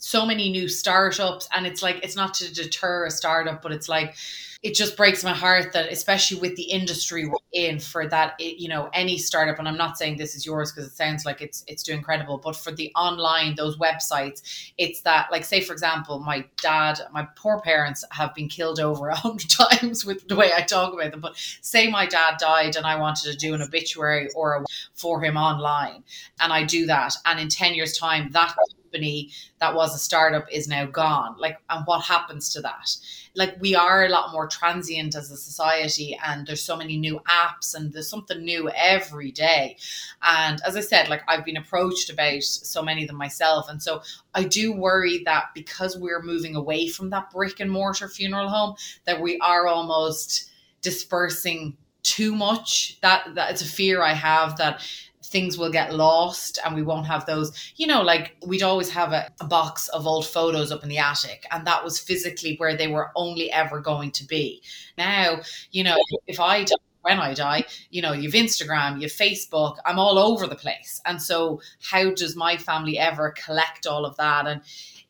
so 0.01 0.27
many 0.27 0.51
new 0.51 0.69
startups, 0.69 1.49
and 1.55 1.67
it's 1.67 1.83
like, 1.83 2.03
it's 2.03 2.17
not 2.17 2.35
to 2.35 2.53
deter 2.53 3.07
a 3.07 3.11
startup, 3.11 3.63
but 3.63 3.71
it's 3.71 3.89
like, 3.89 4.17
it 4.63 4.75
just 4.75 4.95
breaks 4.95 5.25
my 5.25 5.33
heart 5.33 5.73
that 5.73 5.91
especially 5.91 6.39
with 6.39 6.55
the 6.57 6.65
industry 6.65 7.27
we're 7.27 7.37
in 7.53 7.79
for 7.79 8.07
that 8.07 8.39
you 8.39 8.69
know 8.69 8.91
any 8.93 9.17
startup 9.17 9.59
and 9.59 9.67
i'm 9.67 9.77
not 9.77 9.97
saying 9.97 10.17
this 10.17 10.35
is 10.35 10.45
yours 10.45 10.71
because 10.71 10.87
it 10.87 10.95
sounds 10.95 11.25
like 11.25 11.41
it's 11.41 11.65
it's 11.67 11.83
doing 11.83 11.99
incredible 11.99 12.39
but 12.39 12.55
for 12.55 12.71
the 12.71 12.93
online 12.95 13.55
those 13.55 13.79
websites 13.79 14.71
it's 14.77 15.01
that 15.03 15.29
like 15.31 15.45
say 15.45 15.61
for 15.61 15.73
example 15.73 16.19
my 16.19 16.45
dad 16.63 17.01
my 17.13 17.27
poor 17.37 17.61
parents 17.61 18.05
have 18.11 18.35
been 18.35 18.49
killed 18.49 18.79
over 18.81 19.09
a 19.09 19.17
hundred 19.17 19.49
times 19.81 20.05
with 20.05 20.27
the 20.29 20.37
way 20.37 20.51
i 20.55 20.61
talk 20.61 20.93
about 20.93 21.11
them 21.11 21.21
but 21.21 21.37
say 21.63 21.89
my 21.89 22.07
dad 22.07 22.37
died 22.39 22.77
and 22.77 22.87
i 22.87 22.97
wanted 22.97 23.31
to 23.31 23.37
do 23.37 23.55
an 23.55 23.63
obituary 23.63 24.29
or 24.35 24.57
a, 24.57 24.65
for 24.95 25.23
him 25.23 25.37
online 25.37 26.05
and 26.39 26.53
i 26.53 26.63
do 26.63 26.87
that 26.87 27.15
and 27.25 27.41
in 27.41 27.49
10 27.49 27.75
years 27.75 27.97
time 27.97 28.31
that 28.33 28.55
company 28.91 29.31
that 29.61 29.75
was 29.75 29.95
a 29.95 29.99
startup 29.99 30.47
is 30.51 30.69
now 30.69 30.87
gone. 30.87 31.37
Like 31.39 31.59
and 31.69 31.85
what 31.87 32.05
happens 32.05 32.53
to 32.55 32.61
that? 32.63 32.97
Like 33.35 33.57
we 33.61 33.75
are 33.75 34.05
a 34.05 34.09
lot 34.09 34.33
more 34.33 34.49
transient 34.49 35.15
as 35.15 35.31
a 35.31 35.37
society 35.37 36.19
and 36.27 36.47
there's 36.47 36.63
so 36.63 36.77
many 36.77 36.97
new 36.97 37.21
apps 37.29 37.75
and 37.75 37.93
there's 37.93 38.09
something 38.09 38.43
new 38.43 38.71
every 38.71 39.31
day. 39.31 39.77
And 40.23 40.61
as 40.67 40.77
i 40.77 40.81
said 40.81 41.09
like 41.09 41.23
i've 41.29 41.45
been 41.45 41.57
approached 41.57 42.11
about 42.11 42.43
so 42.43 42.83
many 42.83 43.03
of 43.03 43.09
them 43.09 43.17
myself. 43.17 43.69
And 43.69 43.83
so 43.83 44.03
i 44.35 44.45
do 44.45 44.73
worry 44.73 45.23
that 45.25 45.47
because 45.55 45.97
we're 45.97 46.23
moving 46.23 46.57
away 46.57 46.89
from 46.89 47.11
that 47.11 47.31
brick 47.31 47.61
and 47.61 47.71
mortar 47.71 48.09
funeral 48.09 48.49
home 48.49 48.75
that 49.05 49.21
we 49.21 49.39
are 49.39 49.67
almost 49.67 50.51
dispersing 50.83 51.77
too 52.03 52.35
much. 52.35 52.99
That 53.03 53.35
that 53.35 53.51
it's 53.53 53.63
a 53.63 53.67
fear 53.67 54.03
i 54.03 54.15
have 54.15 54.57
that 54.57 54.83
things 55.23 55.59
will 55.59 55.71
get 55.71 55.95
lost 55.95 56.59
and 56.65 56.75
we 56.75 56.83
won't 56.83 57.07
have 57.07 57.27
those 57.27 57.73
you 57.77 57.87
know 57.87 58.03
like 58.03 58.37
we'd 58.47 58.63
always 58.63 58.91
have 58.91 59.13
a, 59.13 59.31
a, 59.41 59.45
box 59.45 59.89
of 59.89 60.07
old 60.07 60.27
photos 60.27 60.73
up 60.73 60.83
in 60.83 60.89
the 60.89 60.99
attic 60.99 61.45
and 61.51 61.67
that 61.67 61.85
was 61.85 61.99
physically 61.99 62.57
where 62.57 62.77
they 62.77 62.89
were 62.89 63.11
only 63.15 63.53
ever 63.53 63.81
going 63.81 64.11
to 64.11 64.25
be 64.25 64.63
now 64.97 65.39
you 65.73 65.85
know 65.85 65.97
if 66.27 66.41
i 66.41 66.65
die 66.65 66.75
when 67.03 67.19
I 67.19 67.35
die, 67.35 67.65
you 67.91 68.03
know, 68.03 68.13
you've 68.13 68.35
Instagram, 68.35 69.01
you've 69.01 69.13
Facebook, 69.13 69.77
I'm 69.85 69.99
all 69.99 70.19
over 70.19 70.47
the 70.47 70.55
place. 70.55 71.01
And 71.07 71.21
so, 71.21 71.61
how 71.81 72.13
does 72.13 72.37
my 72.37 72.57
family 72.57 72.99
ever 72.99 73.35
collect 73.45 73.87
all 73.87 74.05
of 74.05 74.17
that? 74.17 74.47
And 74.47 74.61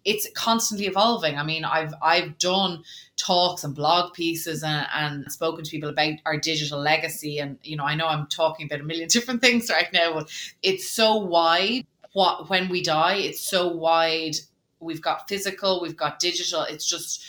it's 0.05 0.29
constantly 0.35 0.87
evolving. 0.87 1.37
I 1.37 1.43
mean, 1.43 1.65
I've 1.65 1.95
I've 2.03 2.39
done 2.39 2.85
talks 3.21 3.65
and 3.65 3.75
blog 3.75 4.15
pieces 4.15 4.63
and, 4.63 4.87
and 4.95 5.31
spoken 5.33 5.63
to 5.63 5.71
people 5.71 5.91
about 5.91 6.15
our 6.25 6.39
digital 6.39 6.81
legacy. 6.81 7.39
And 7.39 7.59
you 7.63 7.77
know, 7.77 7.85
I 7.85 7.95
know 7.95 8.07
I'm 8.07 8.27
talking 8.27 8.67
about 8.67 8.81
a 8.81 8.85
million 8.85 9.09
different 9.11 9.41
things 9.41 9.71
right 9.71 9.93
now, 9.93 10.15
but 10.15 10.31
it's 10.63 10.89
so 10.91 11.17
wide. 11.17 11.87
What 12.13 12.49
when 12.49 12.69
we 12.69 12.83
die, 12.83 13.17
it's 13.17 13.41
so 13.41 13.69
wide. 13.69 14.37
We've 14.81 15.03
got 15.03 15.29
physical, 15.29 15.81
we've 15.83 15.97
got 15.97 16.19
digital. 16.19 16.63
It's 16.63 16.87
just 16.87 17.23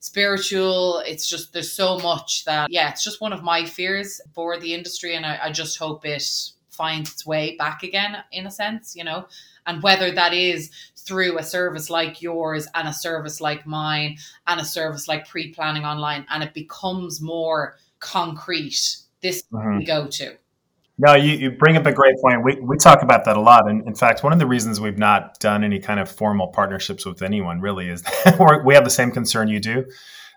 spiritual. 0.00 1.02
It's 1.06 1.28
just 1.28 1.52
there's 1.52 1.72
so 1.72 1.98
much 1.98 2.44
that 2.44 2.70
yeah, 2.70 2.90
it's 2.90 3.02
just 3.02 3.20
one 3.20 3.32
of 3.32 3.42
my 3.42 3.64
fears 3.64 4.20
for 4.34 4.58
the 4.58 4.74
industry, 4.74 5.16
and 5.16 5.24
I, 5.24 5.38
I 5.44 5.52
just 5.52 5.78
hope 5.78 6.04
it 6.04 6.22
finds 6.70 7.12
its 7.12 7.26
way 7.26 7.56
back 7.56 7.82
again 7.82 8.16
in 8.30 8.46
a 8.46 8.50
sense, 8.50 8.94
you 8.94 9.04
know 9.04 9.26
and 9.66 9.82
whether 9.82 10.10
that 10.10 10.32
is 10.32 10.70
through 11.00 11.38
a 11.38 11.42
service 11.42 11.90
like 11.90 12.22
yours 12.22 12.66
and 12.74 12.88
a 12.88 12.92
service 12.92 13.40
like 13.40 13.66
mine 13.66 14.16
and 14.46 14.60
a 14.60 14.64
service 14.64 15.08
like 15.08 15.28
pre-planning 15.28 15.84
online 15.84 16.26
and 16.30 16.42
it 16.42 16.54
becomes 16.54 17.20
more 17.20 17.76
concrete 17.98 18.96
this 19.20 19.42
mm-hmm. 19.52 19.78
we 19.78 19.84
go 19.84 20.06
to 20.06 20.36
no, 21.02 21.14
you, 21.14 21.32
you 21.32 21.50
bring 21.50 21.78
up 21.78 21.86
a 21.86 21.92
great 21.92 22.14
point. 22.20 22.44
We, 22.44 22.60
we 22.60 22.76
talk 22.76 23.02
about 23.02 23.24
that 23.24 23.34
a 23.34 23.40
lot. 23.40 23.66
And 23.66 23.86
in 23.86 23.94
fact, 23.94 24.22
one 24.22 24.34
of 24.34 24.38
the 24.38 24.46
reasons 24.46 24.82
we've 24.82 24.98
not 24.98 25.40
done 25.40 25.64
any 25.64 25.78
kind 25.78 25.98
of 25.98 26.10
formal 26.10 26.48
partnerships 26.48 27.06
with 27.06 27.22
anyone 27.22 27.62
really 27.62 27.88
is 27.88 28.02
that 28.24 28.62
we 28.66 28.74
have 28.74 28.84
the 28.84 28.90
same 28.90 29.10
concern 29.10 29.48
you 29.48 29.60
do. 29.60 29.86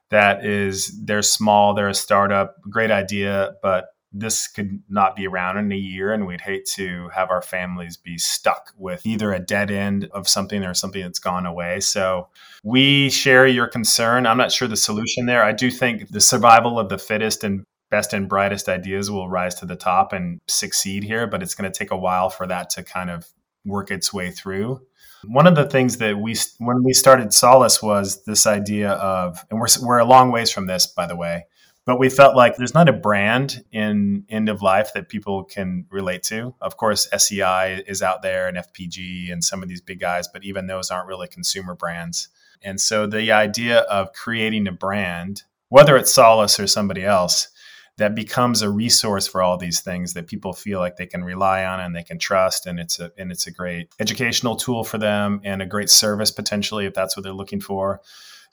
That 0.10 0.46
is, 0.46 0.98
they're 1.04 1.22
small, 1.22 1.74
they're 1.74 1.90
a 1.90 1.94
startup, 1.94 2.56
great 2.62 2.92
idea, 2.92 3.56
but 3.62 3.88
this 4.14 4.48
could 4.48 4.82
not 4.88 5.16
be 5.16 5.28
around 5.28 5.58
in 5.58 5.72
a 5.72 5.76
year 5.76 6.14
and 6.14 6.28
we'd 6.28 6.42
hate 6.42 6.66
to 6.76 7.10
have 7.10 7.32
our 7.32 7.42
families 7.42 7.98
be 7.98 8.18
stuck 8.18 8.72
with 8.78 9.06
either 9.06 9.34
a 9.34 9.40
dead 9.40 9.72
end 9.72 10.08
of 10.14 10.30
something 10.30 10.64
or 10.64 10.76
something 10.76 11.02
that's 11.02 11.20
gone 11.20 11.48
away. 11.48 11.80
So 11.80 12.28
we 12.64 13.10
share 13.10 13.48
your 13.48 13.68
concern. 13.68 14.28
I'm 14.28 14.38
not 14.38 14.52
sure 14.52 14.68
the 14.68 14.78
solution 14.78 15.26
there. 15.26 15.44
I 15.44 15.52
do 15.52 15.72
think 15.72 16.10
the 16.10 16.22
survival 16.22 16.78
of 16.78 16.90
the 16.90 17.00
fittest 17.00 17.44
and 17.44 17.66
best 17.90 18.14
and 18.14 18.30
brightest 18.30 18.70
ideas 18.70 19.10
will 19.10 19.30
rise 19.30 19.56
to 19.56 19.66
the 19.66 19.76
top 19.76 20.14
and 20.14 20.42
succeed 20.48 21.04
here 21.04 21.28
but 21.28 21.44
it's 21.44 21.54
going 21.54 21.72
to 21.72 21.78
take 21.78 21.92
a 21.92 21.98
while 21.98 22.28
for 22.30 22.48
that 22.48 22.70
to 22.72 22.82
kind 22.82 23.12
of 23.12 23.28
work 23.66 23.92
its 23.92 24.14
way 24.14 24.32
through. 24.32 24.82
One 25.26 25.48
of 25.48 25.56
the 25.56 25.70
things 25.70 25.98
that 25.98 26.18
we 26.18 26.36
when 26.60 26.84
we 26.84 26.94
started 26.94 27.34
solace 27.34 27.82
was 27.82 28.24
this 28.26 28.46
idea 28.46 28.92
of 28.92 29.46
and 29.50 29.60
we're, 29.60 29.68
we're 29.82 30.00
a 30.00 30.06
long 30.06 30.32
ways 30.32 30.52
from 30.52 30.68
this 30.68 30.86
by 30.86 31.08
the 31.08 31.16
way 31.16 31.46
but 31.86 32.00
we 32.00 32.10
felt 32.10 32.36
like 32.36 32.56
there's 32.56 32.74
not 32.74 32.88
a 32.88 32.94
brand 32.94 33.64
in 33.72 34.26
end 34.30 34.50
of 34.50 34.62
life 34.62 34.94
that 34.94 35.10
people 35.10 35.44
can 35.44 35.86
relate 35.90 36.24
to. 36.24 36.56
Of 36.62 36.78
course, 36.78 37.08
SCI 37.12 37.84
is 37.88 38.02
out 38.02 38.22
there 38.22 38.48
and 38.48 38.58
FPG 38.58 39.32
and 39.32 39.44
some 39.44 39.62
of 39.62 39.70
these 39.70 39.82
big 39.82 40.00
guys, 40.00 40.28
but 40.28 40.44
even 40.44 40.68
those 40.68 40.92
aren't 40.92 41.08
really 41.08 41.28
consumer 41.28 41.76
brands. 41.76 42.30
And 42.62 42.80
so 42.80 43.06
the 43.06 43.32
idea 43.34 43.80
of 43.82 44.14
creating 44.14 44.68
a 44.68 44.72
brand, 44.72 45.44
whether 45.68 45.98
it's 45.98 46.14
Solace 46.14 46.60
or 46.60 46.68
somebody 46.68 47.04
else, 47.04 47.50
that 47.98 48.16
becomes 48.16 48.62
a 48.62 48.70
resource 48.70 49.28
for 49.28 49.42
all 49.42 49.58
these 49.58 49.82
things 49.82 50.14
that 50.14 50.28
people 50.28 50.54
feel 50.54 50.80
like 50.80 50.96
they 50.96 51.06
can 51.06 51.24
rely 51.24 51.64
on 51.66 51.80
and 51.80 51.96
they 51.96 52.04
can 52.04 52.18
trust 52.18 52.66
and 52.66 52.80
it's 52.80 53.00
a 53.00 53.12
and 53.18 53.32
it's 53.32 53.46
a 53.46 53.52
great 53.52 53.90
educational 54.00 54.56
tool 54.56 54.84
for 54.84 54.98
them 54.98 55.40
and 55.44 55.62
a 55.62 55.66
great 55.66 55.90
service 55.90 56.32
potentially 56.32 56.86
if 56.88 56.94
that's 56.96 57.16
what 57.16 57.24
they're 57.24 57.34
looking 57.34 57.62
for 57.62 58.02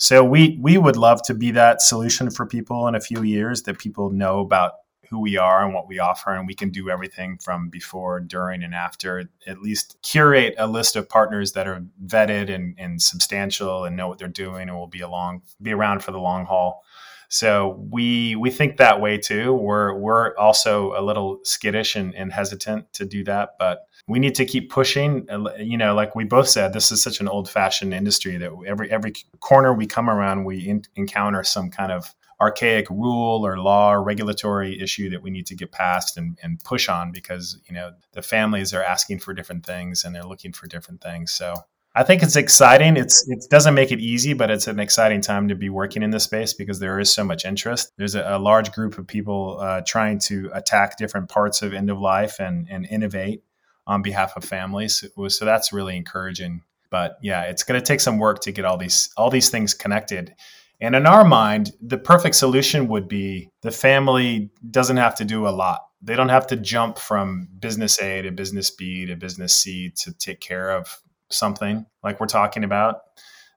so 0.00 0.24
we 0.24 0.58
we 0.62 0.78
would 0.78 0.96
love 0.96 1.20
to 1.24 1.34
be 1.34 1.50
that 1.50 1.82
solution 1.82 2.30
for 2.30 2.46
people 2.46 2.88
in 2.88 2.94
a 2.94 3.00
few 3.00 3.22
years 3.22 3.64
that 3.64 3.78
people 3.78 4.08
know 4.08 4.40
about 4.40 4.72
who 5.10 5.20
we 5.20 5.36
are 5.36 5.62
and 5.62 5.74
what 5.74 5.86
we 5.86 5.98
offer 5.98 6.34
and 6.34 6.46
we 6.46 6.54
can 6.54 6.70
do 6.70 6.88
everything 6.88 7.36
from 7.36 7.68
before 7.68 8.18
during 8.18 8.62
and 8.62 8.74
after. 8.74 9.28
At 9.46 9.60
least 9.60 9.98
curate 10.02 10.54
a 10.56 10.66
list 10.66 10.96
of 10.96 11.06
partners 11.06 11.52
that 11.52 11.68
are 11.68 11.84
vetted 12.06 12.48
and, 12.48 12.74
and 12.78 13.02
substantial 13.02 13.84
and 13.84 13.94
know 13.94 14.08
what 14.08 14.18
they're 14.18 14.28
doing 14.28 14.70
and 14.70 14.78
will 14.78 14.86
be 14.86 15.00
along 15.00 15.42
be 15.60 15.74
around 15.74 16.02
for 16.02 16.12
the 16.12 16.18
long 16.18 16.46
haul. 16.46 16.82
So 17.28 17.86
we 17.90 18.36
we 18.36 18.50
think 18.50 18.78
that 18.78 19.02
way 19.02 19.18
too. 19.18 19.52
We're 19.52 19.92
we're 19.98 20.34
also 20.38 20.98
a 20.98 21.02
little 21.02 21.40
skittish 21.44 21.94
and, 21.94 22.14
and 22.14 22.32
hesitant 22.32 22.90
to 22.94 23.04
do 23.04 23.22
that 23.24 23.50
but 23.58 23.80
we 24.10 24.18
need 24.18 24.34
to 24.34 24.44
keep 24.44 24.70
pushing. 24.70 25.24
Uh, 25.30 25.54
you 25.58 25.78
know, 25.78 25.94
like 25.94 26.16
we 26.16 26.24
both 26.24 26.48
said, 26.48 26.72
this 26.72 26.90
is 26.90 27.00
such 27.00 27.20
an 27.20 27.28
old-fashioned 27.28 27.94
industry 27.94 28.36
that 28.38 28.52
every 28.66 28.90
every 28.90 29.12
corner 29.38 29.72
we 29.72 29.86
come 29.86 30.10
around, 30.10 30.44
we 30.44 30.68
in, 30.68 30.82
encounter 30.96 31.44
some 31.44 31.70
kind 31.70 31.92
of 31.92 32.12
archaic 32.40 32.90
rule 32.90 33.46
or 33.46 33.58
law 33.58 33.92
or 33.92 34.02
regulatory 34.02 34.80
issue 34.80 35.10
that 35.10 35.22
we 35.22 35.30
need 35.30 35.46
to 35.46 35.54
get 35.54 35.70
past 35.70 36.16
and, 36.16 36.38
and 36.42 36.58
push 36.64 36.88
on 36.88 37.12
because 37.12 37.60
you 37.68 37.74
know 37.74 37.92
the 38.12 38.22
families 38.22 38.74
are 38.74 38.82
asking 38.82 39.20
for 39.20 39.32
different 39.32 39.64
things 39.64 40.04
and 40.04 40.14
they're 40.14 40.24
looking 40.24 40.52
for 40.52 40.66
different 40.66 41.00
things. 41.00 41.30
So 41.30 41.54
I 41.94 42.02
think 42.02 42.22
it's 42.22 42.36
exciting. 42.36 42.96
It's 42.96 43.28
it 43.28 43.44
doesn't 43.48 43.74
make 43.74 43.92
it 43.92 44.00
easy, 44.00 44.32
but 44.32 44.50
it's 44.50 44.66
an 44.66 44.80
exciting 44.80 45.20
time 45.20 45.48
to 45.48 45.54
be 45.54 45.70
working 45.70 46.02
in 46.02 46.10
this 46.10 46.24
space 46.24 46.52
because 46.52 46.80
there 46.80 46.98
is 46.98 47.12
so 47.12 47.22
much 47.22 47.44
interest. 47.44 47.92
There's 47.96 48.16
a, 48.16 48.24
a 48.26 48.38
large 48.38 48.72
group 48.72 48.98
of 48.98 49.06
people 49.06 49.58
uh, 49.60 49.82
trying 49.86 50.18
to 50.30 50.50
attack 50.52 50.98
different 50.98 51.28
parts 51.28 51.62
of 51.62 51.74
end 51.74 51.90
of 51.90 52.00
life 52.00 52.40
and 52.40 52.66
and 52.68 52.86
innovate 52.86 53.44
on 53.90 54.02
behalf 54.02 54.36
of 54.36 54.44
families. 54.44 55.04
So 55.28 55.44
that's 55.44 55.72
really 55.72 55.96
encouraging. 55.96 56.62
But 56.90 57.18
yeah, 57.22 57.42
it's 57.42 57.64
going 57.64 57.78
to 57.78 57.84
take 57.84 58.00
some 58.00 58.18
work 58.18 58.40
to 58.42 58.52
get 58.52 58.64
all 58.64 58.76
these 58.76 59.10
all 59.16 59.30
these 59.30 59.50
things 59.50 59.74
connected. 59.74 60.32
And 60.80 60.94
in 60.94 61.06
our 61.06 61.24
mind, 61.24 61.72
the 61.82 61.98
perfect 61.98 62.36
solution 62.36 62.86
would 62.86 63.08
be 63.08 63.50
the 63.62 63.72
family 63.72 64.50
doesn't 64.70 64.96
have 64.96 65.16
to 65.16 65.24
do 65.24 65.46
a 65.46 65.50
lot. 65.50 65.80
They 66.00 66.14
don't 66.14 66.28
have 66.30 66.46
to 66.46 66.56
jump 66.56 66.98
from 66.98 67.48
business 67.58 68.00
A 68.00 68.22
to 68.22 68.30
business 68.30 68.70
B 68.70 69.06
to 69.06 69.16
business 69.16 69.56
C 69.56 69.90
to 69.96 70.12
take 70.14 70.40
care 70.40 70.70
of 70.70 71.02
something 71.28 71.84
like 72.04 72.20
we're 72.20 72.26
talking 72.26 72.62
about. 72.62 73.00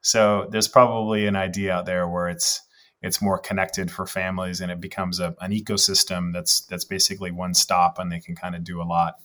So 0.02 0.48
there's 0.50 0.68
probably 0.68 1.28
an 1.28 1.36
idea 1.36 1.74
out 1.74 1.86
there 1.86 2.08
where 2.08 2.28
it's 2.28 2.60
it's 3.04 3.22
more 3.22 3.38
connected 3.38 3.92
for 3.92 4.08
families 4.08 4.62
and 4.62 4.72
it 4.72 4.82
becomes 4.82 5.20
a, 5.20 5.36
an 5.42 5.52
ecosystem 5.52 6.34
that's 6.34 6.62
that's 6.62 6.86
basically 6.86 7.30
one 7.30 7.54
stop 7.54 8.00
and 8.00 8.12
they 8.12 8.20
can 8.20 8.36
kind 8.36 8.56
of 8.56 8.64
do 8.64 8.82
a 8.82 8.84
lot 8.84 9.16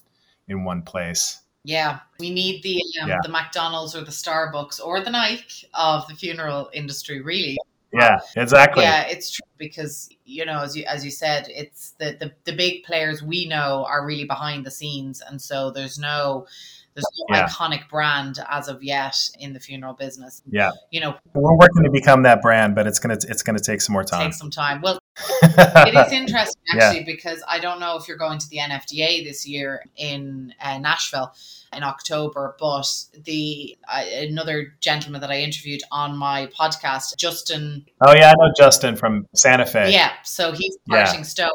in 0.49 0.65
one 0.65 0.83
place. 0.83 1.41
Yeah, 1.65 2.01
we 2.19 2.31
need 2.31 2.63
the 2.63 2.81
um, 3.03 3.09
yeah. 3.09 3.19
the 3.23 3.29
McDonald's 3.29 3.95
or 3.95 4.03
the 4.03 4.11
Starbucks 4.11 4.81
or 4.85 5.01
the 5.01 5.11
Nike 5.11 5.69
of 5.75 6.07
the 6.09 6.15
funeral 6.15 6.71
industry, 6.73 7.21
really. 7.21 7.59
Yeah, 7.93 8.19
exactly. 8.37 8.85
Yeah, 8.85 9.03
it's 9.03 9.31
true 9.31 9.47
because 9.59 10.09
you 10.25 10.45
know, 10.45 10.61
as 10.61 10.77
you 10.77 10.85
as 10.85 11.05
you 11.05 11.11
said, 11.11 11.47
it's 11.49 11.93
the 11.99 12.17
the, 12.19 12.33
the 12.45 12.53
big 12.57 12.85
players 12.85 13.23
we 13.23 13.47
know 13.47 13.85
are 13.89 14.07
really 14.07 14.25
behind 14.25 14.65
the 14.65 14.71
scenes, 14.71 15.23
and 15.27 15.41
so 15.41 15.71
there's 15.71 15.99
no 15.99 16.47
there's 16.95 17.07
no 17.29 17.37
Yeah. 17.37 17.47
iconic 17.47 17.89
brand 17.89 18.39
as 18.49 18.69
of 18.69 18.83
yet 18.83 19.17
in 19.39 19.53
the 19.53 19.61
funeral 19.61 19.95
business. 19.95 20.43
Yeah, 20.51 20.73
You 20.91 21.01
know, 21.01 21.17
we're 21.35 21.57
working 21.57 21.85
to 21.85 21.91
become 21.91 22.25
that 22.25 22.43
brand, 22.43 22.75
but 22.75 22.87
it's 22.87 22.99
gonna 22.99 23.19
it's 23.29 23.43
gonna 23.43 23.59
take 23.59 23.81
some 23.81 23.93
more 23.93 24.05
time. 24.05 24.27
take 24.27 24.35
some 24.35 24.51
time. 24.51 24.81
Well, 24.83 24.99
it 25.43 26.07
is 26.07 26.13
interesting 26.13 26.63
Yeah. 26.75 26.85
actually 26.85 27.05
because 27.05 27.43
I 27.49 27.59
don't 27.59 27.81
know 27.81 27.97
if 27.97 28.09
you're 28.09 28.17
going 28.17 28.39
to 28.39 28.49
the 28.49 28.59
NFDA 28.59 29.25
this 29.25 29.47
year 29.47 29.85
in 29.97 30.55
uh, 30.63 30.79
Nashville 30.79 31.33
in 31.73 31.83
October, 31.83 32.57
but 32.59 32.87
the 33.25 33.77
uh, 33.89 34.05
another 34.13 34.75
gentleman 34.81 35.21
that 35.21 35.31
I 35.31 35.41
interviewed 35.41 35.83
on 35.93 36.17
my 36.17 36.47
podcast, 36.47 37.17
Justin 37.19 37.85
oh 38.07 38.15
yeah, 38.15 38.31
I 38.31 38.35
know 38.39 38.53
Justin 38.57 38.97
from 38.97 39.27
Santa 39.35 39.67
Fe. 39.67 39.93
Yeah, 39.93 40.13
so 40.25 40.53
he's 40.53 40.77
Yeah. 40.87 41.05
Stone, 41.23 41.51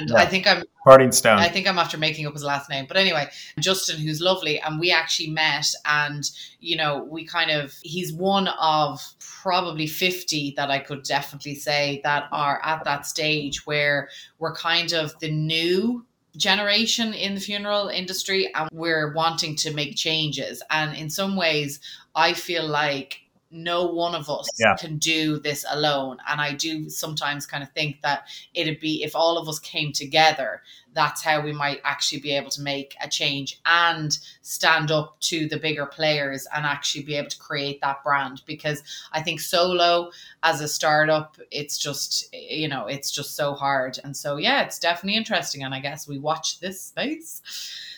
and 0.00 0.10
Yeah. 0.10 0.16
I 0.16 0.26
think 0.26 0.46
I'm 0.46 0.64
Parting 0.84 1.12
Stone. 1.12 1.38
I 1.38 1.48
think 1.48 1.68
I'm 1.68 1.78
after 1.78 1.96
making 1.96 2.26
up 2.26 2.32
his 2.32 2.42
last 2.42 2.68
name, 2.68 2.86
but 2.88 2.96
anyway, 2.96 3.28
Justin, 3.60 4.00
who's 4.00 4.20
lovely, 4.20 4.58
and 4.60 4.80
we 4.80 4.90
actually 4.90 5.30
met, 5.30 5.66
and 5.84 6.28
you 6.58 6.76
know, 6.76 7.04
we 7.08 7.24
kind 7.24 7.50
of 7.52 7.72
he's 7.82 8.12
one 8.12 8.48
of 8.48 9.00
probably 9.42 9.86
fifty 9.86 10.54
that 10.56 10.70
I 10.70 10.80
could 10.80 11.04
definitely 11.04 11.54
say 11.54 12.00
that 12.02 12.28
are 12.32 12.60
at 12.64 12.82
that 12.84 13.01
stage 13.06 13.66
where 13.66 14.08
we're 14.38 14.54
kind 14.54 14.92
of 14.92 15.18
the 15.20 15.30
new 15.30 16.04
generation 16.36 17.12
in 17.12 17.34
the 17.34 17.40
funeral 17.40 17.88
industry 17.88 18.52
and 18.54 18.68
we're 18.72 19.12
wanting 19.12 19.54
to 19.54 19.74
make 19.74 19.96
changes. 19.96 20.62
And 20.70 20.96
in 20.96 21.10
some 21.10 21.36
ways 21.36 21.80
i 22.14 22.32
feel 22.32 22.66
like 22.66 23.20
no 23.52 23.84
one 23.86 24.14
of 24.14 24.28
us 24.30 24.48
Yeah. 24.58 24.74
can 24.76 24.98
do 24.98 25.38
this 25.38 25.64
alone. 25.70 26.16
And 26.28 26.40
i 26.40 26.52
do 26.52 26.88
sometimes 26.88 27.46
kind 27.46 27.62
of 27.62 27.70
think 27.72 28.00
that 28.02 28.26
it'd 28.54 28.80
be 28.80 29.02
if 29.04 29.14
all 29.14 29.38
of 29.38 29.48
us 29.48 29.58
came 29.58 29.92
together 29.92 30.62
that's 30.94 31.22
how 31.22 31.40
we 31.40 31.52
might 31.52 31.80
actually 31.84 32.20
be 32.20 32.32
able 32.36 32.50
to 32.50 32.60
make 32.60 32.94
a 33.02 33.08
change 33.08 33.58
and 33.64 34.18
stand 34.42 34.90
up 34.90 35.18
to 35.20 35.48
the 35.48 35.56
bigger 35.56 35.86
players 35.86 36.46
and 36.54 36.66
actually 36.66 37.02
be 37.02 37.14
able 37.14 37.30
to 37.30 37.38
create 37.38 37.80
that 37.80 38.02
brand. 38.04 38.42
Because 38.46 38.82
i 39.12 39.20
think 39.22 39.40
solo 39.40 40.10
as 40.42 40.60
a 40.60 40.68
startup 40.68 41.38
it's 41.50 41.78
just 41.78 42.28
you 42.34 42.68
know 42.68 42.86
it's 42.86 43.10
just 43.10 43.36
so 43.36 43.54
hard. 43.54 43.98
And 44.04 44.16
so 44.16 44.36
yeah 44.36 44.62
it's 44.62 44.78
definitely 44.78 45.16
interesting 45.16 45.62
and 45.62 45.74
i 45.74 45.80
guess 45.80 46.06
we 46.08 46.18
watch 46.18 46.60
this 46.60 46.80
space. 46.80 47.42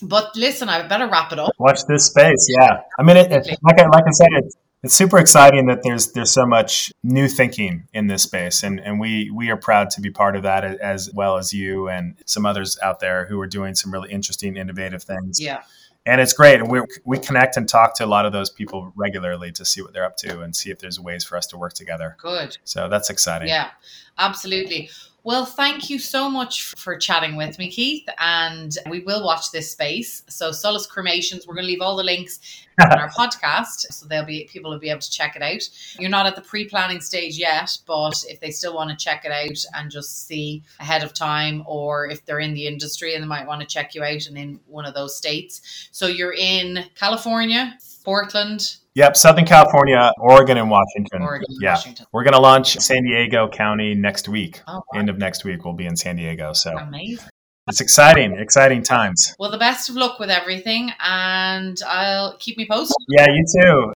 But 0.03 0.35
listen 0.37 0.69
i 0.69 0.87
better 0.87 1.07
wrap 1.09 1.33
it 1.33 1.39
up. 1.39 1.53
Watch 1.59 1.81
this 1.89 2.07
space. 2.07 2.47
Yeah, 2.59 2.81
I 2.99 3.03
mean, 3.03 3.17
it, 3.17 3.31
it, 3.33 3.59
like 3.63 3.79
I 3.81 3.87
like 3.87 4.05
I 4.07 4.11
said, 4.11 4.29
it's 4.35 4.57
it's 4.85 4.95
super 4.95 5.19
exciting 5.19 5.67
that 5.67 5.83
there's 5.83 6.13
there's 6.13 6.31
so 6.31 6.45
much 6.47 6.93
new 7.03 7.27
thinking 7.27 7.89
in 7.95 8.07
this 8.07 8.23
space, 8.23 8.63
and 8.63 8.79
and 8.79 9.01
we 9.01 9.31
we 9.31 9.49
are 9.49 9.57
proud 9.57 9.89
to 9.91 10.01
be 10.03 10.11
part 10.11 10.37
of 10.37 10.43
that 10.43 10.63
as 10.65 11.11
well 11.15 11.39
as 11.39 11.53
you 11.53 11.89
and 11.89 12.17
some 12.27 12.45
others 12.45 12.79
out 12.83 13.01
there 13.01 13.25
who 13.27 13.41
are 13.41 13.47
doing 13.47 13.75
some 13.75 13.91
really 13.91 14.11
interesting, 14.11 14.57
innovative 14.57 15.03
things. 15.03 15.41
yeah 15.41 15.63
And 16.05 16.21
it's 16.21 16.35
great, 16.35 16.61
and 16.61 16.71
we 16.71 16.83
we 17.05 17.19
connect 17.19 17.57
and 17.57 17.67
talk 17.67 17.97
to 17.97 18.05
a 18.05 18.11
lot 18.17 18.27
of 18.27 18.33
those 18.33 18.51
people 18.51 18.93
regularly 18.95 19.51
to 19.53 19.65
see 19.65 19.81
what 19.81 19.95
they're 19.95 20.05
up 20.05 20.19
to 20.19 20.43
and 20.43 20.55
see 20.55 20.71
if 20.71 20.79
there's 20.81 21.01
ways 21.01 21.25
for 21.25 21.39
us 21.39 21.47
to 21.47 21.57
work 21.57 21.73
together. 21.73 22.17
good 22.21 22.59
So 22.65 22.89
that's 22.89 23.09
exciting. 23.09 23.49
Yeah, 23.49 23.71
absolutely. 24.19 24.91
Well, 25.25 25.47
thank 25.47 25.89
you 25.89 25.99
so 25.99 26.29
much 26.29 26.75
for 26.77 26.99
chatting 26.99 27.35
with 27.37 27.59
me, 27.59 27.71
Keith. 27.71 28.07
And 28.19 28.77
we 28.91 29.01
will 29.01 29.25
watch 29.25 29.53
this 29.53 29.73
space. 29.73 30.23
So, 30.29 30.53
Solace 30.53 30.87
Cremations, 30.87 31.47
we're 31.47 31.55
going 31.55 31.65
to 31.65 31.69
leave 31.69 31.81
all 31.81 31.97
the 31.97 32.05
links 32.05 32.41
on 32.81 32.99
our 32.99 33.11
podcast, 33.11 33.93
so 33.93 34.07
there'll 34.07 34.27
be 34.27 34.49
people 34.51 34.71
will 34.71 34.79
be 34.79 34.91
able 34.91 35.01
to 35.01 35.11
check 35.11 35.37
it 35.37 35.43
out. 35.43 35.63
You're 35.99 36.11
not 36.11 36.27
at 36.27 36.37
the 36.37 36.43
pre-planning 36.43 37.01
stage 37.01 37.39
yet, 37.39 37.77
but 37.87 38.15
if 38.29 38.41
they 38.41 38.51
still 38.51 38.75
want 38.75 38.91
to 38.91 38.97
check 38.97 39.25
it 39.25 39.33
out 39.33 39.65
and 39.75 39.91
just 39.91 40.27
see 40.27 40.63
ahead 40.81 41.03
of 41.03 41.13
time, 41.15 41.63
or 41.67 42.09
if 42.09 42.25
they're 42.25 42.41
in 42.41 42.55
the 42.55 42.67
industry 42.67 43.15
and 43.15 43.23
they 43.23 43.29
might 43.29 43.47
want 43.47 43.61
to 43.61 43.67
check 43.67 43.95
you 43.95 44.03
out 44.03 44.27
and 44.27 44.37
in 44.37 44.61
one 44.67 44.85
of 44.85 44.95
those 44.95 45.17
states. 45.17 45.89
So 45.93 46.07
you're 46.07 46.35
in 46.35 46.85
California, 46.95 47.79
Portland, 48.05 48.77
Yep. 48.97 49.17
Southern 49.17 49.45
California, 49.45 50.13
Oregon, 50.21 50.57
and 50.57 50.71
Washington. 50.71 51.23
Oregon, 51.23 51.49
yeah. 51.61 51.73
Washington. 51.73 52.07
We're 52.13 52.23
going 52.23 52.35
to 52.35 52.41
launch 52.41 52.77
San 52.79 53.03
Diego 53.03 53.49
County 53.49 53.93
next 53.93 54.29
week. 54.29 54.63
Oh, 54.69 54.75
wow. 54.75 55.01
End 55.01 55.11
of 55.11 55.19
next 55.19 55.45
week, 55.45 55.65
we'll 55.65 55.75
be 55.75 55.87
in 55.87 55.97
San 55.97 56.15
Diego. 56.15 56.53
So 56.53 56.77
amazing. 56.79 57.29
It's 57.67 57.81
exciting, 57.81 58.37
exciting 58.39 58.83
times. 58.83 59.35
Well, 59.39 59.51
the 59.51 59.59
best 59.59 59.89
of 59.89 59.97
luck 59.97 60.19
with 60.19 60.31
everything, 60.31 60.91
and 61.01 61.79
I'll 61.87 62.37
keep 62.39 62.59
me 62.59 62.67
posted. 62.67 62.97
Yeah, 63.09 63.27
you 63.29 63.45
too. 63.61 63.93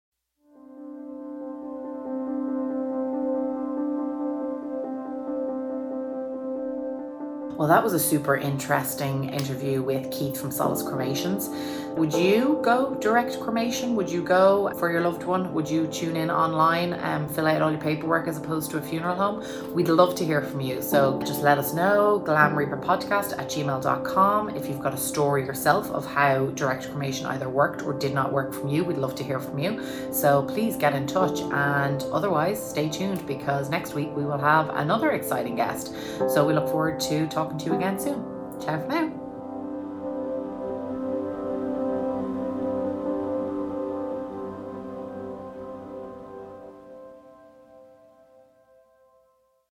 Well, 7.57 7.67
that 7.67 7.83
was 7.83 7.93
a 7.93 7.99
super 7.99 8.37
interesting 8.37 9.29
interview 9.33 9.81
with 9.81 10.11
Keith 10.11 10.39
from 10.39 10.51
Solace 10.51 10.83
Cremations. 10.83 11.49
Would 11.97 12.13
you 12.13 12.59
go 12.63 12.93
direct 13.01 13.39
cremation? 13.39 13.95
Would 13.95 14.07
you 14.07 14.21
go 14.21 14.71
for 14.77 14.91
your 14.91 15.01
loved 15.01 15.23
one? 15.23 15.51
Would 15.55 15.67
you 15.67 15.87
tune 15.87 16.15
in 16.15 16.29
online 16.29 16.93
and 16.93 17.29
fill 17.29 17.47
out 17.47 17.63
all 17.63 17.71
your 17.71 17.81
paperwork 17.81 18.27
as 18.27 18.37
opposed 18.37 18.69
to 18.71 18.77
a 18.77 18.81
funeral 18.83 19.15
home? 19.15 19.43
We'd 19.73 19.89
love 19.89 20.13
to 20.17 20.25
hear 20.25 20.43
from 20.43 20.61
you. 20.61 20.83
So 20.83 21.19
just 21.25 21.41
let 21.41 21.57
us 21.57 21.73
know, 21.73 22.21
glamreaperpodcast 22.23 23.39
at 23.39 23.49
gmail.com. 23.49 24.49
If 24.49 24.69
you've 24.69 24.79
got 24.79 24.93
a 24.93 24.97
story 24.97 25.43
yourself 25.43 25.89
of 25.89 26.05
how 26.05 26.45
direct 26.51 26.87
cremation 26.91 27.25
either 27.25 27.49
worked 27.49 27.81
or 27.81 27.93
did 27.93 28.13
not 28.13 28.31
work 28.31 28.53
from 28.53 28.67
you, 28.67 28.83
we'd 28.83 28.99
love 28.99 29.15
to 29.15 29.23
hear 29.23 29.39
from 29.39 29.57
you. 29.57 29.83
So 30.11 30.43
please 30.43 30.77
get 30.77 30.93
in 30.93 31.07
touch 31.07 31.39
and 31.39 32.03
otherwise 32.13 32.63
stay 32.63 32.89
tuned 32.89 33.25
because 33.25 33.71
next 33.71 33.95
week 33.95 34.15
we 34.15 34.23
will 34.23 34.37
have 34.37 34.69
another 34.69 35.13
exciting 35.13 35.55
guest. 35.55 35.95
So 36.29 36.45
we 36.45 36.53
look 36.53 36.67
forward 36.67 36.99
to 36.99 37.25
talking 37.27 37.57
to 37.57 37.65
you 37.65 37.73
again 37.73 37.99
soon. 37.99 38.23
Ciao 38.61 38.79
for 38.79 38.87
now. 38.87 39.26